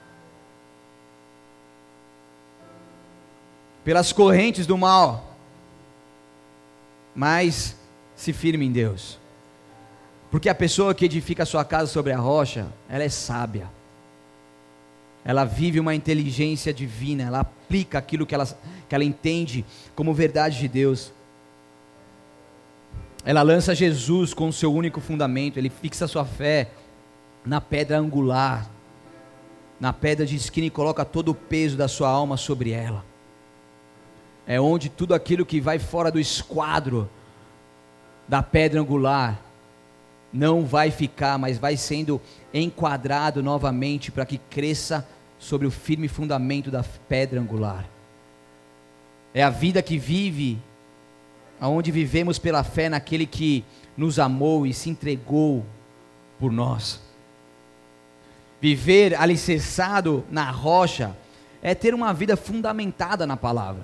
pelas 3.83 4.11
correntes 4.11 4.65
do 4.65 4.79
mal, 4.79 5.37
mas 7.13 7.75
se 8.15 8.33
firme 8.33 8.65
em 8.65 8.71
Deus. 8.71 9.19
Porque 10.31 10.49
a 10.49 10.55
pessoa 10.55 10.95
que 10.95 11.05
edifica 11.05 11.43
a 11.43 11.45
sua 11.45 11.63
casa 11.63 11.91
sobre 11.91 12.11
a 12.11 12.17
rocha, 12.17 12.65
ela 12.89 13.03
é 13.03 13.09
sábia. 13.09 13.74
Ela 15.25 15.43
vive 15.43 15.79
uma 15.79 15.93
inteligência 15.93 16.73
divina, 16.73 17.23
ela 17.23 17.39
aplica 17.39 17.97
aquilo 17.97 18.25
que 18.25 18.33
ela, 18.33 18.45
que 18.87 18.95
ela 18.95 19.03
entende 19.03 19.65
como 19.95 20.13
verdade 20.13 20.59
de 20.59 20.67
Deus. 20.67 21.11
Ela 23.25 23.41
lança 23.41 23.73
Jesus 23.73 24.33
com 24.33 24.47
o 24.47 24.53
seu 24.53 24.71
único 24.71 25.01
fundamento, 25.01 25.57
ele 25.57 25.69
fixa 25.69 26.07
sua 26.07 26.23
fé 26.23 26.69
na 27.43 27.59
pedra 27.59 27.97
angular, 27.97 28.69
na 29.79 29.91
pedra 29.91 30.25
de 30.25 30.35
esquina 30.35 30.67
e 30.67 30.69
coloca 30.69 31.03
todo 31.03 31.29
o 31.29 31.35
peso 31.35 31.75
da 31.75 31.87
sua 31.87 32.07
alma 32.07 32.37
sobre 32.37 32.69
ela 32.69 33.03
é 34.47 34.59
onde 34.59 34.89
tudo 34.89 35.13
aquilo 35.13 35.45
que 35.45 35.59
vai 35.59 35.79
fora 35.79 36.11
do 36.11 36.19
esquadro 36.19 37.09
da 38.27 38.43
pedra 38.43 38.79
angular 38.79 39.39
não 40.31 40.65
vai 40.65 40.91
ficar, 40.91 41.37
mas 41.37 41.57
vai 41.57 41.77
sendo 41.77 42.21
enquadrado 42.53 43.41
novamente 43.41 44.11
para 44.11 44.25
que 44.25 44.37
cresça 44.37 45.07
sobre 45.37 45.67
o 45.67 45.71
firme 45.71 46.07
fundamento 46.07 46.71
da 46.71 46.83
pedra 46.83 47.39
angular. 47.39 47.85
É 49.33 49.43
a 49.43 49.49
vida 49.49 49.81
que 49.81 49.97
vive, 49.97 50.57
aonde 51.59 51.91
vivemos 51.91 52.39
pela 52.39 52.63
fé 52.63 52.89
naquele 52.89 53.25
que 53.25 53.63
nos 53.97 54.19
amou 54.19 54.65
e 54.65 54.73
se 54.73 54.89
entregou 54.89 55.65
por 56.39 56.51
nós. 56.51 57.01
Viver 58.61 59.13
alicerçado 59.15 60.25
na 60.31 60.49
rocha 60.49 61.15
é 61.61 61.75
ter 61.75 61.93
uma 61.93 62.13
vida 62.13 62.37
fundamentada 62.37 63.27
na 63.27 63.35
palavra. 63.35 63.83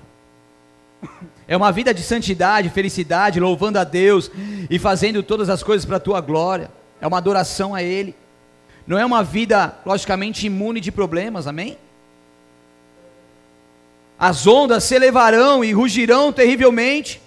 É 1.48 1.56
uma 1.56 1.72
vida 1.72 1.92
de 1.92 2.02
santidade, 2.02 2.70
felicidade, 2.70 3.40
louvando 3.40 3.78
a 3.78 3.84
Deus 3.84 4.30
e 4.70 4.78
fazendo 4.78 5.22
todas 5.22 5.50
as 5.50 5.62
coisas 5.62 5.84
para 5.84 5.96
a 5.96 6.00
tua 6.00 6.20
glória. 6.20 6.70
É 7.00 7.06
uma 7.06 7.18
adoração 7.18 7.74
a 7.74 7.82
Ele. 7.82 8.14
Não 8.86 8.98
é 8.98 9.04
uma 9.04 9.22
vida, 9.22 9.76
logicamente, 9.86 10.46
imune 10.46 10.80
de 10.80 10.90
problemas, 10.90 11.46
amém? 11.46 11.78
As 14.18 14.46
ondas 14.46 14.84
se 14.84 14.94
elevarão 14.94 15.64
e 15.64 15.72
rugirão 15.72 16.32
terrivelmente, 16.32 17.20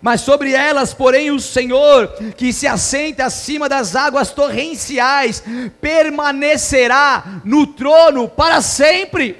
mas 0.00 0.20
sobre 0.20 0.52
elas, 0.52 0.94
porém, 0.94 1.30
o 1.30 1.40
Senhor, 1.40 2.08
que 2.36 2.52
se 2.52 2.66
assenta 2.66 3.24
acima 3.24 3.68
das 3.68 3.94
águas 3.96 4.30
torrenciais, 4.30 5.42
permanecerá 5.80 7.40
no 7.44 7.66
trono 7.66 8.28
para 8.28 8.60
sempre, 8.60 9.36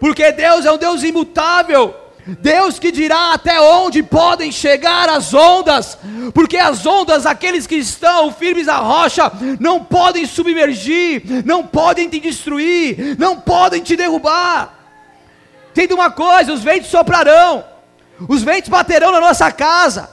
porque 0.00 0.32
Deus 0.32 0.64
é 0.64 0.72
um 0.72 0.78
Deus 0.78 1.02
imutável. 1.02 2.01
Deus 2.26 2.78
que 2.78 2.92
dirá 2.92 3.32
até 3.32 3.60
onde 3.60 4.02
podem 4.02 4.52
chegar 4.52 5.08
as 5.08 5.34
ondas, 5.34 5.98
porque 6.32 6.56
as 6.56 6.86
ondas, 6.86 7.26
aqueles 7.26 7.66
que 7.66 7.74
estão 7.74 8.32
firmes 8.32 8.68
à 8.68 8.76
rocha, 8.76 9.30
não 9.58 9.82
podem 9.82 10.24
submergir, 10.24 11.22
não 11.44 11.66
podem 11.66 12.08
te 12.08 12.20
destruir, 12.20 13.16
não 13.18 13.40
podem 13.40 13.82
te 13.82 13.96
derrubar. 13.96 14.72
Entenda 15.70 15.94
uma 15.94 16.10
coisa: 16.10 16.52
os 16.52 16.62
ventos 16.62 16.90
soprarão, 16.90 17.64
os 18.28 18.42
ventos 18.42 18.68
baterão 18.68 19.10
na 19.10 19.20
nossa 19.20 19.50
casa, 19.50 20.08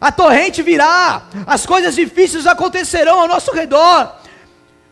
a 0.00 0.10
torrente 0.10 0.62
virá, 0.62 1.24
as 1.46 1.66
coisas 1.66 1.94
difíceis 1.94 2.46
acontecerão 2.46 3.20
ao 3.20 3.28
nosso 3.28 3.52
redor, 3.52 4.16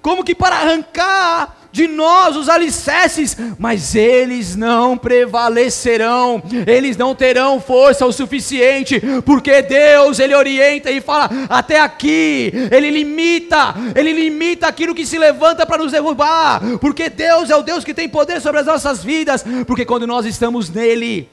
como 0.03 0.23
que 0.23 0.35
para 0.35 0.57
arrancar 0.57 1.58
de 1.71 1.87
nós 1.87 2.37
os 2.37 2.49
alicerces, 2.49 3.37
mas 3.59 3.95
eles 3.95 4.57
não 4.57 4.97
prevalecerão, 4.97 6.43
eles 6.67 6.97
não 6.97 7.15
terão 7.15 7.61
força 7.61 8.07
o 8.07 8.13
suficiente, 8.13 9.01
porque 9.25 9.63
Deus 9.63 10.19
ele 10.19 10.35
orienta 10.35 10.91
e 10.91 11.01
fala 11.01 11.29
até 11.49 11.81
aqui, 11.81 12.53
ele 12.71 12.91
limita, 12.91 13.75
ele 13.95 14.13
limita 14.13 14.67
aquilo 14.67 14.95
que 14.95 15.07
se 15.07 15.19
levanta 15.19 15.67
para 15.67 15.83
nos 15.83 15.93
derrubar, 15.93 16.61
porque 16.81 17.11
Deus 17.11 17.51
é 17.51 17.57
o 17.57 17.63
Deus 17.63 17.85
que 17.85 17.95
tem 17.95 18.09
poder 18.09 18.41
sobre 18.41 18.61
as 18.61 18.67
nossas 18.67 19.05
vidas, 19.05 19.45
porque 19.67 19.85
quando 19.85 20.07
nós 20.07 20.25
estamos 20.25 20.71
nele, 20.71 21.29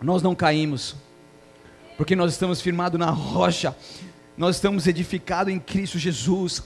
nós 0.00 0.22
não 0.22 0.34
caímos, 0.34 0.94
porque 1.96 2.14
nós 2.14 2.32
estamos 2.32 2.60
firmados 2.60 2.98
na 2.98 3.10
rocha, 3.10 3.74
nós 4.36 4.56
estamos 4.56 4.86
edificados 4.86 5.52
em 5.52 5.58
Cristo 5.58 5.98
Jesus 5.98 6.62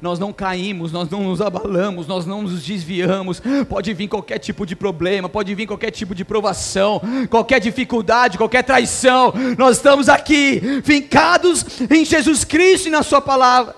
nós 0.00 0.18
não 0.18 0.32
caímos, 0.32 0.92
nós 0.92 1.08
não 1.08 1.22
nos 1.22 1.40
abalamos, 1.40 2.06
nós 2.06 2.26
não 2.26 2.42
nos 2.42 2.62
desviamos. 2.62 3.40
Pode 3.68 3.92
vir 3.94 4.08
qualquer 4.08 4.38
tipo 4.38 4.64
de 4.66 4.76
problema, 4.76 5.28
pode 5.28 5.54
vir 5.54 5.66
qualquer 5.66 5.90
tipo 5.90 6.14
de 6.14 6.24
provação, 6.24 7.00
qualquer 7.30 7.60
dificuldade, 7.60 8.38
qualquer 8.38 8.62
traição. 8.62 9.32
Nós 9.56 9.76
estamos 9.76 10.08
aqui, 10.08 10.82
fincados 10.84 11.80
em 11.90 12.04
Jesus 12.04 12.44
Cristo 12.44 12.88
e 12.88 12.90
na 12.90 13.02
Sua 13.02 13.20
palavra. 13.20 13.74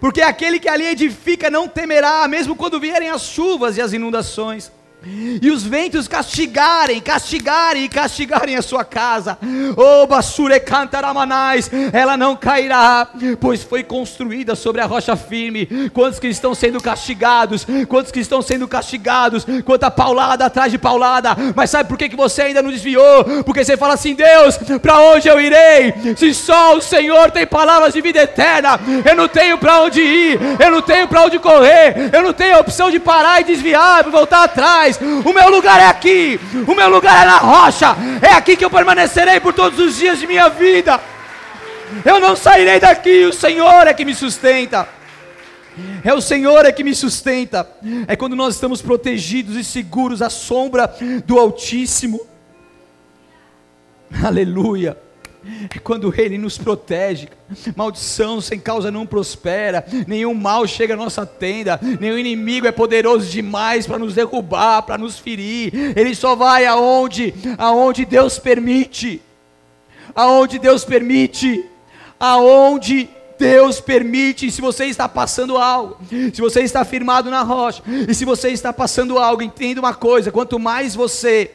Porque 0.00 0.22
aquele 0.22 0.58
que 0.58 0.68
ali 0.68 0.86
edifica 0.86 1.50
não 1.50 1.68
temerá, 1.68 2.26
mesmo 2.26 2.56
quando 2.56 2.80
vierem 2.80 3.10
as 3.10 3.22
chuvas 3.22 3.76
e 3.76 3.82
as 3.82 3.92
inundações 3.92 4.72
e 5.04 5.50
os 5.50 5.62
ventos 5.62 6.08
castigarem, 6.08 7.00
castigarem 7.00 7.84
e 7.84 7.88
castigarem 7.88 8.56
a 8.56 8.62
sua 8.62 8.84
casa. 8.84 9.38
Oh, 9.76 10.06
basure 10.06 10.58
cantaramanais, 10.58 11.70
ela 11.92 12.16
não 12.16 12.34
cairá, 12.34 13.08
pois 13.40 13.62
foi 13.62 13.84
construída 13.84 14.56
sobre 14.56 14.80
a 14.80 14.86
rocha 14.86 15.16
firme. 15.16 15.90
Quantos 15.92 16.18
que 16.18 16.26
estão 16.26 16.54
sendo 16.54 16.82
castigados? 16.82 17.66
Quantos 17.88 18.10
que 18.10 18.20
estão 18.20 18.42
sendo 18.42 18.66
castigados? 18.66 19.46
Quanta 19.64 19.90
paulada 19.90 20.46
atrás 20.46 20.72
de 20.72 20.78
paulada. 20.78 21.36
Mas 21.54 21.70
sabe 21.70 21.88
por 21.88 21.96
que, 21.96 22.08
que 22.08 22.16
você 22.16 22.42
ainda 22.42 22.62
não 22.62 22.70
desviou? 22.70 23.24
Porque 23.44 23.64
você 23.64 23.76
fala 23.76 23.94
assim: 23.94 24.14
Deus, 24.14 24.58
para 24.82 24.98
onde 25.00 25.28
eu 25.28 25.40
irei? 25.40 25.94
Se 26.16 26.34
só 26.34 26.76
o 26.76 26.82
Senhor 26.82 27.30
tem 27.30 27.46
palavras 27.46 27.94
de 27.94 28.00
vida 28.00 28.20
eterna, 28.20 28.80
eu 29.04 29.14
não 29.14 29.28
tenho 29.28 29.58
para 29.58 29.82
onde 29.82 30.00
ir, 30.00 30.40
eu 30.58 30.70
não 30.70 30.82
tenho 30.82 31.06
para 31.06 31.22
onde 31.22 31.38
correr, 31.38 32.10
eu 32.12 32.22
não 32.22 32.32
tenho 32.32 32.56
a 32.56 32.60
opção 32.60 32.90
de 32.90 32.98
parar 32.98 33.40
e 33.40 33.44
desviar, 33.44 34.08
voltar 34.10 34.44
atrás 34.44 34.87
o 35.24 35.32
meu 35.32 35.50
lugar 35.50 35.80
é 35.80 35.86
aqui, 35.86 36.40
o 36.66 36.74
meu 36.74 36.88
lugar 36.88 37.22
é 37.22 37.26
na 37.26 37.38
rocha, 37.38 37.96
é 38.22 38.32
aqui 38.32 38.56
que 38.56 38.64
eu 38.64 38.70
permanecerei 38.70 39.40
por 39.40 39.52
todos 39.52 39.78
os 39.78 39.96
dias 39.96 40.18
de 40.18 40.26
minha 40.26 40.48
vida. 40.48 41.00
Eu 42.04 42.20
não 42.20 42.36
sairei 42.36 42.78
daqui, 42.78 43.24
o 43.24 43.32
Senhor 43.32 43.86
é 43.86 43.94
que 43.94 44.04
me 44.04 44.14
sustenta. 44.14 44.88
É 46.04 46.12
o 46.12 46.20
Senhor 46.20 46.64
é 46.66 46.72
que 46.72 46.84
me 46.84 46.94
sustenta. 46.94 47.68
É 48.06 48.16
quando 48.16 48.34
nós 48.34 48.54
estamos 48.54 48.82
protegidos 48.82 49.56
e 49.56 49.64
seguros 49.64 50.20
à 50.22 50.28
sombra 50.28 50.92
do 51.24 51.38
Altíssimo. 51.38 52.20
Aleluia. 54.22 54.96
É 55.74 55.78
quando 55.78 56.12
Ele 56.16 56.36
nos 56.38 56.58
protege. 56.58 57.28
Maldição 57.74 58.40
sem 58.40 58.58
causa 58.58 58.90
não 58.90 59.06
prospera, 59.06 59.84
nenhum 60.06 60.34
mal 60.34 60.66
chega 60.66 60.94
à 60.94 60.96
nossa 60.96 61.24
tenda, 61.24 61.80
nenhum 61.98 62.18
inimigo 62.18 62.66
é 62.66 62.72
poderoso 62.72 63.30
demais 63.30 63.86
para 63.86 63.98
nos 63.98 64.14
derrubar, 64.14 64.82
para 64.82 64.98
nos 64.98 65.18
ferir. 65.18 65.72
Ele 65.96 66.14
só 66.14 66.34
vai 66.34 66.66
aonde, 66.66 67.34
aonde 67.56 68.04
Deus 68.04 68.38
permite. 68.38 69.22
Aonde 70.14 70.58
Deus 70.58 70.84
permite. 70.84 71.64
Aonde 72.20 73.08
Deus 73.38 73.80
permite, 73.80 74.50
se 74.50 74.60
você 74.60 74.86
está 74.86 75.08
passando 75.08 75.56
algo, 75.56 75.96
se 76.34 76.40
você 76.40 76.60
está 76.62 76.84
firmado 76.84 77.30
na 77.30 77.42
rocha, 77.42 77.82
e 77.86 78.12
se 78.12 78.24
você 78.24 78.50
está 78.50 78.72
passando 78.72 79.18
algo, 79.18 79.42
entenda 79.42 79.80
uma 79.80 79.94
coisa: 79.94 80.32
quanto 80.32 80.58
mais 80.58 80.94
você 80.94 81.52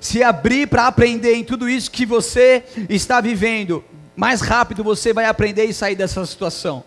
se 0.00 0.22
abrir 0.22 0.66
para 0.66 0.86
aprender 0.86 1.34
em 1.34 1.44
tudo 1.44 1.68
isso 1.68 1.90
que 1.90 2.06
você 2.06 2.64
está 2.88 3.20
vivendo, 3.20 3.84
mais 4.16 4.40
rápido 4.40 4.84
você 4.84 5.12
vai 5.12 5.26
aprender 5.26 5.64
e 5.64 5.74
sair 5.74 5.94
dessa 5.94 6.24
situação. 6.26 6.84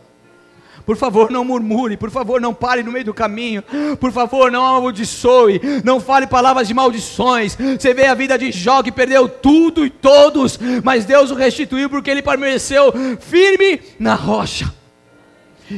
Por 0.85 0.97
favor, 0.97 1.31
não 1.31 1.45
murmure, 1.45 1.95
por 1.95 2.11
favor, 2.11 2.41
não 2.41 2.53
pare 2.53 2.83
no 2.83 2.91
meio 2.91 3.05
do 3.05 3.13
caminho, 3.13 3.63
por 3.99 4.11
favor, 4.11 4.51
não 4.51 4.65
amaldiçoe, 4.65 5.61
não 5.83 5.99
fale 5.99 6.27
palavras 6.27 6.67
de 6.67 6.73
maldições. 6.73 7.55
Você 7.55 7.93
vê 7.93 8.05
a 8.05 8.13
vida 8.13 8.37
de 8.37 8.51
Jó 8.51 8.83
que 8.83 8.91
perdeu 8.91 9.29
tudo 9.29 9.85
e 9.85 9.89
todos, 9.89 10.59
mas 10.83 11.05
Deus 11.05 11.31
o 11.31 11.35
restituiu 11.35 11.89
porque 11.89 12.11
ele 12.11 12.21
permaneceu 12.21 12.91
firme 13.19 13.79
na 13.97 14.15
rocha. 14.15 14.82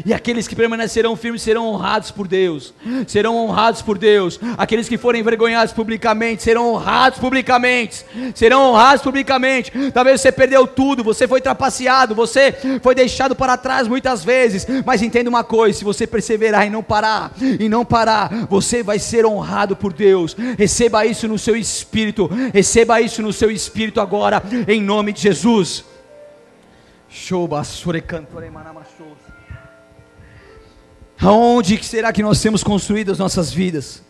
E 0.05 0.13
aqueles 0.13 0.47
que 0.47 0.55
permanecerão 0.55 1.15
firmes 1.15 1.41
serão 1.41 1.67
honrados 1.67 2.11
por 2.11 2.27
Deus. 2.27 2.73
Serão 3.07 3.37
honrados 3.37 3.81
por 3.81 3.97
Deus. 3.97 4.39
Aqueles 4.57 4.89
que 4.89 4.97
forem 4.97 5.21
envergonhados 5.21 5.73
publicamente 5.73 6.43
serão 6.43 6.73
honrados 6.73 7.19
publicamente. 7.19 8.05
Serão 8.33 8.71
honrados 8.71 9.03
publicamente. 9.03 9.71
Talvez 9.93 10.21
você 10.21 10.31
perdeu 10.31 10.65
tudo, 10.65 11.03
você 11.03 11.27
foi 11.27 11.41
trapaceado, 11.41 12.15
você 12.15 12.53
foi 12.81 12.95
deixado 12.95 13.35
para 13.35 13.57
trás 13.57 13.87
muitas 13.87 14.23
vezes. 14.23 14.65
Mas 14.85 15.01
entenda 15.01 15.29
uma 15.29 15.43
coisa: 15.43 15.77
se 15.77 15.85
você 15.85 16.07
perseverar 16.07 16.65
e 16.65 16.69
não 16.69 16.83
parar, 16.83 17.31
e 17.59 17.69
não 17.69 17.85
parar, 17.85 18.47
você 18.49 18.81
vai 18.81 18.99
ser 18.99 19.25
honrado 19.25 19.75
por 19.75 19.93
Deus. 19.93 20.35
Receba 20.57 21.05
isso 21.05 21.27
no 21.27 21.37
seu 21.37 21.55
espírito. 21.55 22.29
Receba 22.53 23.01
isso 23.01 23.21
no 23.21 23.31
seu 23.31 23.51
espírito 23.51 24.01
agora, 24.01 24.41
em 24.67 24.81
nome 24.81 25.13
de 25.13 25.21
Jesus. 25.21 25.85
Show, 27.09 27.47
basure 27.47 28.01
cantore 28.01 28.49
manamachou. 28.49 29.15
Aonde 31.19 31.83
será 31.83 32.11
que 32.11 32.23
nós 32.23 32.41
temos 32.41 32.63
construído 32.63 33.11
as 33.11 33.19
nossas 33.19 33.51
vidas? 33.51 34.03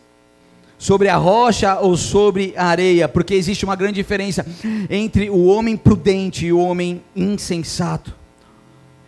Sobre 0.77 1.07
a 1.07 1.15
rocha 1.15 1.79
ou 1.79 1.95
sobre 1.95 2.53
a 2.57 2.65
areia? 2.65 3.07
Porque 3.07 3.33
existe 3.33 3.63
uma 3.63 3.75
grande 3.75 3.95
diferença 3.95 4.45
entre 4.89 5.29
o 5.29 5.45
homem 5.45 5.77
prudente 5.77 6.45
e 6.45 6.53
o 6.53 6.59
homem 6.59 7.01
insensato. 7.15 8.13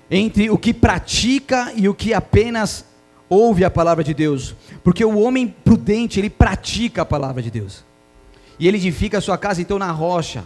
Entre 0.09 0.49
o 0.49 0.57
que 0.57 0.73
pratica 0.73 1.73
e 1.75 1.89
o 1.89 1.93
que 1.93 2.13
apenas 2.13 2.85
ouve 3.29 3.65
a 3.65 3.69
palavra 3.69 4.03
de 4.03 4.13
Deus. 4.13 4.55
Porque 4.83 5.03
o 5.03 5.19
homem 5.19 5.47
prudente, 5.47 6.19
ele 6.19 6.29
pratica 6.29 7.01
a 7.01 7.05
palavra 7.05 7.41
de 7.41 7.51
Deus. 7.51 7.83
E 8.59 8.67
ele 8.67 8.77
edifica 8.77 9.17
a 9.17 9.21
sua 9.21 9.37
casa 9.37 9.61
então 9.61 9.77
na 9.77 9.91
rocha, 9.91 10.45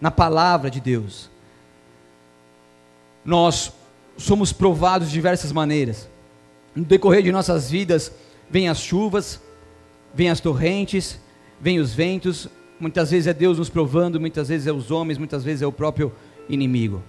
na 0.00 0.10
palavra 0.10 0.70
de 0.70 0.80
Deus. 0.80 1.28
Nós 3.24 3.72
somos 4.16 4.52
provados 4.52 5.08
de 5.08 5.14
diversas 5.14 5.50
maneiras. 5.52 6.08
No 6.74 6.84
decorrer 6.84 7.22
de 7.22 7.32
nossas 7.32 7.70
vidas, 7.70 8.12
vem 8.48 8.68
as 8.68 8.78
chuvas, 8.78 9.40
vem 10.14 10.30
as 10.30 10.40
torrentes, 10.40 11.18
vem 11.60 11.78
os 11.78 11.92
ventos, 11.92 12.48
muitas 12.78 13.10
vezes 13.10 13.26
é 13.26 13.32
Deus 13.32 13.58
nos 13.58 13.68
provando, 13.68 14.20
muitas 14.20 14.48
vezes 14.48 14.66
é 14.66 14.72
os 14.72 14.90
homens, 14.90 15.18
muitas 15.18 15.42
vezes 15.44 15.62
é 15.62 15.66
o 15.66 15.72
próprio 15.72 16.12
inimigo. 16.48 17.02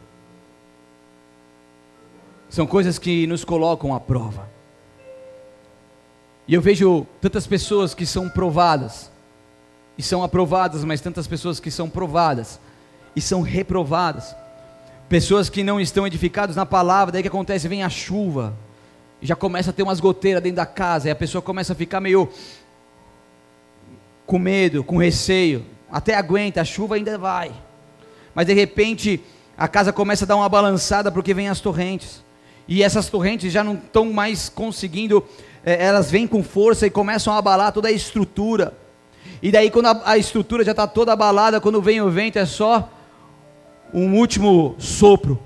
São 2.50 2.68
coisas 2.68 3.00
que 3.00 3.26
nos 3.28 3.46
colocam 3.46 3.94
à 3.94 4.00
prova. 4.00 4.50
E 6.48 6.54
eu 6.54 6.62
vejo 6.62 7.06
tantas 7.22 7.48
pessoas 7.48 7.94
que 7.94 8.06
são 8.06 8.30
provadas, 8.30 9.10
e 9.98 10.04
são 10.04 10.24
aprovadas, 10.24 10.84
mas 10.84 11.00
tantas 11.00 11.28
pessoas 11.28 11.60
que 11.60 11.70
são 11.70 11.90
provadas 11.90 12.60
e 13.16 13.22
são 13.22 13.42
reprovadas, 13.42 14.36
Pessoas 15.12 15.50
que 15.50 15.62
não 15.62 15.78
estão 15.78 16.08
edificadas 16.08 16.56
na 16.56 16.66
palavra, 16.66 17.12
daí 17.12 17.22
que 17.22 17.28
acontece? 17.28 17.68
Vem 17.68 17.84
a 17.84 17.90
chuva, 17.90 18.54
já 19.22 19.36
começa 19.36 19.70
a 19.70 19.74
ter 19.74 19.84
umas 19.84 20.00
goteiras 20.00 20.42
dentro 20.42 20.58
da 20.58 20.66
casa, 20.66 21.08
e 21.08 21.12
a 21.12 21.16
pessoa 21.16 21.42
começa 21.42 21.74
a 21.74 21.76
ficar 21.76 22.00
meio 22.00 22.28
com 24.26 24.40
medo, 24.40 24.84
com 24.84 24.98
receio, 24.98 25.66
até 25.92 26.16
aguenta, 26.16 26.62
a 26.62 26.66
chuva 26.66 26.96
ainda 26.96 27.18
vai, 27.18 27.52
mas 28.34 28.48
de 28.48 28.54
repente 28.54 29.22
a 29.58 29.68
casa 29.68 29.94
começa 29.94 30.26
a 30.26 30.28
dar 30.28 30.36
uma 30.36 30.50
balançada 30.50 31.12
porque 31.12 31.34
vem 31.34 31.50
as 31.50 31.60
torrentes, 31.60 32.24
e 32.68 32.82
essas 32.82 33.10
torrentes 33.10 33.52
já 33.52 33.64
não 33.64 33.76
estão 33.76 34.12
mais 34.12 34.50
conseguindo, 34.50 35.24
é, 35.64 35.84
elas 35.86 36.10
vêm 36.10 36.26
com 36.26 36.42
força 36.42 36.88
e 36.88 36.90
começam 36.90 37.34
a 37.34 37.38
abalar 37.38 37.72
toda 37.72 37.90
a 37.90 37.92
estrutura, 37.92 38.74
e 39.42 39.52
daí 39.52 39.70
quando 39.70 39.88
a, 39.88 40.02
a 40.06 40.18
estrutura 40.18 40.64
já 40.64 40.72
está 40.72 40.88
toda 40.88 41.14
abalada, 41.14 41.62
quando 41.62 41.82
vem 41.82 42.02
o 42.02 42.10
vento 42.10 42.40
é 42.40 42.46
só 42.46 42.90
um 43.94 44.16
último 44.18 44.76
sopro, 44.80 45.38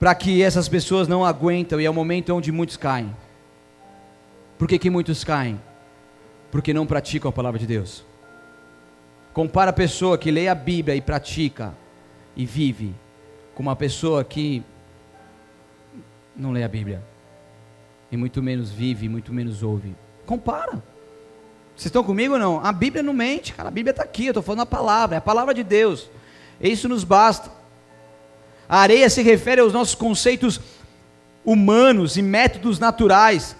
para 0.00 0.14
que 0.14 0.42
essas 0.42 0.66
pessoas 0.66 1.06
não 1.06 1.24
aguentam, 1.24 1.78
e 1.78 1.84
é 1.84 1.90
o 1.90 1.94
momento 1.94 2.34
onde 2.34 2.50
muitos 2.50 2.78
caem. 2.78 3.14
Por 4.58 4.66
que, 4.66 4.78
que 4.78 4.88
muitos 4.88 5.22
caem? 5.22 5.60
Porque 6.50 6.72
não 6.72 6.86
praticam 6.86 7.28
a 7.28 7.32
palavra 7.32 7.60
de 7.60 7.66
Deus. 7.66 8.02
Compara 9.34 9.70
a 9.70 9.74
pessoa 9.74 10.16
que 10.16 10.30
lê 10.30 10.48
a 10.48 10.54
Bíblia 10.54 10.96
e 10.96 11.02
pratica 11.02 11.74
e 12.34 12.46
vive 12.46 12.94
com 13.54 13.62
uma 13.62 13.76
pessoa 13.76 14.24
que 14.24 14.62
não 16.34 16.50
lê 16.50 16.64
a 16.64 16.68
Bíblia 16.68 17.02
e 18.10 18.16
muito 18.16 18.42
menos 18.42 18.70
vive, 18.70 19.06
muito 19.06 19.32
menos 19.32 19.62
ouve. 19.62 19.94
Compara. 20.24 20.82
Vocês 21.76 21.86
estão 21.86 22.02
comigo 22.02 22.34
ou 22.34 22.40
não? 22.40 22.64
A 22.64 22.72
Bíblia 22.72 23.02
não 23.02 23.12
mente, 23.12 23.52
cara. 23.52 23.68
A 23.68 23.72
Bíblia 23.72 23.90
está 23.90 24.02
aqui, 24.02 24.26
eu 24.26 24.30
estou 24.30 24.42
falando 24.42 24.62
a 24.62 24.66
palavra, 24.66 25.16
é 25.16 25.18
a 25.18 25.22
palavra 25.22 25.52
de 25.54 25.62
Deus. 25.62 26.10
Isso 26.60 26.88
nos 26.88 27.04
basta. 27.04 27.59
A 28.70 28.82
areia 28.82 29.10
se 29.10 29.20
refere 29.20 29.60
aos 29.60 29.72
nossos 29.72 29.96
conceitos 29.96 30.60
humanos 31.44 32.16
e 32.16 32.22
métodos 32.22 32.78
naturais. 32.78 33.56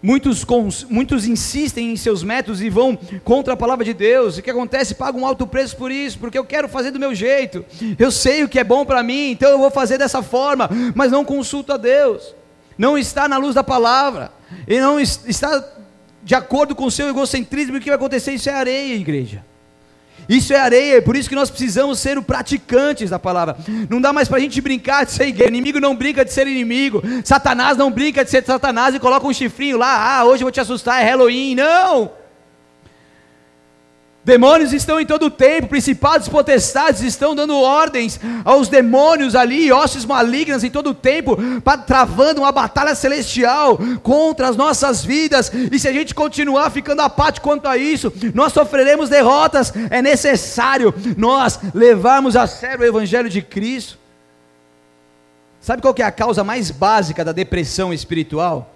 Muitos, 0.00 0.46
muitos 0.88 1.26
insistem 1.26 1.90
em 1.90 1.96
seus 1.96 2.22
métodos 2.22 2.62
e 2.62 2.70
vão 2.70 2.96
contra 3.24 3.54
a 3.54 3.56
palavra 3.56 3.84
de 3.84 3.92
Deus. 3.92 4.36
E 4.36 4.40
o 4.40 4.42
que 4.44 4.50
acontece? 4.50 4.94
Pagam 4.94 5.22
um 5.22 5.26
alto 5.26 5.44
preço 5.44 5.76
por 5.76 5.90
isso, 5.90 6.20
porque 6.20 6.38
eu 6.38 6.44
quero 6.44 6.68
fazer 6.68 6.92
do 6.92 7.00
meu 7.00 7.12
jeito. 7.12 7.64
Eu 7.98 8.12
sei 8.12 8.44
o 8.44 8.48
que 8.48 8.60
é 8.60 8.62
bom 8.62 8.84
para 8.84 9.02
mim, 9.02 9.32
então 9.32 9.50
eu 9.50 9.58
vou 9.58 9.72
fazer 9.72 9.98
dessa 9.98 10.22
forma, 10.22 10.70
mas 10.94 11.10
não 11.10 11.24
consulto 11.24 11.72
a 11.72 11.76
Deus. 11.76 12.32
Não 12.78 12.96
está 12.96 13.26
na 13.26 13.38
luz 13.38 13.56
da 13.56 13.64
palavra, 13.64 14.30
e 14.68 14.78
não 14.78 15.00
está 15.00 15.64
de 16.22 16.34
acordo 16.36 16.76
com 16.76 16.84
o 16.84 16.92
seu 16.92 17.08
egocentrismo. 17.08 17.78
O 17.78 17.80
que 17.80 17.86
vai 17.86 17.96
acontecer? 17.96 18.32
Isso 18.32 18.48
é 18.48 18.52
areia, 18.52 18.94
igreja. 18.94 19.44
Isso 20.28 20.52
é 20.52 20.58
areia, 20.58 21.02
por 21.02 21.16
isso 21.16 21.28
que 21.28 21.34
nós 21.34 21.50
precisamos 21.50 21.98
ser 21.98 22.20
praticantes 22.22 23.10
da 23.10 23.18
palavra. 23.18 23.56
Não 23.90 24.00
dá 24.00 24.12
mais 24.12 24.28
para 24.28 24.38
a 24.38 24.40
gente 24.40 24.60
brincar 24.60 25.04
de 25.04 25.12
ser 25.12 25.28
igreja. 25.28 25.48
Inimigo 25.48 25.80
não 25.80 25.94
brinca 25.94 26.24
de 26.24 26.32
ser 26.32 26.46
inimigo. 26.46 27.02
Satanás 27.24 27.76
não 27.76 27.90
brinca 27.90 28.24
de 28.24 28.30
ser 28.30 28.44
Satanás 28.44 28.94
e 28.94 28.98
coloca 28.98 29.26
um 29.26 29.32
chifrinho 29.32 29.76
lá. 29.76 30.18
Ah, 30.18 30.24
hoje 30.24 30.42
eu 30.42 30.46
vou 30.46 30.52
te 30.52 30.60
assustar, 30.60 31.02
é 31.02 31.04
Halloween. 31.04 31.54
Não! 31.54 32.23
Demônios 34.24 34.72
estão 34.72 34.98
em 34.98 35.04
todo 35.04 35.26
o 35.26 35.30
tempo, 35.30 35.68
principados 35.68 36.26
e 36.26 36.30
potestades 36.30 37.02
estão 37.02 37.34
dando 37.34 37.54
ordens 37.56 38.18
aos 38.42 38.68
demônios 38.68 39.34
ali, 39.34 39.70
hostes 39.70 40.06
malignas 40.06 40.64
em 40.64 40.70
todo 40.70 40.90
o 40.90 40.94
tempo, 40.94 41.36
travando 41.86 42.40
uma 42.40 42.50
batalha 42.50 42.94
celestial 42.94 43.78
contra 44.02 44.48
as 44.48 44.56
nossas 44.56 45.04
vidas. 45.04 45.52
E 45.70 45.78
se 45.78 45.86
a 45.86 45.92
gente 45.92 46.14
continuar 46.14 46.70
ficando 46.70 47.02
apático 47.02 47.46
quanto 47.46 47.68
a 47.68 47.76
isso, 47.76 48.10
nós 48.32 48.54
sofreremos 48.54 49.10
derrotas. 49.10 49.70
É 49.90 50.00
necessário 50.00 50.94
nós 51.18 51.60
levarmos 51.74 52.34
a 52.34 52.46
sério 52.46 52.80
o 52.80 52.86
Evangelho 52.86 53.28
de 53.28 53.42
Cristo. 53.42 53.98
Sabe 55.60 55.82
qual 55.82 55.94
é 55.98 56.02
a 56.02 56.10
causa 56.10 56.42
mais 56.42 56.70
básica 56.70 57.22
da 57.22 57.32
depressão 57.32 57.92
espiritual? 57.92 58.74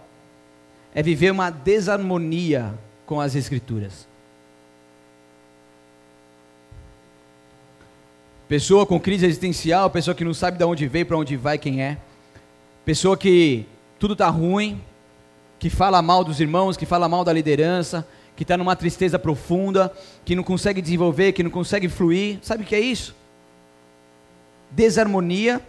É 0.95 1.03
viver 1.03 1.31
uma 1.31 1.49
desarmonia 1.49 2.75
com 3.07 3.19
as 3.19 3.35
Escrituras. 3.35 4.07
Pessoa 8.49 8.87
com 8.87 8.99
crise 8.99 9.27
existencial, 9.27 9.91
pessoa 9.91 10.15
que 10.15 10.25
não 10.25 10.33
sabe 10.33 10.57
de 10.57 10.65
onde 10.65 10.89
veio, 10.89 11.05
para 11.05 11.19
onde 11.19 11.37
vai, 11.37 11.59
quem 11.59 11.83
é. 11.83 11.99
Pessoa 12.83 13.15
que 13.15 13.67
tudo 13.99 14.15
está 14.15 14.31
ruim, 14.31 14.81
que 15.59 15.69
fala 15.69 16.01
mal 16.01 16.25
dos 16.25 16.41
irmãos, 16.41 16.75
que 16.75 16.87
fala 16.87 17.09
mal 17.09 17.25
da 17.25 17.33
liderança, 17.33 18.09
que 18.35 18.45
está 18.45 18.57
numa 18.57 18.75
tristeza 18.75 19.19
profunda, 19.19 19.93
que 20.25 20.35
não 20.35 20.43
consegue 20.43 20.81
desenvolver, 20.81 21.33
que 21.33 21.43
não 21.43 21.51
consegue 21.51 21.91
fluir. 21.91 22.39
Sabe 22.41 22.63
o 22.63 22.67
que 22.67 22.75
é 22.75 22.81
isso? 22.81 23.15
Desarmonia 24.71 25.61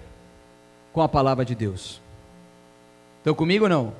com 0.93 1.01
a 1.01 1.09
palavra 1.09 1.43
de 1.43 1.55
Deus. 1.55 1.99
Estão 3.17 3.33
comigo 3.33 3.65
ou 3.65 3.69
não? 3.69 3.93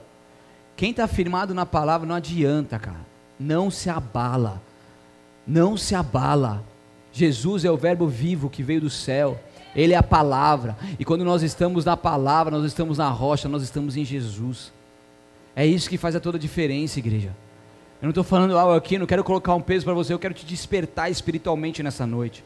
Quem 0.78 0.92
está 0.92 1.06
firmado 1.06 1.54
na 1.54 1.66
palavra 1.66 2.08
não 2.08 2.16
adianta, 2.16 2.80
cara. 2.80 3.06
Não 3.38 3.70
se 3.70 3.90
abala. 3.90 4.62
Não 5.46 5.76
se 5.76 5.94
abala. 5.96 6.64
Jesus 7.12 7.66
é 7.66 7.72
o 7.72 7.78
Verbo 7.78 8.08
vivo 8.08 8.50
que 8.50 8.64
veio 8.64 8.82
do 8.82 8.90
céu. 8.90 9.40
Ele 9.76 9.94
é 9.94 9.98
a 9.98 10.04
palavra. 10.04 10.78
E 10.98 11.06
quando 11.06 11.24
nós 11.24 11.44
estamos 11.44 11.86
na 11.86 11.96
palavra, 11.96 12.56
nós 12.56 12.66
estamos 12.66 12.98
na 12.98 13.10
rocha, 13.10 13.48
nós 13.48 13.64
estamos 13.64 13.96
em 13.96 14.06
Jesus. 14.06 14.72
É 15.56 15.66
isso 15.66 15.90
que 15.90 15.98
faz 15.98 16.16
a 16.16 16.20
toda 16.20 16.38
a 16.38 16.40
diferença, 16.40 17.00
igreja. 17.00 17.36
Eu 18.02 18.06
não 18.06 18.10
estou 18.10 18.24
falando 18.24 18.58
algo 18.58 18.74
aqui, 18.74 18.98
não 18.98 19.06
quero 19.06 19.24
colocar 19.24 19.54
um 19.54 19.62
peso 19.62 19.84
para 19.84 19.94
você, 19.94 20.14
eu 20.14 20.20
quero 20.20 20.34
te 20.34 20.46
despertar 20.46 21.12
espiritualmente 21.12 21.84
nessa 21.84 22.08
noite. 22.08 22.44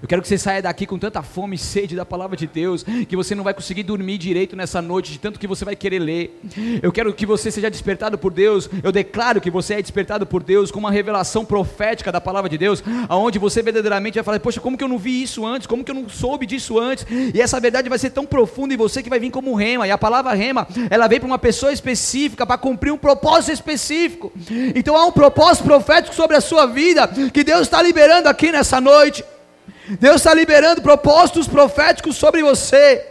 Eu 0.00 0.06
quero 0.08 0.22
que 0.22 0.28
você 0.28 0.38
saia 0.38 0.62
daqui 0.62 0.86
com 0.86 0.98
tanta 0.98 1.22
fome 1.22 1.56
e 1.56 1.58
sede 1.58 1.96
da 1.96 2.06
palavra 2.06 2.36
de 2.36 2.46
Deus, 2.46 2.84
que 3.08 3.16
você 3.16 3.34
não 3.34 3.42
vai 3.42 3.52
conseguir 3.52 3.82
dormir 3.82 4.18
direito 4.18 4.54
nessa 4.54 4.80
noite, 4.80 5.12
de 5.12 5.18
tanto 5.18 5.40
que 5.40 5.46
você 5.46 5.64
vai 5.64 5.74
querer 5.74 5.98
ler. 5.98 6.40
Eu 6.82 6.92
quero 6.92 7.12
que 7.12 7.26
você 7.26 7.50
seja 7.50 7.70
despertado 7.70 8.16
por 8.16 8.32
Deus. 8.32 8.70
Eu 8.82 8.92
declaro 8.92 9.40
que 9.40 9.50
você 9.50 9.74
é 9.74 9.82
despertado 9.82 10.24
por 10.24 10.42
Deus 10.42 10.70
com 10.70 10.78
uma 10.78 10.90
revelação 10.90 11.44
profética 11.44 12.12
da 12.12 12.20
palavra 12.20 12.48
de 12.48 12.56
Deus, 12.56 12.82
aonde 13.08 13.38
você 13.38 13.62
verdadeiramente 13.62 14.14
vai 14.14 14.24
falar: 14.24 14.40
Poxa, 14.40 14.60
como 14.60 14.78
que 14.78 14.84
eu 14.84 14.88
não 14.88 14.98
vi 14.98 15.22
isso 15.22 15.44
antes? 15.44 15.66
Como 15.66 15.82
que 15.82 15.90
eu 15.90 15.94
não 15.94 16.08
soube 16.08 16.46
disso 16.46 16.78
antes? 16.78 17.04
E 17.34 17.40
essa 17.40 17.58
verdade 17.58 17.88
vai 17.88 17.98
ser 17.98 18.10
tão 18.10 18.24
profunda 18.24 18.74
em 18.74 18.76
você 18.76 19.02
que 19.02 19.10
vai 19.10 19.18
vir 19.18 19.30
como 19.30 19.54
rema. 19.54 19.86
E 19.86 19.90
a 19.90 19.98
palavra 19.98 20.32
rema, 20.34 20.66
ela 20.90 21.08
vem 21.08 21.18
para 21.18 21.26
uma 21.26 21.38
pessoa 21.38 21.72
específica, 21.72 22.46
para 22.46 22.58
cumprir 22.58 22.92
um 22.92 22.98
propósito 22.98 23.52
específico. 23.52 24.32
Então 24.74 24.96
há 24.96 25.06
um 25.06 25.12
propósito 25.12 25.64
profético 25.64 26.14
sobre 26.14 26.36
a 26.36 26.40
sua 26.40 26.66
vida 26.66 27.08
que 27.32 27.42
Deus 27.42 27.62
está 27.62 27.82
liberando 27.82 28.28
aqui 28.28 28.52
nessa 28.52 28.80
noite. 28.80 29.24
Deus 29.96 30.16
está 30.16 30.34
liberando 30.34 30.82
propósitos 30.82 31.48
proféticos 31.48 32.16
sobre 32.16 32.42
você. 32.42 33.06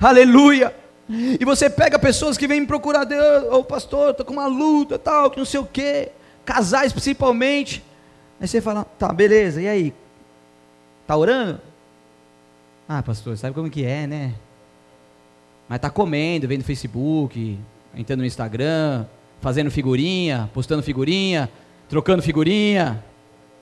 Aleluia. 0.00 0.74
E 1.08 1.44
você 1.44 1.70
pega 1.70 1.98
pessoas 1.98 2.36
que 2.36 2.46
vêm 2.46 2.60
me 2.60 2.66
procurar, 2.66 3.04
Deus, 3.04 3.44
ô 3.44 3.58
oh, 3.58 3.64
pastor, 3.64 4.10
estou 4.10 4.26
com 4.26 4.32
uma 4.32 4.46
luta, 4.46 4.98
tal, 4.98 5.30
que 5.30 5.38
não 5.38 5.44
sei 5.44 5.60
o 5.60 5.66
quê. 5.66 6.10
Casais 6.44 6.92
principalmente. 6.92 7.82
Aí 8.40 8.46
você 8.46 8.60
fala, 8.60 8.84
tá, 8.84 9.12
beleza, 9.12 9.62
e 9.62 9.68
aí? 9.68 9.94
Tá 11.06 11.16
orando? 11.16 11.60
Ah, 12.88 13.02
pastor, 13.02 13.36
sabe 13.36 13.54
como 13.54 13.70
que 13.70 13.84
é, 13.84 14.06
né? 14.06 14.34
Mas 15.68 15.80
tá 15.80 15.90
comendo, 15.90 16.46
vendo 16.46 16.62
Facebook, 16.62 17.58
entrando 17.94 18.20
no 18.20 18.26
Instagram, 18.26 19.04
fazendo 19.40 19.70
figurinha, 19.70 20.50
postando 20.54 20.82
figurinha, 20.82 21.48
trocando 21.88 22.22
figurinha. 22.22 23.02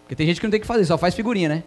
Porque 0.02 0.14
tem 0.14 0.26
gente 0.26 0.40
que 0.40 0.46
não 0.46 0.50
tem 0.50 0.60
que 0.60 0.66
fazer, 0.66 0.84
só 0.84 0.98
faz 0.98 1.14
figurinha, 1.14 1.48
né? 1.48 1.62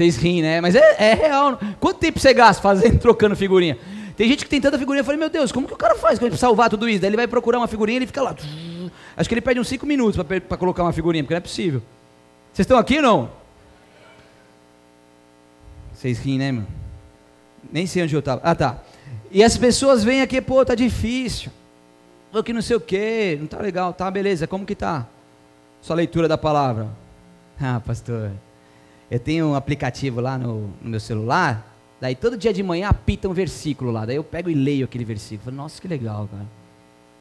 Vocês 0.00 0.16
riem, 0.16 0.40
né? 0.40 0.62
Mas 0.62 0.74
é, 0.74 0.96
é, 0.98 1.12
real. 1.12 1.60
Quanto 1.78 1.98
tempo 1.98 2.18
você 2.18 2.32
gasta 2.32 2.62
fazendo, 2.62 2.96
trocando 3.00 3.36
figurinha? 3.36 3.76
Tem 4.16 4.26
gente 4.26 4.44
que 4.44 4.50
tem 4.50 4.58
tanta 4.58 4.78
figurinha. 4.78 5.00
Eu 5.00 5.04
falei, 5.04 5.20
meu 5.20 5.28
Deus, 5.28 5.52
como 5.52 5.66
que 5.66 5.74
o 5.74 5.76
cara 5.76 5.94
faz 5.94 6.18
para 6.18 6.34
salvar 6.38 6.70
tudo 6.70 6.88
isso? 6.88 7.02
Daí 7.02 7.10
ele 7.10 7.18
vai 7.18 7.28
procurar 7.28 7.58
uma 7.58 7.68
figurinha 7.68 7.96
e 7.96 7.98
ele 7.98 8.06
fica 8.06 8.22
lá. 8.22 8.34
Acho 9.14 9.28
que 9.28 9.34
ele 9.34 9.42
perde 9.42 9.60
uns 9.60 9.68
5 9.68 9.84
minutos 9.84 10.18
para 10.48 10.56
colocar 10.56 10.84
uma 10.84 10.92
figurinha, 10.92 11.22
porque 11.22 11.34
não 11.34 11.38
é 11.38 11.42
possível. 11.42 11.82
Vocês 12.50 12.64
estão 12.64 12.78
aqui 12.78 12.96
ou 12.96 13.02
não? 13.02 13.30
Vocês 15.92 16.18
riem, 16.18 16.38
né, 16.38 16.50
mano? 16.50 16.66
Nem 17.70 17.86
sei 17.86 18.02
onde 18.02 18.16
eu 18.16 18.20
estava. 18.20 18.40
Ah, 18.42 18.54
tá. 18.54 18.78
E 19.30 19.44
as 19.44 19.58
pessoas 19.58 20.02
vêm 20.02 20.22
aqui, 20.22 20.40
pô, 20.40 20.64
tá 20.64 20.74
difícil. 20.74 21.52
Pô, 22.32 22.42
que 22.42 22.54
não 22.54 22.62
sei 22.62 22.76
o 22.76 22.80
quê, 22.80 23.36
não 23.38 23.46
tá 23.46 23.58
legal. 23.58 23.92
Tá, 23.92 24.10
beleza, 24.10 24.46
como 24.46 24.64
que 24.64 24.74
tá? 24.74 25.06
Sua 25.82 25.94
leitura 25.94 26.26
da 26.26 26.38
palavra. 26.38 26.88
Ah, 27.60 27.82
pastor, 27.84 28.30
eu 29.10 29.18
tenho 29.18 29.48
um 29.48 29.54
aplicativo 29.54 30.20
lá 30.20 30.38
no, 30.38 30.68
no, 30.80 30.90
meu 30.90 31.00
celular, 31.00 31.76
daí 32.00 32.14
todo 32.14 32.36
dia 32.36 32.52
de 32.52 32.62
manhã 32.62 32.88
apita 32.88 33.28
um 33.28 33.32
versículo 33.32 33.90
lá, 33.90 34.06
daí 34.06 34.14
eu 34.16 34.22
pego 34.22 34.48
e 34.48 34.54
leio 34.54 34.84
aquele 34.84 35.04
versículo. 35.04 35.46
Falo, 35.46 35.56
Nossa, 35.56 35.80
que 35.80 35.88
legal, 35.88 36.28
cara. 36.30 36.46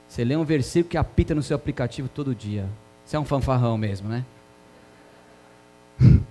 Você 0.07 0.23
lê 0.23 0.35
um 0.35 0.43
versículo 0.43 0.89
que 0.89 0.97
apita 0.97 1.33
no 1.33 1.41
seu 1.41 1.55
aplicativo 1.55 2.07
todo 2.07 2.35
dia. 2.35 2.69
Você 3.05 3.15
é 3.15 3.19
um 3.19 3.25
fanfarrão 3.25 3.75
mesmo, 3.77 4.07
né? 4.07 4.23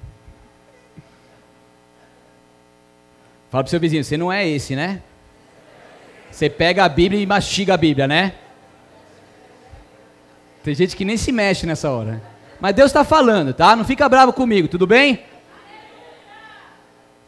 Fala 3.51 3.65
pro 3.65 3.71
seu 3.71 3.81
vizinho, 3.81 4.05
você 4.05 4.17
não 4.17 4.33
é 4.33 4.49
esse, 4.49 4.77
né? 4.77 5.03
Você 6.31 6.49
pega 6.49 6.85
a 6.85 6.89
Bíblia 6.89 7.21
e 7.21 7.27
mastiga 7.27 7.75
a 7.75 7.77
Bíblia, 7.77 8.07
né? 8.07 8.35
Tem 10.63 10.73
gente 10.75 10.95
que 10.95 11.05
nem 11.05 11.17
se 11.17 11.33
mexe 11.33 11.67
nessa 11.67 11.91
hora. 11.91 12.23
Mas 12.61 12.75
Deus 12.75 12.91
está 12.91 13.03
falando, 13.05 13.53
tá? 13.55 13.75
Não 13.75 13.85
fica 13.85 14.09
bravo 14.09 14.33
comigo, 14.33 14.69
tudo 14.69 14.87
bem? 14.87 15.25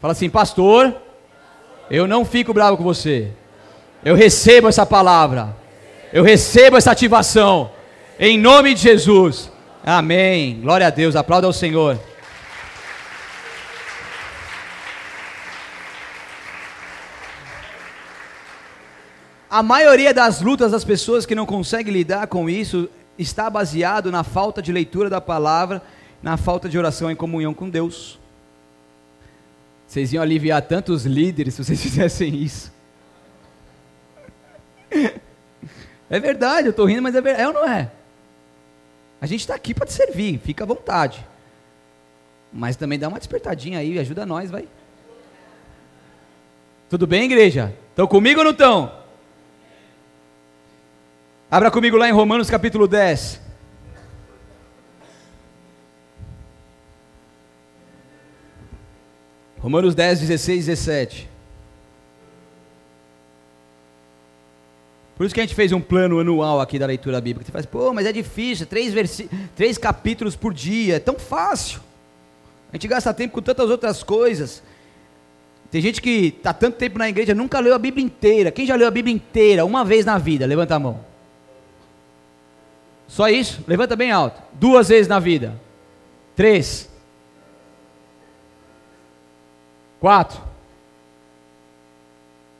Fala 0.00 0.12
assim, 0.12 0.30
pastor, 0.30 0.96
eu 1.90 2.06
não 2.06 2.24
fico 2.24 2.54
bravo 2.54 2.76
com 2.76 2.82
você. 2.82 3.32
Eu 4.02 4.14
recebo 4.14 4.68
essa 4.68 4.86
palavra. 4.86 5.54
Eu 6.12 6.22
recebo 6.22 6.76
essa 6.76 6.90
ativação. 6.90 7.70
Em 8.18 8.38
nome 8.38 8.74
de 8.74 8.80
Jesus. 8.80 9.52
Amém. 9.84 10.60
Glória 10.62 10.86
a 10.86 10.90
Deus. 10.90 11.16
Aplauda 11.16 11.46
ao 11.46 11.52
Senhor. 11.52 11.98
A 19.50 19.64
maioria 19.64 20.14
das 20.14 20.40
lutas 20.40 20.70
das 20.70 20.84
pessoas 20.84 21.26
que 21.26 21.34
não 21.34 21.44
conseguem 21.44 21.92
lidar 21.92 22.28
com 22.28 22.48
isso 22.48 22.88
está 23.18 23.50
baseado 23.50 24.10
na 24.10 24.22
falta 24.22 24.62
de 24.62 24.72
leitura 24.72 25.10
da 25.10 25.20
palavra, 25.20 25.82
na 26.22 26.36
falta 26.36 26.68
de 26.68 26.78
oração 26.78 27.10
em 27.10 27.16
comunhão 27.16 27.52
com 27.52 27.68
Deus. 27.68 28.19
Vocês 29.90 30.12
iam 30.12 30.22
aliviar 30.22 30.62
tantos 30.62 31.04
líderes 31.04 31.54
se 31.54 31.64
vocês 31.64 31.82
fizessem 31.82 32.32
isso. 32.36 32.72
É 36.08 36.20
verdade, 36.20 36.68
eu 36.68 36.70
estou 36.70 36.86
rindo, 36.86 37.02
mas 37.02 37.12
é 37.16 37.20
verdade. 37.20 37.42
É 37.42 37.48
ou 37.48 37.54
não 37.54 37.68
é? 37.68 37.90
A 39.20 39.26
gente 39.26 39.40
está 39.40 39.56
aqui 39.56 39.74
para 39.74 39.86
te 39.86 39.92
servir, 39.92 40.38
fica 40.38 40.62
à 40.62 40.66
vontade. 40.66 41.26
Mas 42.52 42.76
também 42.76 43.00
dá 43.00 43.08
uma 43.08 43.18
despertadinha 43.18 43.80
aí, 43.80 43.98
ajuda 43.98 44.24
nós, 44.24 44.48
vai. 44.48 44.68
Tudo 46.88 47.04
bem, 47.04 47.24
igreja? 47.24 47.74
Estão 47.88 48.06
comigo 48.06 48.38
ou 48.38 48.44
não 48.44 48.52
estão? 48.52 48.96
Abra 51.50 51.68
comigo 51.68 51.96
lá 51.96 52.08
em 52.08 52.12
Romanos 52.12 52.48
capítulo 52.48 52.86
10. 52.86 53.40
Romanos 59.60 59.94
10, 59.94 60.20
16 60.20 60.64
e 60.64 60.70
17. 60.70 61.30
Por 65.16 65.26
isso 65.26 65.34
que 65.34 65.40
a 65.40 65.44
gente 65.44 65.54
fez 65.54 65.70
um 65.70 65.82
plano 65.82 66.18
anual 66.18 66.62
aqui 66.62 66.78
da 66.78 66.86
leitura 66.86 67.20
bíblica. 67.20 67.44
Você 67.44 67.52
faz, 67.52 67.66
pô, 67.66 67.92
mas 67.92 68.06
é 68.06 68.12
difícil, 68.12 68.66
três, 68.66 68.92
versi 68.92 69.28
três 69.54 69.76
capítulos 69.76 70.34
por 70.34 70.54
dia, 70.54 70.96
é 70.96 70.98
tão 70.98 71.18
fácil. 71.18 71.80
A 72.72 72.76
gente 72.76 72.88
gasta 72.88 73.12
tempo 73.12 73.34
com 73.34 73.42
tantas 73.42 73.68
outras 73.68 74.02
coisas. 74.02 74.62
Tem 75.70 75.80
gente 75.80 76.00
que 76.00 76.34
está 76.36 76.52
tanto 76.52 76.78
tempo 76.78 76.98
na 76.98 77.08
igreja, 77.08 77.34
nunca 77.34 77.60
leu 77.60 77.74
a 77.74 77.78
Bíblia 77.78 78.04
inteira. 78.04 78.50
Quem 78.50 78.64
já 78.64 78.74
leu 78.74 78.88
a 78.88 78.90
Bíblia 78.90 79.14
inteira 79.14 79.64
uma 79.64 79.84
vez 79.84 80.06
na 80.06 80.18
vida? 80.18 80.46
Levanta 80.46 80.74
a 80.74 80.78
mão. 80.78 81.00
Só 83.06 83.28
isso? 83.28 83.62
Levanta 83.68 83.94
bem 83.94 84.10
alto. 84.10 84.40
Duas 84.54 84.88
vezes 84.88 85.06
na 85.06 85.18
vida. 85.18 85.54
Três. 86.34 86.89
Quatro. 90.00 90.40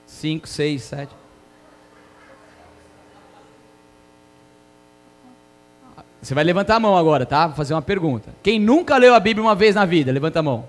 Cinco, 0.07 0.47
seis, 0.47 0.83
sete. 0.83 1.13
Você 6.21 6.35
vai 6.35 6.45
levantar 6.45 6.77
a 6.77 6.81
mão 6.81 6.97
agora, 6.97 7.25
tá? 7.25 7.47
Vou 7.47 7.57
fazer 7.57 7.73
uma 7.73 7.81
pergunta. 7.81 8.29
Quem 8.43 8.61
nunca 8.61 8.99
leu 8.99 9.15
a 9.15 9.21
Bíblia 9.21 9.43
uma 9.43 9.55
vez 9.55 9.75
na 9.75 9.87
vida? 9.87 10.13
Levanta 10.13 10.41
a 10.41 10.43
mão. 10.43 10.69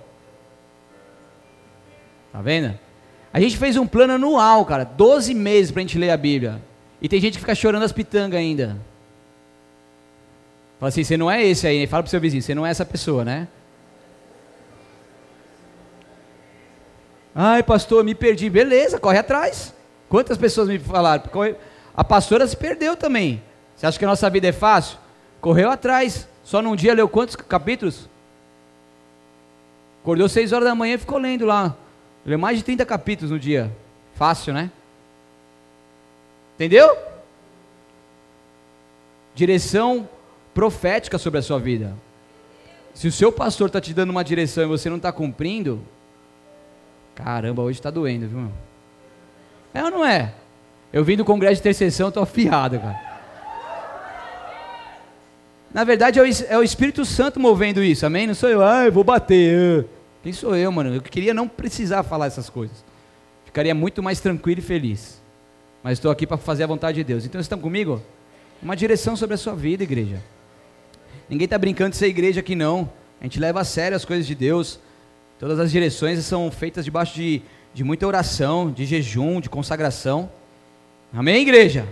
Tá 2.32 2.42
vendo? 2.42 2.80
A 3.34 3.40
gente 3.40 3.58
fez 3.58 3.76
um 3.76 3.86
plano 3.86 4.14
anual, 4.14 4.66
cara. 4.66 4.86
Doze 4.86 5.34
meses 5.34 5.70
pra 5.70 5.82
gente 5.82 5.98
ler 5.98 6.12
a 6.12 6.18
Bíblia. 6.18 6.62
E 7.02 7.10
tem 7.10 7.20
gente 7.20 7.34
que 7.34 7.42
fica 7.42 7.54
chorando 7.54 7.84
as 7.84 7.92
pitangas 7.92 8.40
ainda. 8.40 8.78
Fala 10.80 10.88
assim, 10.88 11.04
você 11.04 11.18
não 11.18 11.30
é 11.30 11.44
esse 11.44 11.68
aí. 11.68 11.86
Fala 11.86 12.04
pro 12.04 12.10
seu 12.10 12.22
vizinho, 12.22 12.42
você 12.42 12.56
não 12.56 12.66
é 12.66 12.70
essa 12.70 12.86
pessoa, 12.86 13.26
né? 13.26 13.50
Ai, 17.34 17.63
pastor, 17.63 18.04
me 18.04 18.13
perdi. 18.13 18.50
Beleza, 18.50 19.00
corre 19.00 19.17
atrás. 19.17 19.74
Quantas 20.10 20.38
pessoas 20.38 20.67
me 20.67 20.78
falaram? 20.78 21.24
A 21.96 22.04
pastora 22.04 22.46
se 22.46 22.56
perdeu 22.56 22.96
também. 22.96 23.41
Você 23.76 23.86
acha 23.86 23.98
que 23.98 24.06
a 24.06 24.08
nossa 24.08 24.30
vida 24.30 24.48
é 24.48 24.52
fácil? 24.52 24.98
Correu 25.39 25.70
atrás. 25.72 26.28
Só 26.44 26.62
num 26.62 26.76
dia 26.76 26.94
leu 26.94 27.08
quantos 27.08 27.36
capítulos? 27.36 28.10
Acordou 30.02 30.28
seis 30.28 30.52
horas 30.52 30.67
da 30.67 30.76
manhã 30.76 30.96
e 30.96 30.98
ficou 30.98 31.17
lendo 31.17 31.46
lá. 31.46 31.76
Leu 32.26 32.38
mais 32.38 32.58
de 32.58 32.63
30 32.63 32.86
capítulos 32.86 33.32
no 33.32 33.39
dia. 33.39 33.72
Fácil, 34.15 34.54
né? 34.54 34.72
Entendeu? 36.56 36.96
Direção 39.34 40.10
profética 40.54 41.17
sobre 41.17 41.39
a 41.39 41.41
sua 41.41 41.60
vida. 41.60 41.96
Se 42.94 43.08
o 43.08 43.12
seu 43.12 43.32
pastor 43.32 43.67
está 43.67 43.80
te 43.80 43.94
dando 43.94 44.10
uma 44.10 44.24
direção 44.24 44.63
e 44.63 44.67
você 44.67 44.89
não 44.89 44.98
está 44.98 45.12
cumprindo, 45.12 45.82
caramba, 47.24 47.62
hoje 47.62 47.80
está 47.80 47.90
doendo, 47.90 48.28
viu? 48.28 48.52
É 49.74 49.84
ou 49.84 49.92
não 49.92 50.06
é? 50.06 50.34
Eu 50.92 51.04
vim 51.04 51.16
do 51.16 51.24
congresso 51.24 51.56
de 51.56 51.60
intercessão, 51.62 52.10
estou 52.10 52.24
afiado, 52.24 52.80
cara. 52.80 53.12
Na 55.74 55.86
verdade 55.86 56.20
é 56.20 56.22
o, 56.22 56.26
é 56.26 56.58
o, 56.58 56.64
Espírito 56.64 57.06
Santo 57.06 57.40
movendo 57.40 57.82
isso, 57.82 58.06
amém? 58.06 58.28
Não 58.28 58.34
sou 58.34 58.50
eu, 58.50 58.62
ah, 58.62 58.86
eu 58.86 58.92
vou 58.92 59.04
bater. 59.04 59.88
Quem 60.22 60.34
sou 60.34 60.56
eu, 60.56 60.70
mano? 60.72 60.96
Eu 60.96 61.02
queria 61.02 61.34
não 61.34 61.48
precisar 61.48 62.04
falar 62.04 62.26
essas 62.26 62.50
coisas. 62.50 62.84
Ficaria 63.46 63.74
muito 63.74 64.04
mais 64.04 64.20
tranquilo 64.20 64.60
e 64.60 64.64
feliz. 64.64 65.22
Mas 65.82 65.94
estou 65.94 66.12
aqui 66.12 66.28
para 66.28 66.38
fazer 66.38 66.64
a 66.64 66.68
vontade 66.68 66.96
de 66.98 67.04
Deus. 67.04 67.26
Então, 67.26 67.40
estão 67.42 67.58
comigo? 67.58 68.02
Uma 68.62 68.76
direção 68.76 69.16
sobre 69.16 69.34
a 69.34 69.38
sua 69.38 69.56
vida, 69.56 69.84
igreja. 69.84 70.22
Ninguém 71.28 71.46
está 71.46 71.58
brincando 71.58 71.92
de 71.92 71.98
ser 71.98 72.08
igreja 72.08 72.42
aqui 72.42 72.54
não. 72.54 72.92
A 73.20 73.24
gente 73.24 73.40
leva 73.40 73.62
a 73.62 73.64
sério 73.64 73.96
as 73.96 74.06
coisas 74.06 74.28
de 74.28 74.36
Deus. 74.36 74.80
Todas 75.42 75.60
as 75.60 75.72
direções 75.72 76.24
são 76.24 76.52
feitas 76.52 76.86
debaixo 76.86 77.16
de, 77.16 77.42
de 77.74 77.84
muita 77.84 78.06
oração, 78.06 78.72
de 78.72 78.86
jejum, 78.86 79.42
de 79.42 79.50
consagração. 79.50 80.30
Amém, 81.12 81.42
igreja? 81.42 81.88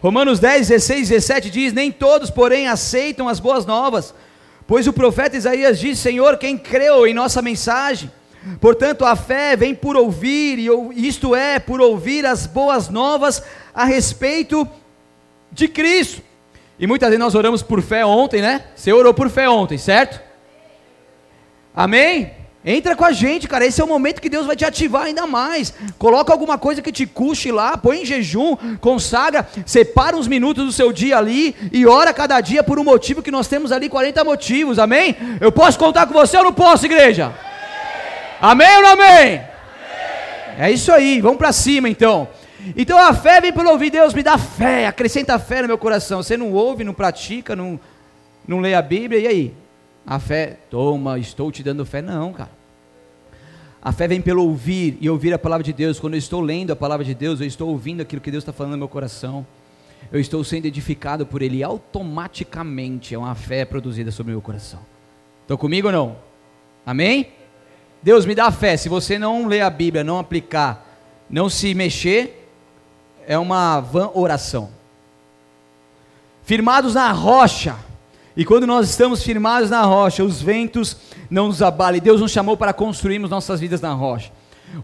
Romanos 0.00 0.38
10, 0.38 0.68
16, 0.68 1.08
17 1.08 1.50
diz: 1.50 1.72
Nem 1.72 1.90
todos, 1.90 2.30
porém, 2.30 2.68
aceitam 2.68 3.28
as 3.28 3.40
boas 3.40 3.66
novas, 3.66 4.14
pois 4.64 4.86
o 4.86 4.92
profeta 4.92 5.36
Isaías 5.36 5.80
diz: 5.80 5.98
Senhor, 5.98 6.38
quem 6.38 6.56
creu 6.56 7.04
em 7.04 7.12
nossa 7.12 7.42
mensagem? 7.42 8.12
Portanto, 8.60 9.04
a 9.04 9.16
fé 9.16 9.56
vem 9.56 9.74
por 9.74 9.96
ouvir, 9.96 10.60
e 10.60 10.68
isto 11.08 11.34
é, 11.34 11.58
por 11.58 11.80
ouvir 11.80 12.24
as 12.24 12.46
boas 12.46 12.88
novas 12.88 13.42
a 13.74 13.84
respeito 13.86 14.64
de 15.50 15.66
Cristo. 15.66 16.22
E 16.78 16.86
muitas 16.86 17.08
vezes 17.08 17.18
nós 17.18 17.34
oramos 17.34 17.60
por 17.60 17.82
fé 17.82 18.06
ontem, 18.06 18.40
né? 18.40 18.66
Você 18.76 18.92
orou 18.92 19.12
por 19.12 19.28
fé 19.28 19.48
ontem, 19.48 19.78
certo? 19.78 20.22
Amém? 21.74 22.38
Entra 22.70 22.94
com 22.94 23.02
a 23.02 23.12
gente, 23.12 23.48
cara. 23.48 23.64
Esse 23.64 23.80
é 23.80 23.84
o 23.84 23.88
momento 23.88 24.20
que 24.20 24.28
Deus 24.28 24.44
vai 24.44 24.54
te 24.54 24.62
ativar 24.62 25.04
ainda 25.04 25.26
mais. 25.26 25.72
Coloca 25.98 26.30
alguma 26.30 26.58
coisa 26.58 26.82
que 26.82 26.92
te 26.92 27.06
custe 27.06 27.50
lá, 27.50 27.78
põe 27.78 28.02
em 28.02 28.04
jejum, 28.04 28.58
consagra, 28.78 29.48
separa 29.64 30.14
uns 30.14 30.28
minutos 30.28 30.66
do 30.66 30.70
seu 30.72 30.92
dia 30.92 31.16
ali 31.16 31.56
e 31.72 31.86
ora 31.86 32.12
cada 32.12 32.38
dia 32.42 32.62
por 32.62 32.78
um 32.78 32.84
motivo 32.84 33.22
que 33.22 33.30
nós 33.30 33.48
temos 33.48 33.72
ali 33.72 33.88
40 33.88 34.22
motivos. 34.22 34.78
Amém? 34.78 35.16
Eu 35.40 35.50
posso 35.50 35.78
contar 35.78 36.06
com 36.06 36.12
você 36.12 36.36
ou 36.36 36.44
não 36.44 36.52
posso, 36.52 36.84
igreja? 36.84 37.32
Amém, 38.38 38.76
ou 38.76 38.82
não 38.82 38.90
amém? 38.90 39.06
amém? 39.08 39.42
É 40.58 40.70
isso 40.70 40.92
aí. 40.92 41.22
Vamos 41.22 41.38
para 41.38 41.52
cima 41.52 41.88
então. 41.88 42.28
Então 42.76 42.98
a 42.98 43.14
fé 43.14 43.40
vem 43.40 43.50
pelo 43.50 43.70
ouvir, 43.70 43.88
Deus 43.88 44.12
me 44.12 44.22
dá 44.22 44.36
fé, 44.36 44.86
acrescenta 44.86 45.38
fé 45.38 45.62
no 45.62 45.68
meu 45.68 45.78
coração. 45.78 46.22
Você 46.22 46.36
não 46.36 46.52
ouve, 46.52 46.84
não 46.84 46.92
pratica, 46.92 47.56
não, 47.56 47.80
não 48.46 48.60
lê 48.60 48.74
a 48.74 48.82
Bíblia, 48.82 49.20
e 49.20 49.26
aí? 49.26 49.54
A 50.06 50.18
fé, 50.18 50.58
toma, 50.68 51.18
estou 51.18 51.50
te 51.50 51.62
dando 51.62 51.86
fé. 51.86 52.02
Não, 52.02 52.30
cara. 52.34 52.57
A 53.80 53.92
fé 53.92 54.08
vem 54.08 54.20
pelo 54.20 54.42
ouvir 54.42 54.98
e 55.00 55.08
ouvir 55.08 55.32
a 55.32 55.38
palavra 55.38 55.62
de 55.62 55.72
Deus. 55.72 56.00
Quando 56.00 56.14
eu 56.14 56.18
estou 56.18 56.40
lendo 56.40 56.72
a 56.72 56.76
palavra 56.76 57.04
de 57.04 57.14
Deus, 57.14 57.40
eu 57.40 57.46
estou 57.46 57.68
ouvindo 57.68 58.00
aquilo 58.00 58.20
que 58.20 58.30
Deus 58.30 58.42
está 58.42 58.52
falando 58.52 58.72
no 58.72 58.78
meu 58.78 58.88
coração. 58.88 59.46
Eu 60.10 60.20
estou 60.20 60.42
sendo 60.42 60.66
edificado 60.66 61.24
por 61.24 61.42
Ele 61.42 61.62
automaticamente. 61.62 63.14
É 63.14 63.18
uma 63.18 63.34
fé 63.34 63.64
produzida 63.64 64.10
sobre 64.10 64.32
o 64.32 64.34
meu 64.34 64.42
coração. 64.42 64.80
Estão 65.42 65.56
comigo 65.56 65.88
ou 65.88 65.92
não? 65.92 66.16
Amém? 66.84 67.28
Deus 68.02 68.26
me 68.26 68.34
dá 68.34 68.50
fé. 68.50 68.76
Se 68.76 68.88
você 68.88 69.18
não 69.18 69.46
ler 69.46 69.60
a 69.60 69.70
Bíblia, 69.70 70.02
não 70.02 70.18
aplicar, 70.18 70.86
não 71.30 71.48
se 71.48 71.74
mexer, 71.74 72.48
é 73.26 73.38
uma 73.38 73.80
vã 73.80 74.10
oração. 74.14 74.70
Firmados 76.42 76.94
na 76.94 77.12
rocha. 77.12 77.76
E 78.38 78.44
quando 78.44 78.68
nós 78.68 78.88
estamos 78.88 79.20
firmados 79.24 79.68
na 79.68 79.82
rocha, 79.82 80.22
os 80.22 80.40
ventos 80.40 80.96
não 81.28 81.48
nos 81.48 81.60
abalem. 81.60 82.00
Deus 82.00 82.20
nos 82.20 82.30
chamou 82.30 82.56
para 82.56 82.72
construirmos 82.72 83.28
nossas 83.28 83.58
vidas 83.58 83.80
na 83.80 83.92
rocha. 83.92 84.30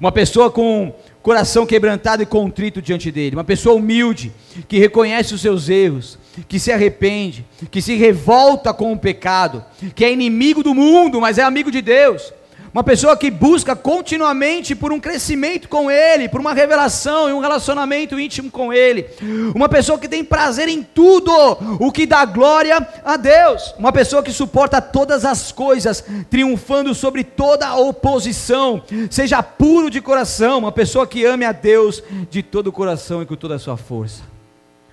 Uma 0.01 0.11
pessoa 0.11 0.51
com 0.51 0.93
coração 1.23 1.65
quebrantado 1.65 2.21
e 2.21 2.27
contrito 2.27 2.83
diante 2.83 3.13
dele, 3.13 3.37
uma 3.37 3.45
pessoa 3.45 3.77
humilde, 3.77 4.33
que 4.67 4.81
reconhece 4.81 5.35
os 5.35 5.41
seus 5.41 5.69
erros, 5.69 6.19
que 6.49 6.59
se 6.59 6.73
arrepende, 6.73 7.47
que 7.71 7.81
se 7.81 7.95
revolta 7.95 8.75
com 8.75 8.93
o 8.93 8.99
pecado, 8.99 9.65
que 9.95 10.05
é 10.05 10.13
inimigo 10.13 10.61
do 10.61 10.75
mundo, 10.75 11.21
mas 11.21 11.39
é 11.39 11.43
amigo 11.45 11.71
de 11.71 11.81
Deus 11.81 12.33
uma 12.75 12.83
pessoa 12.83 13.17
que 13.17 13.31
busca 13.31 13.77
continuamente 13.77 14.75
por 14.75 14.93
um 14.93 14.99
crescimento 14.99 15.69
com 15.69 15.89
Ele, 15.89 16.29
por 16.29 16.41
uma 16.41 16.53
revelação 16.53 17.31
e 17.31 17.33
um 17.33 17.39
relacionamento 17.39 18.19
íntimo 18.19 18.51
com 18.51 18.73
Ele, 18.73 19.07
uma 19.55 19.69
pessoa 19.69 19.97
que 19.97 20.09
tem 20.09 20.25
prazer 20.25 20.69
em 20.69 20.83
tudo 20.83 21.31
o 21.79 21.93
que 21.93 22.05
dá 22.05 22.25
glória 22.25 22.85
a 23.05 23.17
Deus, 23.17 23.73
uma 23.79 23.93
pessoa 23.93 24.25
que 24.25 24.33
suporta 24.33 24.83
todas 24.83 25.25
as 25.25 25.53
coisas, 25.53 26.05
triunfando 26.29 26.93
sobre 26.97 27.23
toda 27.23 27.65
a 27.65 27.77
oposição, 27.77 28.83
seja 29.09 29.41
puro 29.41 29.89
de 29.89 30.01
coração, 30.01 30.59
uma 30.59 30.73
pessoa 30.73 31.07
que 31.07 31.25
ame 31.25 31.45
a 31.45 31.53
Deus 31.53 32.03
de 32.29 32.43
todo 32.43 32.67
o 32.67 32.73
coração 32.73 33.23
e 33.23 33.27
com 33.27 33.37
toda 33.37 33.55
a 33.55 33.59
sua 33.61 33.77
força. 33.77 34.25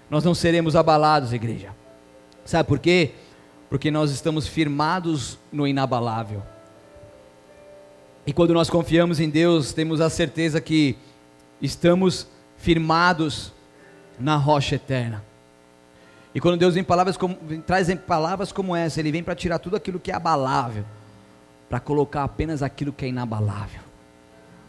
Nós 0.08 0.24
não 0.24 0.36
seremos 0.36 0.76
abalados, 0.76 1.34
igreja. 1.34 1.70
Sabe 2.46 2.70
por 2.70 2.78
quê? 2.78 3.14
Porque 3.72 3.90
nós 3.90 4.12
estamos 4.12 4.48
firmados 4.48 5.40
no 5.52 5.66
inabalável. 5.66 6.44
E 8.26 8.32
quando 8.32 8.54
nós 8.54 8.70
confiamos 8.70 9.20
em 9.20 9.30
Deus, 9.30 9.74
temos 9.74 10.00
a 10.00 10.10
certeza 10.10 10.62
que 10.62 10.96
estamos 11.62 12.28
firmados 12.58 13.52
na 14.20 14.36
rocha 14.36 14.76
eterna. 14.76 15.24
E 16.34 16.40
quando 16.40 16.58
Deus 16.58 16.76
vem 16.76 16.84
palavras 16.84 17.18
como, 17.18 17.36
traz 17.66 17.90
em 17.90 17.98
palavras 17.98 18.52
como 18.52 18.76
essa, 18.76 19.00
Ele 19.00 19.12
vem 19.12 19.24
para 19.24 19.36
tirar 19.36 19.60
tudo 19.60 19.76
aquilo 19.76 20.00
que 20.00 20.12
é 20.12 20.16
abalável, 20.16 20.86
para 21.70 21.80
colocar 21.80 22.24
apenas 22.24 22.62
aquilo 22.62 22.94
que 22.94 23.06
é 23.06 23.08
inabalável. 23.10 23.82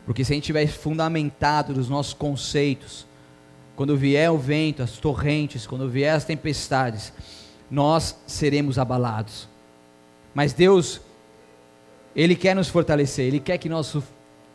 Porque 0.06 0.24
se 0.24 0.32
a 0.32 0.34
gente 0.34 0.44
estiver 0.44 0.66
fundamentado 0.66 1.74
nos 1.74 1.88
nossos 1.88 2.14
conceitos, 2.14 3.06
quando 3.76 3.96
vier 3.96 4.30
o 4.30 4.38
vento, 4.38 4.82
as 4.82 4.96
torrentes, 4.96 5.66
quando 5.66 5.88
vier 5.88 6.14
as 6.14 6.24
tempestades, 6.24 7.12
nós 7.70 8.16
seremos 8.26 8.78
abalados. 8.78 9.48
Mas 10.34 10.52
Deus 10.52 11.00
ele 12.14 12.36
quer 12.36 12.54
nos 12.54 12.68
fortalecer, 12.68 13.26
Ele 13.26 13.40
quer 13.40 13.58
que 13.58 13.68
nosso 13.68 14.02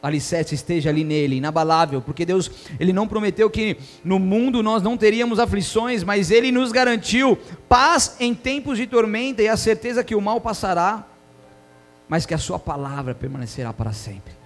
alicerce 0.01 0.53
esteja 0.53 0.89
ali 0.89 1.03
nele, 1.03 1.37
inabalável, 1.37 2.01
porque 2.01 2.25
Deus, 2.25 2.49
Ele 2.79 2.93
não 2.93 3.07
prometeu 3.07 3.49
que 3.49 3.77
no 4.03 4.19
mundo 4.19 4.61
nós 4.61 4.83
não 4.83 4.95
teríamos 4.95 5.39
aflições, 5.39 6.03
mas 6.03 6.29
Ele 6.29 6.51
nos 6.51 6.71
garantiu 6.71 7.37
paz 7.67 8.15
em 8.19 8.33
tempos 8.33 8.77
de 8.77 8.85
tormenta 8.85 9.41
e 9.41 9.47
a 9.47 9.57
certeza 9.57 10.03
que 10.03 10.15
o 10.15 10.21
mal 10.21 10.39
passará, 10.39 11.05
mas 12.07 12.25
que 12.25 12.33
a 12.33 12.37
Sua 12.37 12.59
palavra 12.59 13.15
permanecerá 13.15 13.73
para 13.73 13.91
sempre. 13.91 14.37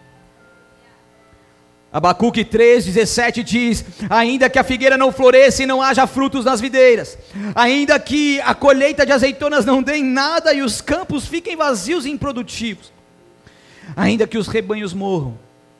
Abacuque 1.94 2.46
3, 2.46 2.86
17 2.86 3.44
diz: 3.44 3.84
Ainda 4.10 4.50
que 4.50 4.58
a 4.58 4.64
figueira 4.64 4.98
não 4.98 5.12
floresça 5.12 5.64
e 5.64 5.66
não 5.66 5.82
haja 5.82 6.08
frutos 6.08 6.46
nas 6.46 6.62
videiras, 6.62 7.18
ainda 7.54 8.00
que 8.00 8.40
a 8.42 8.56
colheita 8.56 9.06
de 9.06 9.12
azeitonas 9.12 9.66
não 9.66 9.84
dê 9.84 10.02
nada 10.02 10.54
e 10.54 10.62
os 10.62 10.80
campos 10.80 11.28
fiquem 11.28 11.58
vazios 11.58 12.06
e 12.06 12.10
improdutivos, 12.10 12.94
Ainda 13.96 14.28
que 14.28 14.38
os 14.38 14.48
rebanhos 14.48 14.94
morram, 14.94 15.38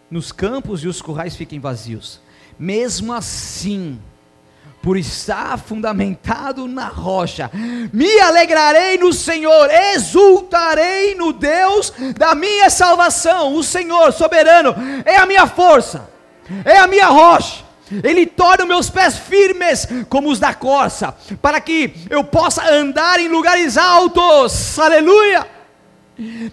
nos 0.10 0.32
campos 0.32 0.84
e 0.84 0.88
os 0.88 1.02
currais 1.02 1.36
fiquem 1.36 1.60
vazios, 1.60 2.20
mesmo 2.60 3.14
assim, 3.14 4.00
por 4.82 4.98
estar 4.98 5.58
fundamentado 5.60 6.68
na 6.68 6.88
rocha, 6.88 7.50
me 7.94 8.20
alegrarei 8.20 8.98
no 8.98 9.14
Senhor, 9.14 9.70
exultarei 9.94 11.16
no 11.16 11.32
Deus 11.32 11.94
da 12.18 12.34
minha 12.34 12.70
salvação. 12.70 13.54
O 13.56 13.64
Senhor 13.64 14.12
soberano 14.12 14.76
é 15.06 15.18
a 15.18 15.26
minha 15.26 15.46
força, 15.48 16.10
é 16.66 16.78
a 16.78 16.88
minha 16.88 17.08
rocha. 17.08 17.64
Ele 18.04 18.26
torna 18.26 18.66
meus 18.66 18.90
pés 18.90 19.18
firmes 19.18 19.86
como 20.08 20.30
os 20.30 20.40
da 20.40 20.54
corça, 20.54 21.14
para 21.42 21.60
que 21.60 21.94
eu 22.10 22.24
possa 22.24 22.66
andar 22.74 23.20
em 23.20 23.28
lugares 23.28 23.78
altos. 23.78 24.80
Aleluia! 24.80 25.61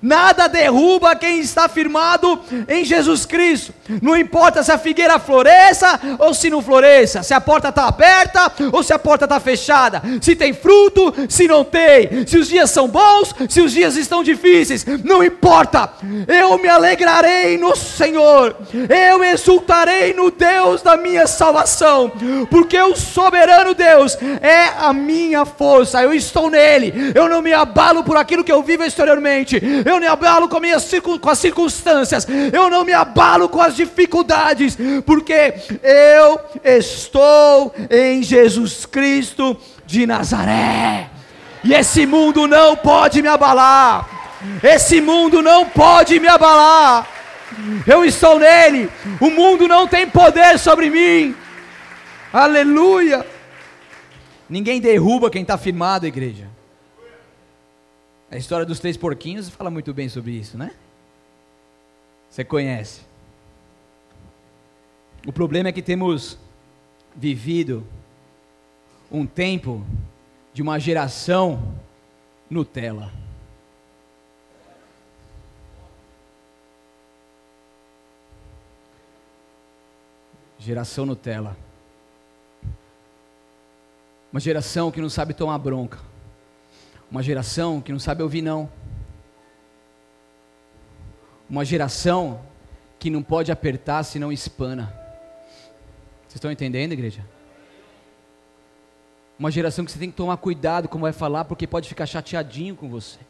Nada 0.01 0.49
derruba 0.49 1.15
quem 1.17 1.41
está 1.41 1.69
firmado 1.69 2.41
em 2.69 2.85
Jesus 2.85 3.27
Cristo. 3.27 3.73
Não 4.03 4.17
importa 4.17 4.63
se 4.63 4.73
a 4.73 4.79
figueira 4.79 5.19
floresça 5.19 6.01
ou 6.19 6.33
se 6.33 6.51
não 6.51 6.63
floresça, 6.63 7.23
se 7.23 7.35
a 7.35 7.41
porta 7.41 7.69
está 7.69 7.87
aberta 7.87 8.53
ou 8.73 8.83
se 8.83 8.93
a 8.93 8.99
porta 8.99 9.25
está 9.25 9.41
fechada, 9.41 10.03
se 10.21 10.35
tem 10.35 10.53
fruto, 10.53 11.15
se 11.29 11.47
não 11.49 11.65
tem, 11.65 12.27
se 12.27 12.39
os 12.39 12.49
dias 12.49 12.71
são 12.71 12.89
bons, 12.89 13.35
se 13.49 13.61
os 13.61 13.73
dias 13.73 13.97
estão 13.97 14.23
difíceis, 14.23 14.85
não 15.05 15.23
importa. 15.23 15.91
Eu 16.27 16.59
me 16.59 16.69
alegrarei 16.69 17.59
no 17.59 17.77
Senhor, 17.77 18.57
eu 18.89 19.25
exultarei 19.25 20.13
no 20.15 20.31
Deus 20.31 20.83
da 20.83 20.97
minha 20.97 21.27
salvação, 21.27 22.13
porque 22.51 22.81
o 22.81 22.97
soberano 22.97 23.75
Deus 23.75 24.17
é 24.41 24.73
a 24.79 24.93
minha 24.93 25.45
força. 25.45 26.03
Eu 26.03 26.13
estou 26.13 26.51
nele, 26.51 27.13
eu 27.15 27.29
não 27.29 27.43
me 27.43 27.53
abalo 27.53 28.05
por 28.05 28.17
aquilo 28.17 28.45
que 28.45 28.53
eu 28.53 28.63
vivo 28.63 28.85
exteriormente 28.85 29.58
eu 29.85 29.93
não 29.93 30.01
me 30.01 30.07
abalo 30.07 30.49
com, 30.49 31.19
com 31.19 31.31
as 31.31 31.39
circunstâncias, 31.39 32.27
eu 32.53 32.71
não 32.71 32.85
me 32.85 32.93
abalo 32.93 33.49
com 33.49 33.61
as 33.61 33.77
dificuldades, 33.77 34.77
porque 35.05 35.55
eu 35.83 36.41
estou 36.65 37.75
em 37.91 38.23
Jesus 38.23 38.87
Cristo 38.87 39.57
de 39.87 40.07
Nazaré, 40.07 41.11
e 41.63 41.75
esse 41.75 42.07
mundo 42.07 42.47
não 42.47 42.77
pode 42.77 43.23
me 43.23 43.29
abalar, 43.29 44.09
esse 44.63 45.01
mundo 45.01 45.43
não 45.43 45.67
pode 45.67 46.19
me 46.19 46.29
abalar, 46.29 47.07
eu 47.87 48.05
estou 48.05 48.39
nele, 48.39 48.91
o 49.21 49.31
mundo 49.31 49.67
não 49.67 49.87
tem 49.87 50.09
poder 50.09 50.59
sobre 50.59 50.91
mim, 50.91 51.35
aleluia. 52.33 53.27
Ninguém 54.49 54.81
derruba 54.81 55.29
quem 55.29 55.43
está 55.43 55.59
firmado, 55.59 56.07
igreja. 56.07 56.48
A 58.31 58.37
história 58.37 58.67
dos 58.67 58.79
três 58.79 58.97
porquinhos 58.97 59.49
fala 59.49 59.71
muito 59.71 59.95
bem 59.95 60.09
sobre 60.09 60.33
isso, 60.33 60.59
né? 60.59 60.75
Você 62.29 62.45
conhece. 62.45 63.01
O 65.27 65.33
problema 65.33 65.71
é 65.71 65.73
que 65.73 65.83
temos 65.83 66.39
vivido 67.17 67.87
um 69.11 69.27
tempo 69.27 69.85
de 70.53 70.61
uma 70.61 70.79
geração 70.79 71.75
Nutella. 72.51 73.13
Geração 80.59 81.07
Nutella. 81.07 81.57
Uma 84.31 84.41
geração 84.41 84.91
que 84.91 85.01
não 85.01 85.09
sabe 85.09 85.33
tomar 85.33 85.57
bronca. 85.57 85.99
Uma 87.11 87.23
geração 87.23 87.81
que 87.81 87.93
não 87.93 87.99
sabe 87.99 88.23
ouvir 88.23 88.43
não. 88.43 88.71
Uma 91.49 91.65
geração 91.65 92.43
que 92.99 93.09
não 93.09 93.23
pode 93.23 93.51
apertar 93.51 94.03
se 94.03 94.19
não 94.19 94.31
espana. 94.31 94.93
Vocês 96.23 96.35
estão 96.35 96.53
entendendo, 96.53 96.93
igreja? 96.93 97.25
Uma 99.39 99.51
geração 99.51 99.85
que 99.85 99.93
você 99.93 99.99
tem 99.99 100.11
que 100.11 100.17
tomar 100.17 100.37
cuidado 100.37 100.89
como 100.89 101.03
vai 101.03 101.13
falar, 101.13 101.45
porque 101.45 101.67
pode 101.67 101.89
ficar 101.89 102.07
chateadinho 102.07 102.77
com 102.77 102.89
você. 102.89 103.21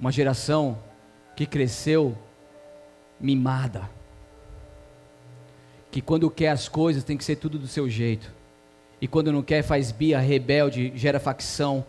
Uma 0.00 0.10
geração 0.10 0.82
que 1.36 1.46
cresceu 1.46 2.16
mimada. 3.20 3.88
Que 5.90 6.00
quando 6.00 6.30
quer 6.30 6.48
as 6.48 6.68
coisas 6.68 7.04
tem 7.04 7.16
que 7.16 7.24
ser 7.24 7.36
tudo 7.36 7.58
do 7.58 7.68
seu 7.68 7.88
jeito. 7.88 8.37
E 9.00 9.06
quando 9.06 9.32
não 9.32 9.42
quer, 9.42 9.62
faz 9.62 9.92
bia, 9.92 10.18
rebelde, 10.18 10.92
gera 10.96 11.20
facção, 11.20 11.84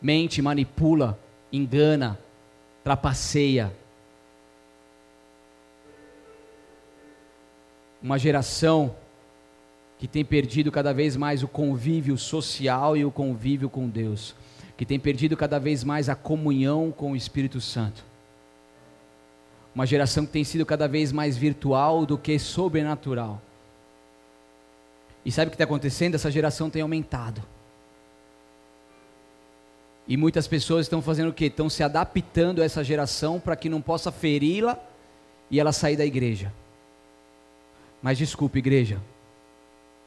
mente, 0.00 0.40
manipula, 0.40 1.18
engana, 1.52 2.18
trapaceia. 2.82 3.72
Uma 8.02 8.18
geração 8.18 8.94
que 9.98 10.08
tem 10.08 10.24
perdido 10.24 10.72
cada 10.72 10.94
vez 10.94 11.14
mais 11.14 11.42
o 11.42 11.48
convívio 11.48 12.16
social 12.16 12.96
e 12.96 13.04
o 13.04 13.10
convívio 13.10 13.68
com 13.68 13.86
Deus, 13.86 14.34
que 14.78 14.86
tem 14.86 14.98
perdido 14.98 15.36
cada 15.36 15.58
vez 15.58 15.84
mais 15.84 16.08
a 16.08 16.14
comunhão 16.14 16.90
com 16.90 17.12
o 17.12 17.16
Espírito 17.16 17.60
Santo. 17.60 18.02
Uma 19.74 19.84
geração 19.84 20.24
que 20.24 20.32
tem 20.32 20.42
sido 20.42 20.64
cada 20.64 20.88
vez 20.88 21.12
mais 21.12 21.36
virtual 21.36 22.06
do 22.06 22.16
que 22.16 22.38
sobrenatural. 22.38 23.42
E 25.30 25.32
sabe 25.32 25.46
o 25.46 25.50
que 25.52 25.54
está 25.54 25.62
acontecendo? 25.62 26.16
Essa 26.16 26.28
geração 26.28 26.68
tem 26.68 26.82
aumentado. 26.82 27.40
E 30.08 30.16
muitas 30.16 30.48
pessoas 30.48 30.86
estão 30.86 31.00
fazendo 31.00 31.28
o 31.28 31.32
quê? 31.32 31.44
Estão 31.44 31.70
se 31.70 31.84
adaptando 31.84 32.60
a 32.60 32.64
essa 32.64 32.82
geração 32.82 33.38
para 33.38 33.54
que 33.54 33.68
não 33.68 33.80
possa 33.80 34.10
feri-la 34.10 34.76
e 35.48 35.60
ela 35.60 35.70
sair 35.70 35.96
da 35.96 36.04
igreja. 36.04 36.52
Mas 38.02 38.18
desculpe, 38.18 38.58
igreja. 38.58 39.00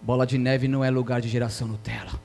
Bola 0.01 0.28
de 0.28 0.38
neve 0.38 0.67
não 0.67 0.84
é 0.84 0.89
lugar 0.89 1.21
de 1.21 1.30
geração 1.30 1.69
Nutella. 1.69 2.19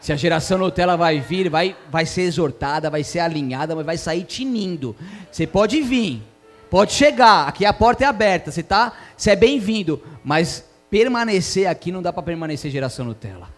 Se 0.00 0.12
a 0.12 0.16
geração 0.16 0.58
Nutella 0.58 0.96
vai 0.96 1.20
vir, 1.20 1.48
vai, 1.48 1.76
vai 1.88 2.04
ser 2.04 2.22
exortada, 2.22 2.90
vai 2.90 3.04
ser 3.04 3.20
alinhada, 3.20 3.76
mas 3.76 3.86
vai 3.86 3.96
sair 3.96 4.24
tinindo. 4.24 4.96
Você 5.30 5.46
pode 5.46 5.80
vir, 5.82 6.20
pode 6.68 6.94
chegar, 6.94 7.46
aqui 7.46 7.64
a 7.64 7.72
porta 7.72 8.02
é 8.02 8.08
aberta, 8.08 8.50
você 8.50 8.64
tá, 8.64 8.92
você 9.16 9.30
é 9.30 9.36
bem-vindo, 9.36 10.02
mas 10.24 10.68
permanecer 10.90 11.66
aqui 11.68 11.92
não 11.92 12.02
dá 12.02 12.12
para 12.12 12.22
permanecer 12.22 12.70
geração 12.70 13.04
Nutella. 13.04 13.48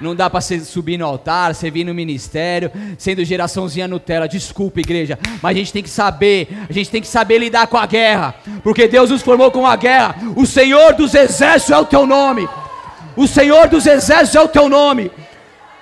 Não 0.00 0.14
dá 0.14 0.30
para 0.30 0.40
subir 0.40 0.96
no 0.96 1.04
altar, 1.04 1.54
servir 1.56 1.84
no 1.84 1.92
ministério, 1.92 2.70
sendo 2.96 3.24
geraçãozinha 3.24 3.88
Nutella. 3.88 4.28
Desculpa, 4.28 4.78
igreja, 4.78 5.18
mas 5.42 5.56
a 5.56 5.58
gente 5.58 5.72
tem 5.72 5.82
que 5.82 5.90
saber, 5.90 6.48
a 6.68 6.72
gente 6.72 6.88
tem 6.88 7.00
que 7.00 7.08
saber 7.08 7.38
lidar 7.38 7.66
com 7.66 7.76
a 7.76 7.84
guerra, 7.84 8.34
porque 8.62 8.86
Deus 8.86 9.10
nos 9.10 9.22
formou 9.22 9.50
com 9.50 9.66
a 9.66 9.74
guerra. 9.74 10.14
O 10.36 10.46
Senhor 10.46 10.94
dos 10.94 11.14
Exércitos 11.14 11.70
é 11.70 11.78
o 11.78 11.84
teu 11.84 12.06
nome. 12.06 12.48
O 13.16 13.26
Senhor 13.26 13.66
dos 13.68 13.86
Exércitos 13.86 14.36
é 14.36 14.40
o 14.40 14.48
teu 14.48 14.68
nome. 14.68 15.10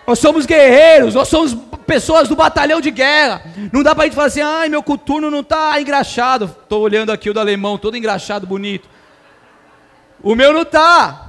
Nós 0.06 0.18
somos 0.18 0.46
guerreiros, 0.46 1.14
nós 1.14 1.28
somos 1.28 1.54
pessoas 1.86 2.26
do 2.26 2.34
batalhão 2.34 2.80
de 2.80 2.90
guerra. 2.90 3.42
Não 3.70 3.82
dá 3.82 3.94
para 3.94 4.04
a 4.04 4.06
gente 4.06 4.14
falar 4.14 4.28
assim, 4.28 4.40
ai, 4.40 4.70
meu 4.70 4.82
coturno 4.82 5.30
não 5.30 5.40
está 5.40 5.78
engraxado. 5.78 6.46
Estou 6.62 6.80
olhando 6.80 7.12
aqui 7.12 7.28
o 7.28 7.34
do 7.34 7.40
alemão, 7.40 7.76
todo 7.76 7.98
engraxado, 7.98 8.46
bonito. 8.46 8.95
O 10.22 10.34
meu 10.34 10.52
não 10.52 10.62
está. 10.62 11.26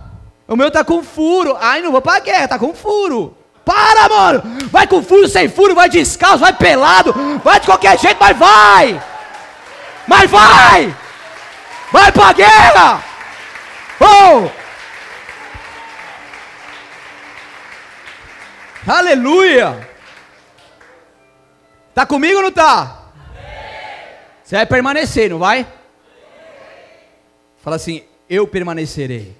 O 0.47 0.55
meu 0.55 0.71
tá 0.71 0.83
com 0.83 1.03
furo. 1.03 1.57
Ai, 1.59 1.81
não 1.81 1.91
vou 1.91 2.01
pra 2.01 2.19
guerra, 2.19 2.47
tá 2.47 2.59
com 2.59 2.73
furo. 2.73 3.37
Para, 3.67 4.07
mano! 4.07 4.43
Vai 4.71 4.87
com 4.87 5.03
furo, 5.03 5.27
sem 5.27 5.49
furo, 5.49 5.75
vai 5.75 5.89
descalço, 5.89 6.37
vai 6.37 6.53
pelado, 6.53 7.13
vai 7.43 7.59
de 7.59 7.65
qualquer 7.65 7.99
jeito, 7.99 8.17
mas 8.17 8.37
vai! 8.37 9.03
Mas 10.07 10.31
vai! 10.31 10.95
Vai 11.91 12.09
pra 12.13 12.31
guerra! 12.31 13.03
Oh! 13.99 14.49
Aleluia! 18.89 19.89
Tá 21.93 22.05
comigo 22.05 22.37
ou 22.37 22.43
não 22.43 22.51
tá? 22.53 22.99
Você 24.45 24.55
vai 24.55 24.65
permanecer, 24.65 25.29
não 25.29 25.39
vai? 25.39 25.67
Fala 27.61 27.75
assim, 27.75 28.01
eu 28.29 28.47
permanecerei. 28.47 29.35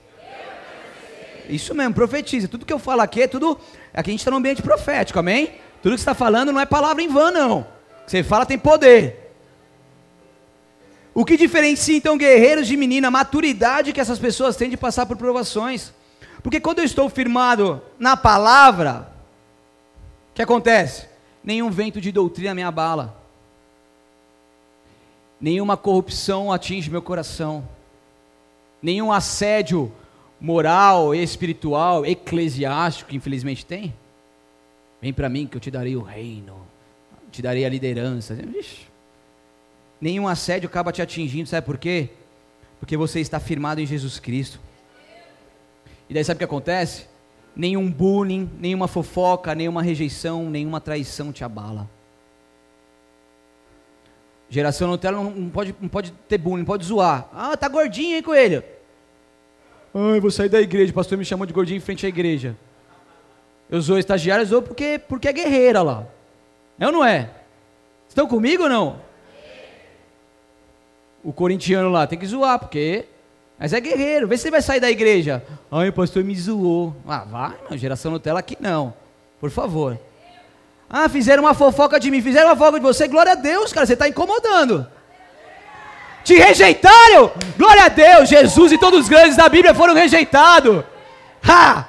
Isso 1.49 1.73
mesmo, 1.73 1.93
profetiza. 1.93 2.47
Tudo 2.47 2.65
que 2.65 2.73
eu 2.73 2.79
falo 2.79 3.01
aqui 3.01 3.23
é 3.23 3.27
tudo. 3.27 3.59
Aqui 3.93 4.09
a 4.09 4.11
gente 4.11 4.19
está 4.19 4.31
no 4.31 4.38
ambiente 4.38 4.61
profético, 4.61 5.19
amém? 5.19 5.53
Tudo 5.81 5.93
que 5.93 5.99
você 5.99 6.03
está 6.03 6.13
falando 6.13 6.51
não 6.51 6.59
é 6.59 6.65
palavra 6.65 7.01
em 7.01 7.07
vão, 7.07 7.31
não. 7.31 7.59
O 7.59 8.05
que 8.05 8.11
você 8.11 8.23
fala 8.23 8.45
tem 8.45 8.57
poder. 8.57 9.33
O 11.13 11.25
que 11.25 11.38
diferencia 11.38 11.97
então 11.97 12.17
guerreiros 12.17 12.67
de 12.67 12.77
menina? 12.77 13.07
A 13.07 13.11
maturidade 13.11 13.93
que 13.93 14.01
essas 14.01 14.19
pessoas 14.19 14.55
têm 14.55 14.69
de 14.69 14.77
passar 14.77 15.05
por 15.05 15.17
provações. 15.17 15.93
Porque 16.43 16.59
quando 16.59 16.79
eu 16.79 16.85
estou 16.85 17.09
firmado 17.09 17.81
na 17.97 18.15
palavra, 18.15 19.11
o 20.31 20.35
que 20.35 20.41
acontece? 20.41 21.07
Nenhum 21.43 21.69
vento 21.71 21.99
de 21.99 22.11
doutrina 22.11 22.53
me 22.53 22.61
abala. 22.61 23.17
Nenhuma 25.39 25.77
corrupção 25.77 26.51
atinge 26.51 26.89
meu 26.89 27.01
coração. 27.01 27.67
Nenhum 28.82 29.11
assédio 29.11 29.91
moral, 30.39 31.15
espiritual, 31.15 32.05
eclesiástico, 32.05 33.09
que 33.09 33.17
infelizmente 33.17 33.65
tem? 33.65 33.93
Vem 35.01 35.13
para 35.13 35.30
mim 35.30 35.47
que 35.47 35.57
eu 35.57 35.61
te 35.61 35.71
darei 35.71 35.95
o 35.95 36.01
reino, 36.01 36.55
te 37.32 37.41
darei 37.41 37.65
a 37.65 37.69
liderança. 37.69 38.34
Ixi. 38.34 38.88
Nenhum 39.99 40.28
assédio 40.28 40.69
acaba 40.69 40.91
te 40.91 41.01
atingindo, 41.01 41.49
sabe 41.49 41.65
por 41.65 41.78
quê? 41.78 42.09
Porque 42.80 42.95
você 42.95 43.19
está 43.19 43.39
firmado 43.39 43.82
em 43.82 43.86
Jesus 43.86 44.19
Cristo. 44.19 44.59
E 46.09 46.13
daí 46.13 46.23
sabe 46.23 46.36
o 46.36 46.39
que 46.39 46.43
acontece? 46.43 47.07
Nenhum 47.55 47.91
bullying, 47.91 48.49
nenhuma 48.59 48.88
fofoca, 48.88 49.55
nenhuma 49.55 49.82
rejeição, 49.82 50.49
nenhuma 50.49 50.80
traição 50.80 51.34
te 51.34 51.43
abala. 51.43 51.89
Geração 54.49 54.87
Nutella 54.87 55.17
não, 55.17 55.29
não, 55.29 55.49
pode, 55.49 55.75
não 55.81 55.89
pode 55.89 56.11
ter 56.27 56.37
bullying, 56.37 56.59
não 56.59 56.65
pode 56.65 56.85
zoar. 56.85 57.27
Ah, 57.33 57.57
tá 57.57 57.67
gordinho, 57.67 58.15
hein, 58.15 58.23
coelho? 58.23 58.63
Ai, 59.93 60.19
vou 60.19 60.31
sair 60.31 60.49
da 60.49 60.61
igreja, 60.61 60.91
o 60.91 60.95
pastor 60.95 61.17
me 61.17 61.25
chamou 61.25 61.45
de 61.45 61.53
gordinho 61.53 61.77
em 61.77 61.81
frente 61.81 62.05
à 62.05 62.09
igreja. 62.09 62.55
Eu 63.69 63.81
sou 63.81 63.97
estagiário, 63.97 64.43
eu 64.43 64.47
sou 64.47 64.61
porque, 64.61 65.01
porque 65.07 65.27
é 65.27 65.33
guerreira 65.33 65.81
lá. 65.81 66.07
É 66.79 66.85
ou 66.85 66.91
não 66.91 67.03
é? 67.03 67.29
Estão 68.07 68.27
comigo 68.27 68.63
ou 68.63 68.69
não? 68.69 69.01
O 71.23 71.33
corintiano 71.33 71.89
lá 71.89 72.07
tem 72.07 72.17
que 72.17 72.25
zoar, 72.25 72.57
porque. 72.59 73.05
Mas 73.59 73.73
é 73.73 73.81
guerreiro, 73.81 74.27
vê 74.27 74.37
se 74.37 74.45
ele 74.45 74.51
vai 74.51 74.61
sair 74.61 74.79
da 74.79 74.89
igreja. 74.89 75.43
Ai, 75.69 75.89
o 75.89 75.93
pastor 75.93 76.23
me 76.23 76.33
zoou. 76.35 76.95
Ah, 77.05 77.25
vai, 77.25 77.57
não, 77.69 77.75
geração 77.75 78.11
Nutella 78.11 78.39
aqui 78.39 78.55
não. 78.59 78.93
Por 79.39 79.49
favor. 79.49 79.99
Ah, 80.89 81.09
fizeram 81.09 81.43
uma 81.43 81.53
fofoca 81.53 81.99
de 81.99 82.09
mim, 82.09 82.21
fizeram 82.21 82.47
uma 82.47 82.55
fofoca 82.55 82.79
de 82.79 82.85
você, 82.85 83.07
glória 83.07 83.33
a 83.33 83.35
Deus, 83.35 83.73
cara, 83.73 83.85
você 83.85 83.93
está 83.93 84.07
incomodando 84.07 84.88
te 86.27 86.35
rejeitaram. 86.35 87.31
Glória 87.57 87.85
a 87.85 87.88
Deus, 87.88 88.27
Jesus 88.27 88.73
e 88.73 88.77
todos 88.77 88.99
os 88.99 89.09
grandes 89.09 89.38
da 89.38 89.47
Bíblia 89.47 89.73
foram 89.73 89.93
rejeitados. 89.93 90.83
Ha! 91.47 91.85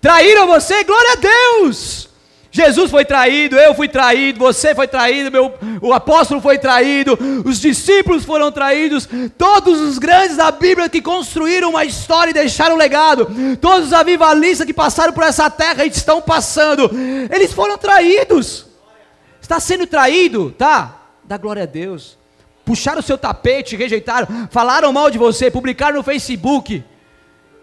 Traíram 0.00 0.46
você, 0.46 0.82
glória 0.84 1.12
a 1.12 1.16
Deus. 1.16 2.08
Jesus 2.54 2.88
foi 2.88 3.04
traído, 3.04 3.56
eu 3.56 3.74
fui 3.74 3.88
traído, 3.88 4.38
você 4.38 4.76
foi 4.76 4.86
traído, 4.86 5.28
meu, 5.28 5.52
o 5.82 5.92
apóstolo 5.92 6.40
foi 6.40 6.56
traído, 6.56 7.18
os 7.44 7.58
discípulos 7.60 8.24
foram 8.24 8.52
traídos, 8.52 9.08
todos 9.36 9.80
os 9.80 9.98
grandes 9.98 10.36
da 10.36 10.52
Bíblia 10.52 10.88
que 10.88 11.02
construíram 11.02 11.70
uma 11.70 11.84
história 11.84 12.30
e 12.30 12.34
deixaram 12.34 12.76
um 12.76 12.78
legado, 12.78 13.26
todos 13.60 13.88
os 13.88 13.92
avivalistas 13.92 14.64
que 14.64 14.72
passaram 14.72 15.12
por 15.12 15.24
essa 15.24 15.50
terra 15.50 15.84
e 15.84 15.88
estão 15.88 16.22
passando, 16.22 16.88
eles 17.28 17.52
foram 17.52 17.76
traídos. 17.76 18.66
Está 19.42 19.58
sendo 19.58 19.84
traído, 19.84 20.52
tá? 20.52 20.96
Dá 21.24 21.36
glória 21.36 21.64
a 21.64 21.66
Deus 21.66 22.16
puxaram 22.64 23.00
o 23.00 23.02
seu 23.02 23.18
tapete, 23.18 23.76
rejeitaram, 23.76 24.48
falaram 24.50 24.90
mal 24.90 25.10
de 25.10 25.18
você, 25.18 25.50
publicaram 25.50 25.96
no 25.96 26.02
Facebook 26.02 26.82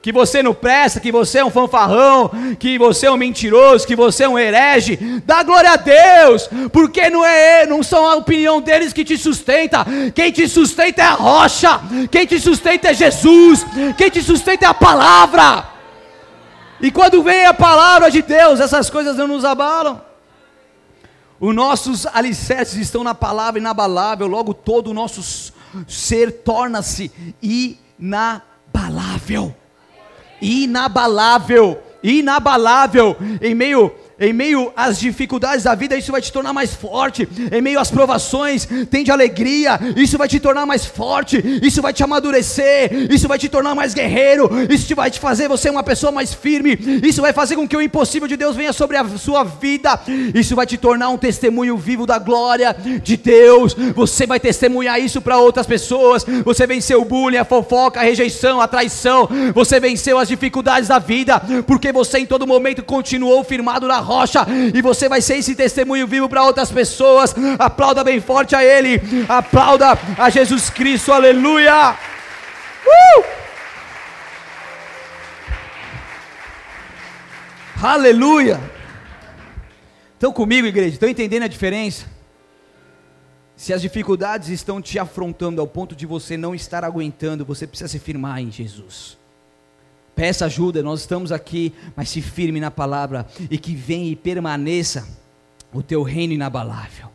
que 0.02 0.12
você 0.12 0.42
não 0.42 0.54
presta, 0.54 1.00
que 1.00 1.12
você 1.12 1.40
é 1.40 1.46
um 1.46 1.52
fanfarrão, 1.52 2.32
que 2.60 2.78
você 2.78 3.06
é 3.06 3.12
um 3.12 3.18
mentiroso, 3.18 3.86
que 3.86 3.96
você 3.96 4.24
é 4.24 4.30
um 4.30 4.38
herege, 4.38 5.22
dá 5.26 5.44
glória 5.44 5.72
a 5.72 5.76
Deus, 5.76 6.50
porque 6.74 7.10
não 7.10 7.24
é, 7.24 7.68
não 7.68 7.84
são 7.84 8.10
a 8.10 8.16
opinião 8.16 8.60
deles 8.60 8.94
que 8.94 9.06
te 9.06 9.18
sustenta. 9.18 9.86
Quem 10.16 10.32
te 10.32 10.48
sustenta 10.48 11.02
é 11.02 11.06
a 11.06 11.14
rocha, 11.14 11.80
quem 12.10 12.26
te 12.26 12.40
sustenta 12.40 12.90
é 12.90 12.94
Jesus, 12.94 13.66
quem 13.96 14.10
te 14.10 14.24
sustenta 14.24 14.66
é 14.66 14.70
a 14.70 14.74
palavra. 14.74 15.70
E 16.82 16.90
quando 16.90 17.22
vem 17.22 17.46
a 17.46 17.54
palavra 17.54 18.10
de 18.10 18.24
Deus, 18.24 18.60
essas 18.60 18.90
coisas 18.90 19.16
não 19.16 19.28
nos 19.28 19.46
abalam. 19.46 20.02
Os 21.40 21.54
nossos 21.54 22.08
alicerces 22.08 22.80
estão 22.80 23.04
na 23.04 23.14
palavra 23.14 23.60
inabalável, 23.60 24.26
logo 24.26 24.54
todo 24.54 24.90
o 24.90 24.94
nosso 24.94 25.54
ser 25.88 26.32
torna-se 26.44 27.12
inabalável. 27.42 29.56
Inabalável, 30.42 31.82
inabalável, 32.02 33.16
em 33.42 33.54
meio 33.54 33.94
em 34.22 34.32
meio 34.32 34.72
às 34.76 35.00
dificuldades 35.00 35.64
da 35.64 35.74
vida, 35.74 35.98
isso 35.98 36.12
vai 36.12 36.22
te 36.22 36.32
tornar 36.32 36.54
mais 36.54 36.76
forte. 36.76 37.28
Em 37.52 37.60
meio 37.60 37.80
às 37.80 37.90
provações, 37.90 38.68
tende 38.92 39.10
alegria, 39.10 39.80
isso 39.96 40.16
vai 40.16 40.28
te 40.28 40.40
tornar 40.40 40.64
mais 40.64 40.86
forte. 40.86 41.42
Isso 41.64 41.82
vai 41.82 41.92
te 41.92 42.04
amadurecer, 42.04 43.12
isso 43.12 43.28
vai 43.28 43.40
te 43.40 43.50
tornar 43.50 43.74
mais 43.74 43.96
guerreiro. 43.96 44.48
Isso 44.70 44.96
vai 44.96 45.10
te 45.10 45.20
fazer 45.20 45.48
você 45.48 45.72
uma 45.72 45.82
pessoa 45.82 46.12
mais 46.12 46.36
firme. 46.36 46.78
Isso 47.04 47.20
vai 47.20 47.34
fazer 47.34 47.56
com 47.56 47.68
que 47.68 47.76
o 47.76 47.82
impossível 47.82 48.28
de 48.28 48.38
Deus 48.38 48.56
venha 48.56 48.72
sobre 48.72 48.96
a 48.96 49.04
sua 49.18 49.44
vida. 49.44 50.00
Isso 50.36 50.56
vai 50.56 50.68
te 50.68 50.78
tornar 50.78 51.10
um 51.10 51.18
testemunho 51.18 51.76
vivo 51.76 52.06
da 52.06 52.20
glória 52.20 52.76
de 53.02 53.18
Deus. 53.18 53.76
Você 53.96 54.28
vai 54.28 54.40
testemunhar 54.40 55.00
isso 55.02 55.20
para 55.20 55.40
outras 55.40 55.66
pessoas. 55.66 56.24
Você 56.46 56.68
venceu 56.68 57.02
o 57.02 57.06
bullying, 57.06 57.38
a 57.38 57.46
fofoca, 57.46 58.00
a 58.00 58.04
rejeição, 58.04 58.62
a 58.62 58.68
traição. 58.68 59.28
Você 59.56 59.80
venceu 59.80 60.20
as 60.20 60.28
dificuldades 60.28 60.90
da 60.90 61.00
vida, 61.00 61.42
porque 61.66 61.92
você 61.92 62.20
em 62.20 62.28
todo 62.28 62.46
momento 62.46 62.84
continuou 62.84 63.44
firmado 63.44 63.88
na 63.88 63.98
rocha 63.98 64.11
rocha, 64.12 64.46
e 64.74 64.82
você 64.82 65.08
vai 65.08 65.22
ser 65.22 65.38
esse 65.38 65.56
testemunho 65.56 66.06
vivo 66.06 66.28
para 66.28 66.44
outras 66.44 66.70
pessoas. 66.70 67.34
Aplauda 67.58 68.04
bem 68.04 68.20
forte 68.20 68.56
a 68.56 68.64
Ele, 68.64 69.02
aplauda 69.30 69.98
a 70.18 70.30
Jesus 70.30 70.70
Cristo, 70.70 71.14
aleluia. 71.14 71.96
Uh! 72.86 73.42
Aleluia. 77.82 78.60
Estão 80.14 80.32
comigo, 80.32 80.68
igreja? 80.68 80.94
Estão 80.94 81.10
entendendo 81.10 81.44
a 81.44 81.48
diferença? 81.48 82.06
Se 83.56 83.74
as 83.74 83.82
dificuldades 83.82 84.50
estão 84.50 84.82
te 84.82 85.00
afrontando 85.00 85.62
ao 85.62 85.68
ponto 85.68 85.96
de 85.96 86.06
você 86.06 86.36
não 86.38 86.54
estar 86.54 86.84
aguentando, 86.84 87.46
você 87.46 87.66
precisa 87.66 87.88
se 87.88 87.98
firmar 87.98 88.40
em 88.40 88.52
Jesus. 88.52 89.18
Peça 90.16 90.46
ajuda, 90.46 90.84
nós 90.84 91.02
estamos 91.02 91.32
aqui, 91.32 91.74
mas 91.96 92.10
se 92.10 92.22
firme 92.22 92.60
na 92.60 92.70
palavra 92.70 93.26
e 93.50 93.58
que 93.58 93.74
venha 93.74 94.12
e 94.12 94.16
permaneça 94.16 95.08
o 95.74 95.82
teu 95.82 96.04
reino 96.04 96.34
inabalável. 96.34 97.08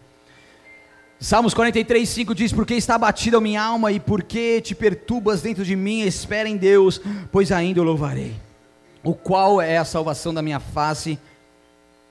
Salmos 1.21 1.55
43, 1.55 2.09
5 2.09 2.35
diz: 2.35 2.53
Porque 2.53 2.75
está 2.75 2.95
abatida 2.95 3.37
a 3.37 3.41
minha 3.41 3.63
alma 3.63 3.93
e 3.93 4.01
porque 4.01 4.61
te 4.61 4.75
perturbas 4.75 5.43
dentro 5.43 5.65
de 5.65 5.77
mim, 5.77 6.01
espera 6.01 6.49
em 6.49 6.57
Deus, 6.57 7.01
pois 7.31 7.53
ainda 7.53 7.81
o 7.81 7.85
louvarei. 7.85 8.35
O 9.03 9.15
qual 9.15 9.61
é 9.61 9.77
a 9.79 9.85
salvação 9.85 10.33
da 10.33 10.43
minha 10.43 10.61
face 10.61 11.19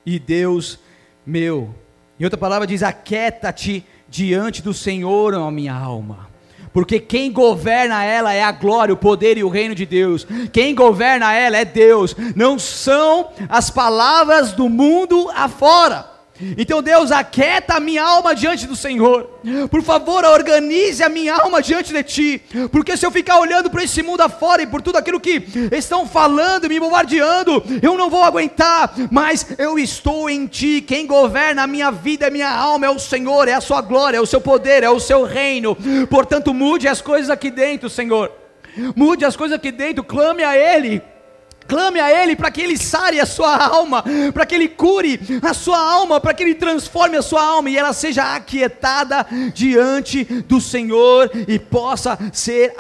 e 0.06 0.20
Deus 0.20 0.80
meu. 1.26 1.74
Em 2.20 2.24
outra 2.24 2.38
palavra 2.38 2.68
diz: 2.68 2.84
Aquieta-te 2.84 3.84
diante 4.08 4.62
do 4.62 4.74
Senhor, 4.74 5.34
ó 5.34 5.50
minha 5.50 5.74
alma 5.74 6.35
porque 6.76 7.00
quem 7.00 7.32
governa 7.32 8.04
ela 8.04 8.34
é 8.34 8.44
a 8.44 8.52
glória, 8.52 8.94
o 8.94 8.98
poder 8.98 9.38
e 9.38 9.46
o 9.46 9.48
reino 9.48 9.74
de 9.74 9.86
Deus. 9.86 10.28
Quem 10.52 10.76
governa 10.76 11.34
ela 11.34 11.56
é 11.56 11.64
Deus, 11.64 12.14
não 12.36 12.60
são 12.60 13.30
as 13.48 13.70
palavras 13.70 14.52
do 14.52 14.68
mundo 14.68 15.32
afora. 15.34 16.15
Então, 16.58 16.82
Deus, 16.82 17.12
aquieta 17.12 17.76
a 17.76 17.80
minha 17.80 18.04
alma 18.04 18.36
diante 18.36 18.68
do 18.68 18.76
Senhor. 18.76 19.30
Por 19.70 19.82
favor, 19.82 20.26
organize 20.26 21.02
a 21.02 21.10
minha 21.10 21.36
alma 21.36 21.62
diante 21.62 21.94
de 21.94 22.04
Ti. 22.04 22.42
Porque 22.72 22.98
se 22.98 23.06
eu 23.06 23.12
ficar 23.12 23.40
olhando 23.40 23.70
para 23.70 23.84
esse 23.84 24.04
mundo 24.04 24.22
afora 24.22 24.62
e 24.62 24.68
por 24.68 24.82
tudo 24.82 24.98
aquilo 24.98 25.20
que 25.20 25.44
estão 25.72 26.08
falando, 26.08 26.68
me 26.68 26.80
bombardeando, 26.80 27.64
eu 27.82 27.98
não 27.98 28.10
vou 28.10 28.24
aguentar. 28.24 28.94
Mas 29.10 29.46
eu 29.58 29.80
estou 29.80 30.30
em 30.30 30.46
Ti. 30.46 30.84
Quem 30.86 31.08
governa 31.08 31.64
a 31.64 31.68
minha 31.68 31.92
vida, 31.92 32.28
a 32.28 32.32
minha 32.32 32.50
alma 32.50 32.86
é 32.86 32.90
o 32.90 33.00
Senhor, 33.00 33.48
é 33.48 33.54
a 33.54 33.62
Sua 33.62 33.82
glória, 33.82 34.18
é 34.18 34.22
o 34.22 34.26
Seu 34.26 34.42
poder, 34.42 34.84
é 34.84 34.90
o 34.90 35.00
Seu 35.00 35.24
reino. 35.24 35.78
Portanto, 36.10 36.54
mude 36.54 36.88
as 36.88 37.02
coisas 37.02 37.30
aqui 37.30 37.50
dentro, 37.50 37.90
Senhor. 37.90 38.32
Mude 38.96 39.24
as 39.24 39.38
coisas 39.38 39.56
aqui 39.56 39.72
dentro, 39.72 40.04
clame 40.04 40.44
a 40.44 40.58
Ele. 40.58 41.02
Clame 41.68 42.00
a 42.00 42.24
Ele 42.24 42.36
para 42.36 42.52
que 42.52 42.62
Ele 42.62 42.78
sare 42.78 43.20
a 43.20 43.26
sua 43.26 43.56
alma, 43.56 44.04
para 44.34 44.46
que 44.46 44.56
Ele 44.56 44.68
cure 44.68 45.20
a 45.42 45.54
sua 45.54 45.80
alma, 45.80 46.22
para 46.22 46.34
que 46.34 46.44
Ele 46.44 46.56
transforme 46.56 47.18
a 47.18 47.22
sua 47.22 47.44
alma 47.44 47.70
e 47.70 47.78
ela 47.78 47.94
seja 47.94 48.36
aquietada 48.36 49.26
diante 49.54 50.24
do 50.24 50.62
Senhor 50.62 51.32
e 51.48 51.58
possa 51.60 52.18
ser 52.32 52.76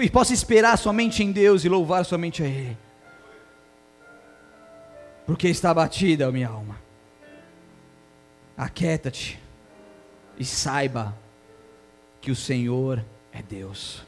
e 0.00 0.10
possa 0.10 0.32
esperar 0.34 0.76
somente 0.76 1.22
em 1.22 1.32
Deus 1.32 1.64
e 1.64 1.68
louvar 1.68 2.04
somente 2.04 2.42
a 2.42 2.46
Ele. 2.46 2.76
Porque 5.24 5.48
está 5.48 5.70
abatida 5.70 6.26
a 6.26 6.32
minha 6.32 6.48
alma. 6.48 6.78
Aquieta-te 8.56 9.38
e 10.38 10.44
saiba 10.44 11.14
que 12.20 12.30
o 12.30 12.36
Senhor 12.36 13.04
é 13.32 13.42
Deus. 13.42 14.05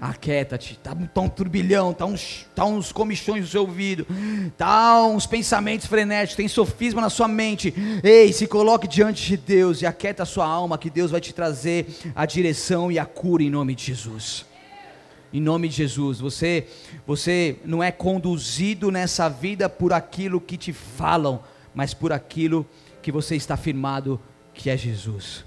Aquieta-te, 0.00 0.78
tá, 0.78 0.94
tá 1.12 1.20
um 1.20 1.28
turbilhão, 1.28 1.92
tá 1.92 2.06
uns, 2.06 2.46
tá 2.54 2.64
uns 2.64 2.92
comichões 2.92 3.42
no 3.42 3.48
seu 3.48 3.62
ouvido, 3.62 4.06
tá 4.56 5.04
uns 5.04 5.26
pensamentos 5.26 5.88
frenéticos, 5.88 6.36
tem 6.36 6.46
sofisma 6.46 7.00
na 7.00 7.10
sua 7.10 7.26
mente. 7.26 7.74
Ei, 8.04 8.32
se 8.32 8.46
coloque 8.46 8.86
diante 8.86 9.26
de 9.26 9.36
Deus 9.36 9.82
e 9.82 9.86
aquieta 9.86 10.22
a 10.22 10.26
sua 10.26 10.46
alma, 10.46 10.78
que 10.78 10.88
Deus 10.88 11.10
vai 11.10 11.20
te 11.20 11.34
trazer 11.34 11.86
a 12.14 12.24
direção 12.24 12.92
e 12.92 12.98
a 12.98 13.04
cura 13.04 13.42
em 13.42 13.50
nome 13.50 13.74
de 13.74 13.86
Jesus. 13.86 14.46
Em 15.32 15.40
nome 15.40 15.68
de 15.68 15.74
Jesus, 15.76 16.20
você, 16.20 16.66
você 17.06 17.56
não 17.64 17.82
é 17.82 17.90
conduzido 17.90 18.90
nessa 18.90 19.28
vida 19.28 19.68
por 19.68 19.92
aquilo 19.92 20.40
que 20.40 20.56
te 20.56 20.72
falam, 20.72 21.42
mas 21.74 21.92
por 21.92 22.12
aquilo 22.12 22.64
que 23.02 23.12
você 23.12 23.36
está 23.36 23.56
firmado 23.56 24.20
que 24.54 24.70
é 24.70 24.76
Jesus. 24.76 25.44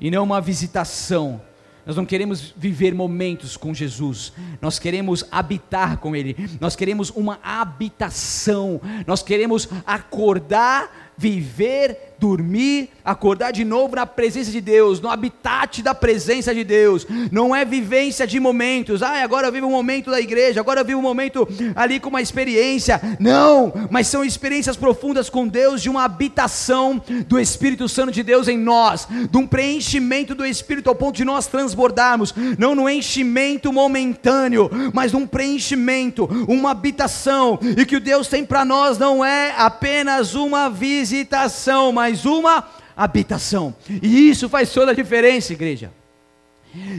E 0.00 0.10
não 0.10 0.22
uma 0.22 0.40
visitação, 0.40 1.40
nós 1.88 1.96
não 1.96 2.04
queremos 2.04 2.52
viver 2.54 2.94
momentos 2.94 3.56
com 3.56 3.72
Jesus, 3.72 4.34
nós 4.60 4.78
queremos 4.78 5.24
habitar 5.32 5.96
com 5.96 6.14
Ele, 6.14 6.36
nós 6.60 6.76
queremos 6.76 7.08
uma 7.08 7.40
habitação, 7.42 8.78
nós 9.06 9.22
queremos 9.22 9.66
acordar, 9.86 11.14
viver 11.16 12.07
dormir, 12.18 12.90
acordar 13.04 13.52
de 13.52 13.64
novo 13.64 13.96
na 13.96 14.06
presença 14.06 14.50
de 14.50 14.60
Deus, 14.60 15.00
no 15.00 15.08
habitat 15.08 15.82
da 15.82 15.94
presença 15.94 16.54
de 16.54 16.64
Deus. 16.64 17.06
Não 17.30 17.54
é 17.54 17.64
vivência 17.64 18.26
de 18.26 18.38
momentos. 18.40 19.02
Ah, 19.02 19.22
agora 19.22 19.48
eu 19.48 19.52
vivo 19.52 19.66
um 19.66 19.70
momento 19.70 20.10
da 20.10 20.20
igreja, 20.20 20.60
agora 20.60 20.80
eu 20.80 20.84
vivo 20.84 20.98
um 20.98 21.02
momento 21.02 21.48
ali 21.74 22.00
com 22.00 22.08
uma 22.08 22.20
experiência. 22.20 23.00
Não, 23.18 23.72
mas 23.90 24.06
são 24.06 24.24
experiências 24.24 24.76
profundas 24.76 25.30
com 25.30 25.46
Deus, 25.46 25.82
de 25.82 25.88
uma 25.88 26.04
habitação 26.04 27.02
do 27.26 27.38
Espírito 27.38 27.88
Santo 27.88 28.12
de 28.12 28.22
Deus 28.22 28.48
em 28.48 28.58
nós, 28.58 29.06
de 29.30 29.36
um 29.36 29.46
preenchimento 29.46 30.34
do 30.34 30.44
Espírito 30.44 30.88
ao 30.88 30.94
ponto 30.94 31.16
de 31.16 31.24
nós 31.24 31.46
transbordarmos, 31.46 32.34
não 32.58 32.74
no 32.74 32.88
enchimento 32.88 33.72
momentâneo, 33.72 34.70
mas 34.92 35.12
num 35.12 35.26
preenchimento, 35.26 36.28
uma 36.48 36.70
habitação, 36.70 37.58
e 37.76 37.84
que 37.84 37.96
o 37.96 38.00
Deus 38.00 38.28
tem 38.28 38.44
para 38.44 38.64
nós 38.64 38.98
não 38.98 39.24
é 39.24 39.54
apenas 39.56 40.34
uma 40.34 40.68
visitação, 40.68 41.92
mas 41.92 42.07
mais 42.08 42.24
uma 42.24 42.66
habitação. 42.96 43.76
E 44.02 44.30
isso 44.30 44.48
faz 44.48 44.72
toda 44.72 44.92
a 44.92 44.94
diferença, 44.94 45.52
igreja. 45.52 45.92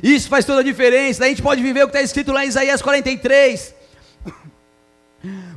Isso 0.03 0.30
faz 0.30 0.45
toda 0.45 0.60
a 0.62 0.64
diferença. 0.64 1.26
a 1.26 1.28
gente 1.28 1.41
pode 1.41 1.64
viver 1.64 1.84
o 1.84 1.88
que 1.88 1.95
está 1.95 2.01
escrito 2.01 2.32
lá 2.32 2.45
em 2.45 2.47
Isaías 2.47 2.80
43. 2.80 3.74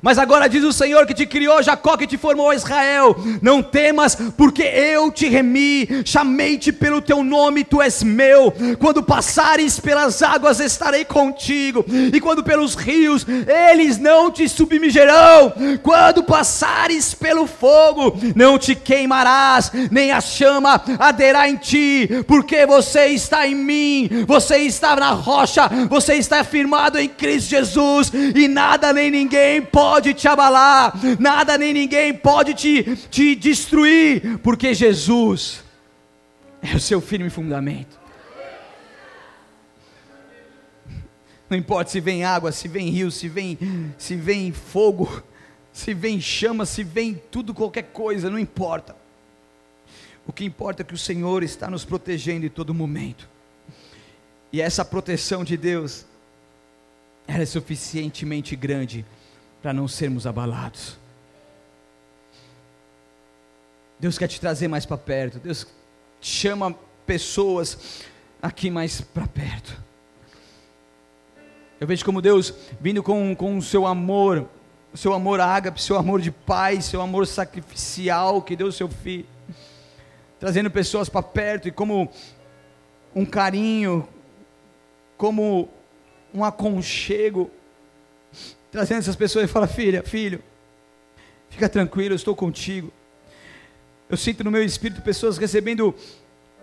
Mas 0.01 0.19
agora 0.19 0.49
diz 0.49 0.65
o 0.65 0.73
Senhor 0.73 1.07
que 1.07 1.15
te 1.15 1.25
criou, 1.25 1.63
Jacó 1.63 1.97
que 1.97 2.09
te 2.09 2.19
formou, 2.19 2.53
Israel: 2.53 3.17
Não 3.41 3.63
temas, 3.63 4.17
porque 4.37 4.63
eu 4.63 5.13
te 5.13 5.29
remi, 5.29 5.89
chamei-te 6.05 6.73
pelo 6.73 7.01
teu 7.01 7.23
nome, 7.23 7.63
tu 7.63 7.81
és 7.81 8.03
meu. 8.03 8.53
Quando 8.81 9.05
passares 9.05 9.79
pelas 9.79 10.21
águas, 10.21 10.59
estarei 10.59 11.05
contigo, 11.05 11.85
e 12.13 12.21
quando 12.21 12.43
pelos 12.43 12.75
rios, 12.75 13.25
eles 13.71 13.99
não 13.99 14.33
te 14.33 14.49
submergerão. 14.49 15.53
Quando 15.83 16.25
passares 16.25 17.15
pelo 17.15 17.47
fogo, 17.47 18.17
não 18.35 18.59
te 18.59 18.75
queimarás, 18.75 19.71
nem 19.93 20.11
a 20.11 20.21
chama 20.21 20.83
aderá 20.99 21.49
em 21.49 21.57
ti, 21.57 22.09
porque 22.27 22.67
você 22.67 23.07
está 23.07 23.47
em 23.47 23.55
mim, 23.55 24.25
você 24.27 24.57
está 24.57 24.97
na 24.97 25.11
rocha, 25.11 25.69
você 25.89 26.15
está 26.15 26.43
firmado 26.43 26.99
em 26.99 27.09
Cristo 27.09 27.51
Jesus, 27.51 28.11
e 28.35 28.49
nada 28.49 28.93
nem 28.93 29.09
ninguém 29.09 29.51
pode 29.61 30.03
pode 30.03 30.14
te 30.14 30.26
abalar, 30.26 30.92
nada 31.18 31.57
nem 31.57 31.72
ninguém 31.72 32.12
pode 32.12 32.55
te, 32.55 32.96
te 33.09 33.36
destruir, 33.36 34.38
porque 34.38 34.74
Jesus 34.74 35.62
é 36.61 36.74
o 36.74 36.80
seu 36.80 37.00
firme 37.00 37.30
fundamento. 37.30 38.00
Não 41.48 41.57
importa 41.57 41.90
se 41.90 42.00
vem 42.00 42.24
água, 42.24 42.50
se 42.50 42.66
vem 42.66 42.88
rio, 42.88 43.11
se 43.11 43.28
vem, 43.28 43.59
se 43.98 44.16
vem 44.16 44.53
fogo, 44.53 45.22
se 45.72 45.94
vem 45.94 46.20
chama, 46.20 46.66
se 46.66 46.82
vem 46.82 47.20
tudo, 47.30 47.55
qualquer 47.55 47.84
coisa, 47.84 48.30
não 48.30 48.38
importa. 48.38 48.96
O 50.26 50.32
que 50.32 50.44
importa 50.44 50.82
é 50.82 50.84
que 50.84 50.94
o 50.94 50.98
Senhor 50.98 51.42
está 51.42 51.70
nos 51.70 51.84
protegendo 51.84 52.46
em 52.46 52.48
todo 52.48 52.72
momento. 52.72 53.28
E 54.53 54.61
essa 54.61 54.84
proteção 54.84 55.44
de 55.44 55.57
Deus, 55.57 56.07
ela 57.26 57.42
é 57.42 57.46
suficientemente 57.46 58.57
grande 58.57 59.05
para 59.63 59.73
não 59.73 59.87
sermos 59.87 60.27
abalados. 60.27 60.99
Deus 63.99 64.19
quer 64.19 64.27
te 64.27 64.41
trazer 64.41 64.67
mais 64.67 64.85
para 64.85 64.99
perto. 64.99 65.39
Deus 65.39 65.65
chama 66.21 66.75
pessoas 67.07 68.03
aqui 68.43 68.69
mais 68.69 69.01
para 69.01 69.29
perto. 69.29 69.81
Eu 71.81 71.87
vejo 71.87 72.05
como 72.05 72.21
Deus 72.21 72.53
vindo 72.81 73.03
com, 73.03 73.35
com 73.37 73.57
o 73.57 73.63
seu 73.63 73.87
amor, 73.87 74.49
o 74.93 74.97
seu 74.97 75.13
amor 75.13 75.41
ágape, 75.41 75.81
seu 75.81 75.97
amor 75.97 76.21
de 76.21 76.33
pai, 76.33 76.81
seu 76.81 77.01
amor 77.01 77.27
sacrificial 77.27 78.43
que 78.43 78.57
deu 78.57 78.67
o 78.67 78.73
seu 78.73 78.89
filho, 78.89 79.27
trazendo 80.41 80.71
pessoas 80.71 81.09
para 81.09 81.23
perto 81.23 81.69
e 81.69 81.73
como 81.73 82.11
um 83.15 83.25
carinho, 83.25 84.09
como 85.17 85.69
um 86.35 86.45
aconchego 86.45 87.51
trazendo 88.73 88.99
essas 89.01 89.14
pessoas 89.14 89.45
e 89.45 89.53
fala: 89.53 89.68
Filha, 89.68 90.03
filho, 90.03 90.43
fica 91.51 91.68
tranquilo, 91.68 92.14
eu 92.14 92.16
estou 92.16 92.35
contigo. 92.35 92.91
Eu 94.09 94.16
sinto 94.16 94.43
no 94.43 94.51
meu 94.51 94.64
espírito 94.64 95.01
pessoas 95.03 95.39
recebendo 95.39 95.95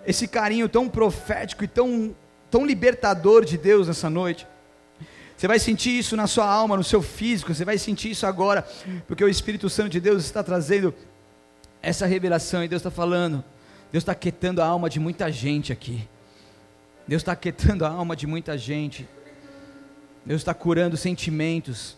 esse 0.06 0.28
carinho 0.28 0.68
tão 0.68 0.90
profético 0.90 1.64
e 1.64 1.68
tão, 1.68 2.16
tão 2.50 2.66
libertador 2.66 3.46
de 3.46 3.58
Deus 3.58 3.88
nessa 3.88 4.10
noite. 4.10 4.46
Você 5.38 5.48
vai 5.48 5.58
sentir 5.58 5.98
isso 5.98 6.18
na 6.18 6.28
sua 6.28 6.46
alma, 6.46 6.76
no 6.76 6.84
seu 6.84 7.02
físico, 7.02 7.54
você 7.54 7.64
vai 7.64 7.78
sentir 7.78 8.12
isso 8.12 8.26
agora, 8.26 8.68
porque 9.08 9.24
o 9.24 9.30
Espírito 9.30 9.70
Santo 9.70 9.90
de 9.90 10.00
Deus 10.02 10.26
está 10.26 10.44
trazendo 10.44 10.94
essa 11.82 12.06
revelação 12.06 12.62
e 12.64 12.68
Deus 12.68 12.82
está 12.82 12.92
falando. 12.92 13.44
Deus 13.92 14.02
está 14.02 14.12
aquietando 14.12 14.62
a 14.62 14.66
alma 14.66 14.90
de 14.90 15.00
muita 15.00 15.32
gente 15.32 15.72
aqui. 15.72 16.08
Deus 17.08 17.22
está 17.22 17.32
aquietando 17.32 17.86
a 17.86 17.90
alma 17.90 18.16
de 18.16 18.28
muita 18.28 18.58
gente. 18.58 19.08
Deus 20.26 20.42
está 20.42 20.54
curando 20.54 20.98
sentimentos. 20.98 21.98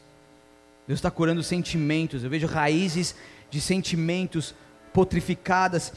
Deus 0.91 0.99
está 0.99 1.09
curando 1.09 1.41
sentimentos. 1.41 2.21
Eu 2.21 2.29
vejo 2.29 2.47
raízes 2.47 3.15
de 3.49 3.61
sentimentos 3.61 4.53
potrificadas, 4.91 5.93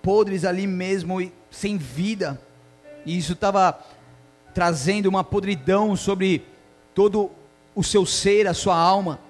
podres 0.00 0.46
ali 0.46 0.66
mesmo, 0.66 1.30
sem 1.50 1.76
vida. 1.76 2.40
E 3.04 3.18
isso 3.18 3.34
estava 3.34 3.78
trazendo 4.54 5.06
uma 5.06 5.22
podridão 5.22 5.94
sobre 5.94 6.46
todo 6.94 7.30
o 7.74 7.84
seu 7.84 8.06
ser, 8.06 8.46
a 8.46 8.54
sua 8.54 8.74
alma. 8.74 9.20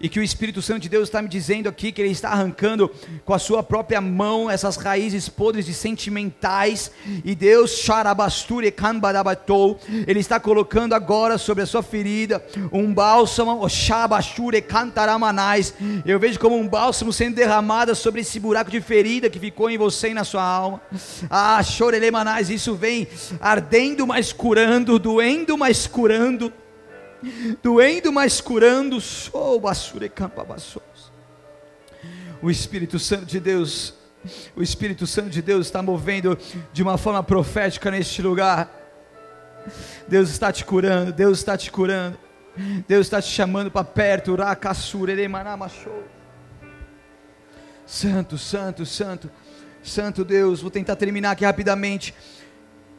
E 0.00 0.08
que 0.08 0.20
o 0.20 0.22
Espírito 0.22 0.60
Santo 0.60 0.80
de 0.80 0.88
Deus 0.88 1.08
está 1.08 1.22
me 1.22 1.28
dizendo 1.28 1.68
aqui 1.68 1.92
que 1.92 2.00
Ele 2.00 2.10
está 2.10 2.30
arrancando 2.30 2.90
com 3.24 3.32
a 3.32 3.38
sua 3.38 3.62
própria 3.62 4.00
mão 4.00 4.50
essas 4.50 4.76
raízes 4.76 5.28
podres 5.28 5.66
de 5.66 5.74
sentimentais. 5.74 6.90
E 7.24 7.34
Deus, 7.34 7.72
Kanbadabatou, 8.70 9.78
Ele 10.06 10.20
está 10.20 10.38
colocando 10.38 10.94
agora 10.94 11.38
sobre 11.38 11.62
a 11.62 11.66
sua 11.66 11.82
ferida 11.82 12.44
um 12.72 12.92
bálsamo, 12.92 13.60
Kantaramanais. 14.62 15.74
Eu 16.04 16.18
vejo 16.18 16.38
como 16.38 16.56
um 16.56 16.68
bálsamo 16.68 17.12
sendo 17.12 17.36
derramado 17.36 17.94
sobre 17.94 18.20
esse 18.20 18.38
buraco 18.38 18.70
de 18.70 18.80
ferida 18.80 19.30
que 19.30 19.38
ficou 19.38 19.70
em 19.70 19.78
você 19.78 20.10
e 20.10 20.14
na 20.14 20.24
sua 20.24 20.42
alma. 20.42 20.80
Ah, 21.30 21.62
Chorelemanais, 21.62 22.50
isso 22.50 22.74
vem 22.74 23.08
ardendo, 23.40 24.06
mas 24.06 24.32
curando, 24.32 24.98
doendo, 24.98 25.56
mas 25.56 25.86
curando 25.86 26.52
doendo, 27.62 28.12
mas 28.12 28.40
curando. 28.40 28.98
O 32.42 32.50
Espírito 32.50 32.98
Santo 32.98 33.26
de 33.26 33.40
Deus, 33.40 33.94
o 34.54 34.62
Espírito 34.62 35.06
Santo 35.06 35.30
de 35.30 35.42
Deus 35.42 35.66
está 35.66 35.82
movendo 35.82 36.38
de 36.72 36.82
uma 36.82 36.98
forma 36.98 37.22
profética 37.22 37.90
neste 37.90 38.22
lugar. 38.22 38.70
Deus 40.06 40.30
está 40.30 40.52
te 40.52 40.64
curando, 40.64 41.12
Deus 41.12 41.38
está 41.38 41.56
te 41.56 41.70
curando. 41.70 42.18
Deus 42.88 43.06
está 43.06 43.20
te 43.20 43.28
chamando 43.28 43.70
para 43.70 43.84
perto. 43.84 44.36
Santo, 47.86 48.38
santo, 48.38 48.86
santo, 48.86 49.30
santo 49.82 50.24
Deus. 50.24 50.62
Vou 50.62 50.70
tentar 50.70 50.96
terminar 50.96 51.32
aqui 51.32 51.44
rapidamente. 51.44 52.14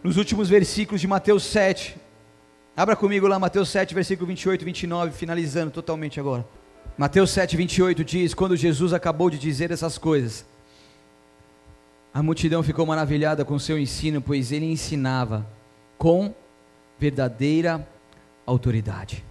Nos 0.03 0.17
últimos 0.17 0.47
versículos 0.47 1.01
de 1.01 1.07
Mateus 1.07 1.43
7. 1.43 1.97
Abra 2.77 2.95
comigo 2.95 3.25
lá 3.25 3.39
Mateus 3.39 3.69
7, 3.69 3.95
versículo 3.95 4.27
28 4.27 4.61
e 4.61 4.65
29, 4.65 5.11
finalizando 5.11 5.71
totalmente 5.71 6.19
agora. 6.19 6.47
Mateus 6.95 7.31
7, 7.31 7.57
28 7.57 8.03
diz: 8.03 8.35
Quando 8.35 8.55
Jesus 8.55 8.93
acabou 8.93 9.31
de 9.31 9.39
dizer 9.39 9.71
essas 9.71 9.97
coisas, 9.97 10.45
a 12.13 12.21
multidão 12.21 12.61
ficou 12.61 12.85
maravilhada 12.85 13.43
com 13.43 13.57
seu 13.57 13.79
ensino, 13.79 14.21
pois 14.21 14.51
ele 14.51 14.71
ensinava 14.71 15.43
com 15.97 16.35
verdadeira 16.99 17.87
autoridade. 18.45 19.25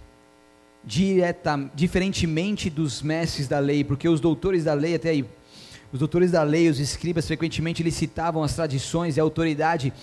Direta, 0.83 1.71
diferentemente 1.73 2.69
dos 2.69 3.01
mestres 3.01 3.47
da 3.47 3.59
lei, 3.59 3.81
porque 3.81 4.09
os 4.09 4.19
doutores 4.19 4.65
da 4.65 4.73
lei, 4.73 4.95
até 4.95 5.11
aí, 5.11 5.25
os 5.93 5.99
doutores 5.99 6.31
da 6.31 6.43
lei, 6.43 6.67
os 6.67 6.81
escribas, 6.81 7.25
frequentemente 7.25 7.81
eles 7.81 7.95
citavam 7.95 8.43
as 8.43 8.53
tradições 8.53 9.15
e 9.15 9.21
a 9.21 9.23
autoridade 9.23 9.93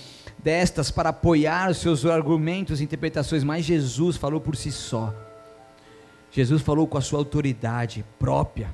destas 0.44 0.90
para 0.90 1.08
apoiar 1.08 1.70
os 1.70 1.78
seus 1.78 2.04
argumentos 2.04 2.78
e 2.78 2.84
interpretações, 2.84 3.42
mas 3.42 3.64
Jesus 3.64 4.18
falou 4.18 4.38
por 4.38 4.54
si 4.54 4.70
só. 4.70 5.12
Jesus 6.30 6.60
falou 6.60 6.86
com 6.86 6.98
a 6.98 7.00
sua 7.00 7.18
autoridade 7.18 8.04
própria. 8.18 8.70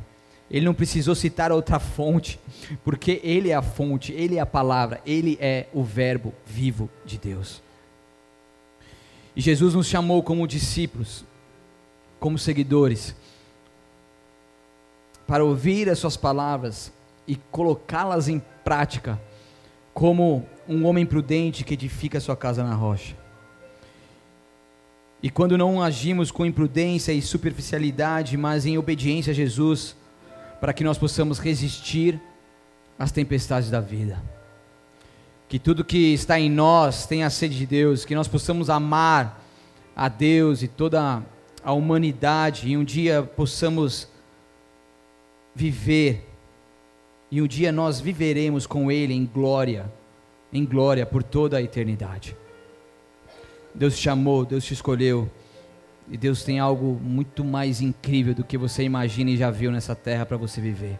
Ele 0.50 0.66
não 0.66 0.74
precisou 0.74 1.14
citar 1.14 1.52
outra 1.52 1.78
fonte, 1.78 2.40
porque 2.82 3.20
ele 3.22 3.50
é 3.50 3.54
a 3.54 3.62
fonte, 3.62 4.12
ele 4.12 4.36
é 4.36 4.40
a 4.40 4.46
palavra, 4.46 5.00
ele 5.06 5.38
é 5.40 5.68
o 5.72 5.84
verbo 5.84 6.34
vivo 6.44 6.90
de 7.04 7.16
Deus. 7.16 7.62
E 9.36 9.40
Jesus 9.40 9.74
nos 9.74 9.86
chamou 9.86 10.24
como 10.24 10.48
discípulos, 10.48 11.24
como 12.18 12.36
seguidores, 12.36 13.14
para 15.24 15.44
ouvir 15.44 15.88
as 15.88 16.00
suas 16.00 16.16
palavras 16.16 16.92
e 17.28 17.36
colocá-las 17.36 18.26
em 18.26 18.42
prática 18.64 19.20
como 19.94 20.44
um 20.70 20.86
homem 20.86 21.04
prudente 21.04 21.64
que 21.64 21.74
edifica 21.74 22.20
sua 22.20 22.36
casa 22.36 22.62
na 22.62 22.74
rocha. 22.74 23.16
E 25.22 25.28
quando 25.28 25.58
não 25.58 25.82
agimos 25.82 26.30
com 26.30 26.46
imprudência 26.46 27.12
e 27.12 27.20
superficialidade, 27.20 28.36
mas 28.36 28.64
em 28.64 28.78
obediência 28.78 29.32
a 29.32 29.34
Jesus, 29.34 29.96
para 30.60 30.72
que 30.72 30.84
nós 30.84 30.96
possamos 30.96 31.38
resistir 31.38 32.20
às 32.98 33.10
tempestades 33.10 33.68
da 33.68 33.80
vida. 33.80 34.22
Que 35.48 35.58
tudo 35.58 35.84
que 35.84 36.14
está 36.14 36.38
em 36.38 36.48
nós 36.48 37.04
tenha 37.04 37.28
sede 37.28 37.58
de 37.58 37.66
Deus, 37.66 38.04
que 38.04 38.14
nós 38.14 38.28
possamos 38.28 38.70
amar 38.70 39.44
a 39.94 40.08
Deus 40.08 40.62
e 40.62 40.68
toda 40.68 41.22
a 41.62 41.72
humanidade, 41.72 42.68
e 42.68 42.76
um 42.76 42.84
dia 42.84 43.22
possamos 43.22 44.08
viver 45.54 46.30
e 47.30 47.40
um 47.40 47.46
dia 47.46 47.70
nós 47.70 48.00
viveremos 48.00 48.66
com 48.66 48.90
Ele 48.90 49.14
em 49.14 49.24
glória, 49.24 49.90
em 50.52 50.64
glória 50.64 51.06
por 51.06 51.22
toda 51.22 51.56
a 51.56 51.62
eternidade. 51.62 52.36
Deus 53.74 53.96
te 53.96 54.02
chamou, 54.02 54.44
Deus 54.44 54.64
te 54.64 54.74
escolheu, 54.74 55.30
e 56.08 56.16
Deus 56.16 56.42
tem 56.42 56.58
algo 56.58 56.98
muito 57.00 57.44
mais 57.44 57.80
incrível 57.80 58.34
do 58.34 58.42
que 58.42 58.58
você 58.58 58.82
imagina 58.82 59.30
e 59.30 59.36
já 59.36 59.50
viu 59.50 59.70
nessa 59.70 59.94
terra 59.94 60.26
para 60.26 60.36
você 60.36 60.60
viver. 60.60 60.98